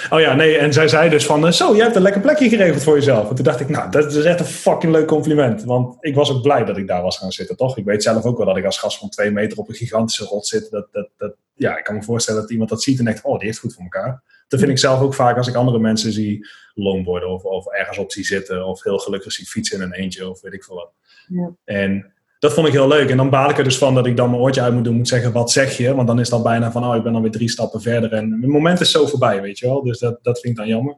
Oh 0.10 0.20
ja, 0.20 0.34
nee, 0.34 0.58
en 0.58 0.74
zij 0.74 0.88
zei 0.88 1.10
dus 1.10 1.26
van, 1.26 1.54
zo, 1.54 1.76
jij 1.76 1.84
hebt 1.84 1.96
een 1.96 2.02
lekker 2.02 2.22
plekje 2.22 2.50
geregeld 2.50 2.84
voor 2.84 2.96
jezelf. 2.96 3.30
En 3.30 3.36
toen 3.36 3.46
dacht 3.46 3.60
ik, 3.60 3.70
nou, 3.70 3.92
dat 3.92 4.14
is 4.14 4.24
echt 4.24 4.40
een 4.40 4.46
fucking 4.46 4.92
leuk 4.92 5.08
compliment. 5.08 5.64
Want 5.64 5.98
ik 6.00 6.16
was 6.16 6.32
ook 6.32 6.42
blij 6.42 6.66
dat 6.66 6.78
ik 6.78 6.88
daar 6.88 7.02
was 7.02 7.18
gaan 7.18 7.32
zitten, 7.32 7.56
toch? 7.56 7.78
Ik 7.78 7.86
weet 7.86 8.04
zelf 8.04 8.24
ook 8.24 8.38
wel 8.38 8.46
dat 8.46 8.58
ik 8.58 8.66
als 8.66 8.78
gast 8.78 8.98
van 8.98 9.10
twee 9.10 9.32
meter 9.32 9.58
op 9.58 9.70
een 9.70 9.76
gigantische 9.76 10.26
rot 10.26 10.48
zit. 10.48 10.70
Dat, 10.70 10.88
dat, 10.92 11.10
dat, 11.18 11.36
ja, 11.54 11.78
ik 11.78 11.84
kan 11.84 11.96
me 11.96 12.04
voorstellen 12.04 12.42
dat 12.42 12.52
iemand 12.52 12.70
dat 12.70 12.84
ziet 12.84 13.00
en 13.00 13.06
denkt, 13.06 13.24
oh, 13.24 13.38
die 13.38 13.48
heeft 13.48 13.60
goed 13.60 13.74
voor 13.74 13.84
elkaar. 13.84 14.24
Dat 14.48 14.60
vind 14.60 14.72
ik 14.72 14.80
zelf 14.80 15.02
ook 15.02 15.14
vaak 15.14 15.38
als 15.38 15.48
ik 15.48 15.56
andere 15.56 15.80
mensen 15.80 16.12
zie 16.12 16.48
longboarden 16.74 17.30
of, 17.30 17.44
of 17.44 17.68
ergens 17.68 17.98
op 17.98 18.12
zie 18.12 18.26
zitten. 18.26 18.66
Of 18.66 18.84
heel 18.84 18.98
gelukkig 18.98 19.32
zie 19.32 19.46
fietsen 19.46 19.78
in 19.78 19.84
een 19.84 19.94
eentje 19.94 20.30
of 20.30 20.42
weet 20.42 20.54
ik 20.54 20.64
veel 20.64 20.76
wat. 20.76 20.92
Ja. 21.28 21.52
En 21.64 22.13
dat 22.44 22.54
vond 22.54 22.68
ik 22.68 22.74
heel 22.74 22.88
leuk. 22.88 23.10
En 23.10 23.18
dan 23.18 23.30
baal 23.30 23.50
ik 23.50 23.58
er 23.58 23.64
dus 23.64 23.78
van 23.78 23.96
dat 23.96 24.06
ik 24.06 24.18
dan 24.18 24.30
mijn 24.30 24.42
oortje 24.42 24.62
uit 24.62 24.74
moet 24.74 24.84
doen, 24.84 24.96
moet 24.96 25.08
zeggen, 25.08 25.32
wat 25.32 25.52
zeg 25.52 25.78
je? 25.78 25.96
Want 25.96 26.08
dan 26.08 26.20
is 26.20 26.30
dat 26.30 26.44
bijna 26.44 26.72
van, 26.72 26.86
oh, 26.86 26.96
ik 26.96 27.04
ben 27.04 27.14
dan 27.14 27.22
weer 27.22 27.32
drie 27.32 27.50
stappen 27.50 27.82
verder. 27.82 28.14
En 28.14 28.40
mijn 28.40 28.52
moment 28.52 28.80
is 28.80 28.92
zo 28.92 29.06
voorbij, 29.06 29.42
weet 29.42 29.60
je 29.60 29.66
wel. 29.66 29.84
Dus 29.84 30.00
dat, 30.00 30.20
dat 30.22 30.40
vind 30.40 30.54
ik 30.54 30.60
dan 30.60 30.68
jammer. 30.68 30.98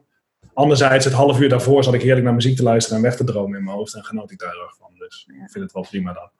Anderzijds, 0.54 1.04
het 1.04 1.14
half 1.14 1.40
uur 1.40 1.48
daarvoor 1.48 1.84
zat 1.84 1.94
ik 1.94 2.02
heerlijk 2.02 2.24
naar 2.24 2.34
muziek 2.34 2.56
te 2.56 2.62
luisteren 2.62 2.98
en 2.98 3.04
weg 3.04 3.16
te 3.16 3.24
dromen 3.24 3.58
in 3.58 3.64
mijn 3.64 3.76
hoofd. 3.76 3.94
En 3.94 4.04
genoot 4.04 4.30
ik 4.30 4.38
daar 4.38 4.50
heel 4.50 4.62
erg 4.62 4.76
van. 4.76 4.90
Dus 4.98 5.26
ik 5.28 5.50
vind 5.50 5.64
het 5.64 5.72
wel 5.72 5.86
prima 5.90 6.12
dan. 6.12 6.30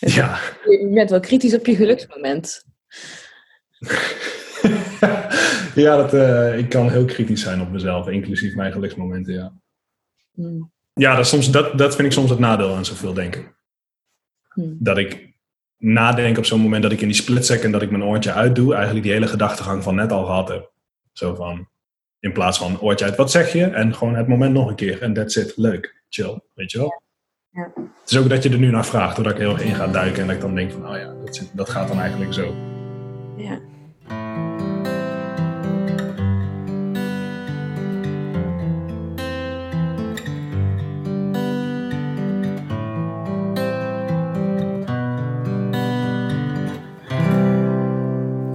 ja. 0.16 0.38
Je 0.64 0.90
bent 0.94 1.10
wel 1.10 1.20
kritisch 1.20 1.54
op 1.54 1.66
je 1.66 1.76
geluksmoment. 1.76 2.64
ja, 5.84 5.96
dat, 5.96 6.14
uh, 6.14 6.58
ik 6.58 6.68
kan 6.68 6.90
heel 6.90 7.04
kritisch 7.04 7.42
zijn 7.42 7.60
op 7.60 7.70
mezelf, 7.70 8.08
inclusief 8.08 8.54
mijn 8.54 8.72
geluksmomenten, 8.72 9.34
ja. 9.34 9.52
Hmm 10.34 10.76
ja, 10.98 11.16
dat, 11.16 11.26
soms, 11.26 11.50
dat, 11.50 11.78
dat 11.78 11.94
vind 11.94 12.06
ik 12.06 12.12
soms 12.12 12.30
het 12.30 12.38
nadeel 12.38 12.74
aan 12.74 12.84
zoveel 12.84 13.12
denken. 13.12 13.56
Hmm. 14.48 14.76
Dat 14.80 14.98
ik 14.98 15.34
nadenk 15.76 16.38
op 16.38 16.44
zo'n 16.44 16.60
moment 16.60 16.82
dat 16.82 16.92
ik 16.92 17.00
in 17.00 17.08
die 17.08 17.16
split 17.16 17.46
second 17.46 17.72
dat 17.72 17.82
ik 17.82 17.90
mijn 17.90 18.04
oortje 18.04 18.32
uitdoe, 18.32 18.74
eigenlijk 18.74 19.04
die 19.04 19.12
hele 19.12 19.26
gedachtegang 19.26 19.82
van 19.82 19.94
net 19.94 20.12
al 20.12 20.24
gehad 20.24 20.48
heb. 20.48 20.72
Zo 21.12 21.34
van, 21.34 21.68
in 22.20 22.32
plaats 22.32 22.58
van 22.58 22.80
oortje 22.80 23.04
uit, 23.04 23.16
wat 23.16 23.30
zeg 23.30 23.52
je? 23.52 23.64
En 23.64 23.94
gewoon 23.94 24.14
het 24.14 24.28
moment 24.28 24.52
nog 24.52 24.68
een 24.68 24.74
keer. 24.74 25.02
En 25.02 25.12
that's 25.12 25.36
it. 25.36 25.52
Leuk. 25.56 26.02
Chill. 26.08 26.40
Weet 26.54 26.70
je 26.70 26.78
wel? 26.78 27.02
Ja. 27.50 27.72
Het 27.74 28.10
is 28.10 28.16
ook 28.16 28.28
dat 28.28 28.42
je 28.42 28.50
er 28.50 28.58
nu 28.58 28.70
naar 28.70 28.86
vraagt, 28.86 29.16
doordat 29.16 29.32
ik 29.32 29.38
heel 29.38 29.52
erg 29.52 29.62
in 29.62 29.74
ga 29.74 29.86
duiken 29.86 30.20
en 30.20 30.26
dat 30.26 30.36
ik 30.36 30.42
dan 30.42 30.54
denk 30.54 30.70
van, 30.70 30.88
oh 30.88 30.96
ja, 30.96 31.14
dat, 31.24 31.50
dat 31.52 31.68
gaat 31.68 31.88
dan 31.88 32.00
eigenlijk 32.00 32.32
zo. 32.32 32.54
Ja. 33.36 33.60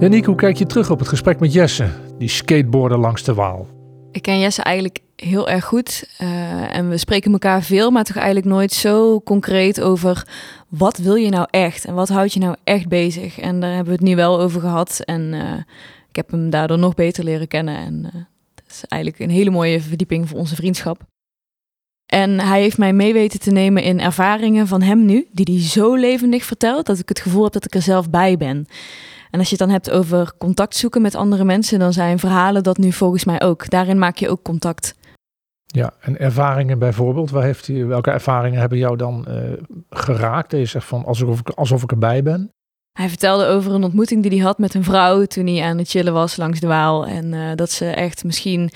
Janiek, 0.00 0.24
hoe 0.24 0.34
kijk 0.34 0.56
je 0.56 0.66
terug 0.66 0.90
op 0.90 0.98
het 0.98 1.08
gesprek 1.08 1.40
met 1.40 1.52
Jesse, 1.52 1.88
die 2.18 2.28
skateboarder 2.28 2.98
langs 2.98 3.22
de 3.22 3.34
Waal? 3.34 3.66
Ik 4.12 4.22
ken 4.22 4.40
Jesse 4.40 4.62
eigenlijk 4.62 4.98
heel 5.16 5.48
erg 5.48 5.64
goed 5.64 6.08
uh, 6.22 6.76
en 6.76 6.88
we 6.88 6.98
spreken 6.98 7.32
elkaar 7.32 7.62
veel, 7.62 7.90
maar 7.90 8.04
toch 8.04 8.16
eigenlijk 8.16 8.46
nooit 8.46 8.72
zo 8.72 9.20
concreet 9.20 9.80
over 9.80 10.26
wat 10.68 10.98
wil 10.98 11.14
je 11.14 11.28
nou 11.28 11.46
echt 11.50 11.84
en 11.84 11.94
wat 11.94 12.08
houdt 12.08 12.32
je 12.32 12.40
nou 12.40 12.56
echt 12.64 12.88
bezig. 12.88 13.38
En 13.38 13.60
daar 13.60 13.70
hebben 13.70 13.92
we 13.92 13.98
het 13.98 14.08
nu 14.08 14.16
wel 14.16 14.40
over 14.40 14.60
gehad 14.60 15.00
en 15.04 15.32
uh, 15.32 15.52
ik 16.08 16.16
heb 16.16 16.30
hem 16.30 16.50
daardoor 16.50 16.78
nog 16.78 16.94
beter 16.94 17.24
leren 17.24 17.48
kennen 17.48 17.76
en 17.76 17.94
uh, 17.94 18.12
dat 18.54 18.64
is 18.68 18.84
eigenlijk 18.84 19.22
een 19.22 19.30
hele 19.30 19.50
mooie 19.50 19.80
verdieping 19.80 20.28
voor 20.28 20.38
onze 20.38 20.54
vriendschap. 20.54 21.02
En 22.06 22.40
hij 22.40 22.60
heeft 22.60 22.78
mij 22.78 22.92
mee 22.92 23.12
weten 23.12 23.40
te 23.40 23.50
nemen 23.50 23.82
in 23.82 24.00
ervaringen 24.00 24.66
van 24.66 24.82
hem 24.82 25.04
nu, 25.04 25.26
die 25.32 25.54
hij 25.54 25.68
zo 25.68 25.94
levendig 25.94 26.44
vertelt, 26.44 26.86
dat 26.86 26.98
ik 26.98 27.08
het 27.08 27.20
gevoel 27.20 27.44
heb 27.44 27.52
dat 27.52 27.64
ik 27.64 27.74
er 27.74 27.82
zelf 27.82 28.10
bij 28.10 28.36
ben. 28.36 28.66
En 29.34 29.40
als 29.40 29.48
je 29.48 29.56
het 29.56 29.64
dan 29.64 29.74
hebt 29.74 29.90
over 29.90 30.32
contact 30.38 30.76
zoeken 30.76 31.02
met 31.02 31.14
andere 31.14 31.44
mensen, 31.44 31.78
dan 31.78 31.92
zijn 31.92 32.18
verhalen 32.18 32.62
dat 32.62 32.78
nu 32.78 32.92
volgens 32.92 33.24
mij 33.24 33.42
ook. 33.42 33.70
Daarin 33.70 33.98
maak 33.98 34.16
je 34.16 34.28
ook 34.28 34.42
contact. 34.42 34.94
Ja, 35.64 35.92
en 36.00 36.18
ervaringen 36.18 36.78
bijvoorbeeld, 36.78 37.30
welke 37.30 38.10
ervaringen 38.10 38.60
hebben 38.60 38.78
jou 38.78 38.96
dan 38.96 39.26
uh, 39.28 39.52
geraakt? 39.90 40.52
Je 40.52 40.64
zegt 40.64 40.86
van 40.86 41.04
alsof 41.04 41.40
ik, 41.40 41.48
alsof 41.48 41.82
ik 41.82 41.90
erbij 41.90 42.22
ben. 42.22 42.50
Hij 42.94 43.08
vertelde 43.08 43.46
over 43.46 43.72
een 43.72 43.84
ontmoeting 43.84 44.22
die 44.22 44.30
hij 44.30 44.40
had 44.40 44.58
met 44.58 44.74
een 44.74 44.84
vrouw 44.84 45.24
toen 45.24 45.46
hij 45.46 45.62
aan 45.62 45.78
het 45.78 45.88
chillen 45.88 46.12
was 46.12 46.36
langs 46.36 46.60
de 46.60 46.66
Waal. 46.66 47.06
En 47.06 47.32
uh, 47.32 47.40
dat 47.54 47.70
ze 47.70 47.86
echt 47.86 48.24
misschien 48.24 48.70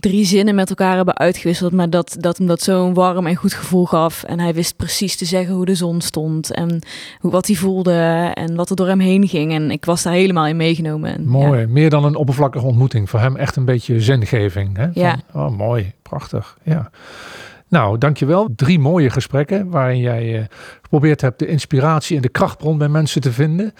drie 0.00 0.24
zinnen 0.24 0.54
met 0.54 0.68
elkaar 0.68 0.96
hebben 0.96 1.16
uitgewisseld, 1.16 1.72
maar 1.72 1.90
dat, 1.90 2.16
dat 2.18 2.38
hem 2.38 2.46
dat 2.46 2.62
zo'n 2.62 2.94
warm 2.94 3.26
en 3.26 3.36
goed 3.36 3.52
gevoel 3.52 3.84
gaf. 3.84 4.22
En 4.22 4.40
hij 4.40 4.54
wist 4.54 4.76
precies 4.76 5.16
te 5.16 5.24
zeggen 5.24 5.54
hoe 5.54 5.64
de 5.64 5.74
zon 5.74 6.00
stond 6.00 6.52
en 6.52 6.78
hoe, 7.20 7.30
wat 7.30 7.46
hij 7.46 7.56
voelde 7.56 8.30
en 8.34 8.54
wat 8.54 8.70
er 8.70 8.76
door 8.76 8.86
hem 8.86 9.00
heen 9.00 9.28
ging. 9.28 9.52
En 9.52 9.70
ik 9.70 9.84
was 9.84 10.02
daar 10.02 10.12
helemaal 10.12 10.46
in 10.46 10.56
meegenomen. 10.56 11.14
En, 11.14 11.26
mooi, 11.26 11.66
meer 11.66 11.90
dan 11.90 12.04
een 12.04 12.16
oppervlakkige 12.16 12.66
ontmoeting. 12.66 13.10
Voor 13.10 13.20
hem 13.20 13.36
echt 13.36 13.56
een 13.56 13.64
beetje 13.64 14.00
zingeving. 14.00 14.76
Hè? 14.76 14.92
Van, 14.92 15.02
ja. 15.02 15.18
Oh, 15.32 15.56
mooi, 15.56 15.92
prachtig. 16.02 16.58
Ja. 16.62 16.90
Nou, 17.72 17.98
dankjewel. 17.98 18.48
Drie 18.56 18.78
mooie 18.78 19.10
gesprekken 19.10 19.70
waarin 19.70 19.98
jij 19.98 20.38
uh, 20.38 20.44
geprobeerd 20.82 21.20
hebt 21.20 21.38
de 21.38 21.46
inspiratie 21.46 22.16
en 22.16 22.22
de 22.22 22.28
krachtbron 22.28 22.78
bij 22.78 22.88
mensen 22.88 23.20
te 23.20 23.32
vinden. 23.32 23.74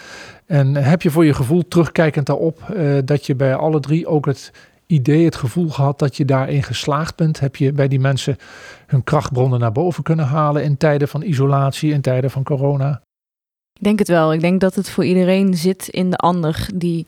En 0.47 0.75
heb 0.75 1.03
je 1.03 1.11
voor 1.11 1.25
je 1.25 1.35
gevoel 1.35 1.69
terugkijkend 1.69 2.27
daarop 2.27 2.61
uh, 2.75 2.99
dat 3.05 3.27
je 3.27 3.35
bij 3.35 3.55
alle 3.55 3.81
drie 3.81 4.07
ook 4.07 4.27
het 4.27 4.53
idee, 4.87 5.25
het 5.25 5.37
gevoel 5.37 5.69
gehad 5.69 5.99
dat 5.99 6.17
je 6.17 6.25
daarin 6.25 6.63
geslaagd 6.63 7.17
bent? 7.17 7.41
Heb 7.41 7.57
je 7.57 7.73
bij 7.73 7.89
die 7.89 8.01
mensen 8.01 8.37
hun 8.87 9.05
krachtbronnen 9.05 9.61
naar 9.61 9.73
boven 9.73 10.03
kunnen 10.03 10.27
halen 10.27 10.65
in 10.65 10.77
tijden 10.77 11.09
van 11.09 11.23
isolatie, 11.23 11.93
in 11.93 12.01
tijden 12.01 12.31
van 12.31 12.43
corona? 12.43 13.03
Ik 13.73 13.83
denk 13.83 13.99
het 13.99 14.09
wel. 14.09 14.33
Ik 14.33 14.41
denk 14.41 14.61
dat 14.61 14.75
het 14.75 14.91
voor 14.91 15.05
iedereen 15.05 15.55
zit 15.55 15.89
in 15.89 16.11
de 16.11 16.17
ander 16.17 16.69
die 16.75 17.07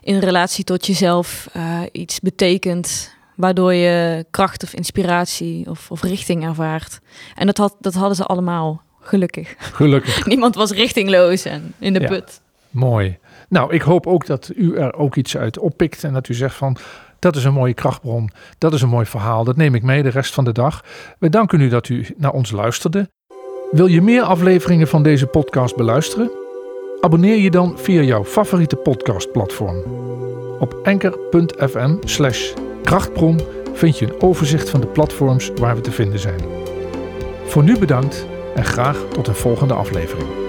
in 0.00 0.18
relatie 0.18 0.64
tot 0.64 0.86
jezelf 0.86 1.48
uh, 1.56 1.80
iets 1.92 2.20
betekent 2.20 3.14
waardoor 3.34 3.74
je 3.74 4.24
kracht 4.30 4.62
of 4.62 4.74
inspiratie 4.74 5.70
of, 5.70 5.90
of 5.90 6.02
richting 6.02 6.44
ervaart. 6.44 7.00
En 7.34 7.46
dat, 7.46 7.56
had, 7.56 7.76
dat 7.80 7.94
hadden 7.94 8.16
ze 8.16 8.24
allemaal, 8.24 8.82
gelukkig. 9.00 9.54
Gelukkig. 9.58 10.26
Niemand 10.26 10.54
was 10.54 10.70
richtingloos 10.70 11.44
en 11.44 11.74
in 11.78 11.92
de 11.92 12.00
ja, 12.00 12.08
put. 12.08 12.40
Mooi. 12.70 13.18
Nou, 13.48 13.74
ik 13.74 13.82
hoop 13.82 14.06
ook 14.06 14.26
dat 14.26 14.50
u 14.54 14.76
er 14.76 14.94
ook 14.94 15.16
iets 15.16 15.36
uit 15.36 15.58
oppikt 15.58 16.04
en 16.04 16.12
dat 16.12 16.28
u 16.28 16.34
zegt 16.34 16.56
van 16.56 16.76
dat 17.18 17.36
is 17.36 17.44
een 17.44 17.52
mooie 17.52 17.74
krachtbron, 17.74 18.30
dat 18.58 18.72
is 18.72 18.82
een 18.82 18.88
mooi 18.88 19.06
verhaal, 19.06 19.44
dat 19.44 19.56
neem 19.56 19.74
ik 19.74 19.82
mee 19.82 20.02
de 20.02 20.08
rest 20.08 20.34
van 20.34 20.44
de 20.44 20.52
dag. 20.52 20.84
We 21.18 21.28
danken 21.28 21.60
u 21.60 21.68
dat 21.68 21.88
u 21.88 22.06
naar 22.16 22.32
ons 22.32 22.50
luisterde. 22.50 23.10
Wil 23.70 23.86
je 23.86 24.02
meer 24.02 24.22
afleveringen 24.22 24.88
van 24.88 25.02
deze 25.02 25.26
podcast 25.26 25.76
beluisteren? 25.76 26.30
Abonneer 27.00 27.36
je 27.36 27.50
dan 27.50 27.78
via 27.78 28.02
jouw 28.02 28.24
favoriete 28.24 28.76
podcastplatform. 28.76 29.82
Op 30.58 30.80
enker.fm 30.82 31.96
slash 32.04 32.52
krachtbron 32.84 33.40
vind 33.72 33.98
je 33.98 34.06
een 34.06 34.22
overzicht 34.22 34.70
van 34.70 34.80
de 34.80 34.86
platforms 34.86 35.50
waar 35.56 35.74
we 35.74 35.80
te 35.80 35.92
vinden 35.92 36.18
zijn. 36.18 36.40
Voor 37.46 37.62
nu 37.62 37.78
bedankt 37.78 38.26
en 38.54 38.64
graag 38.64 39.04
tot 39.12 39.26
een 39.26 39.34
volgende 39.34 39.74
aflevering. 39.74 40.43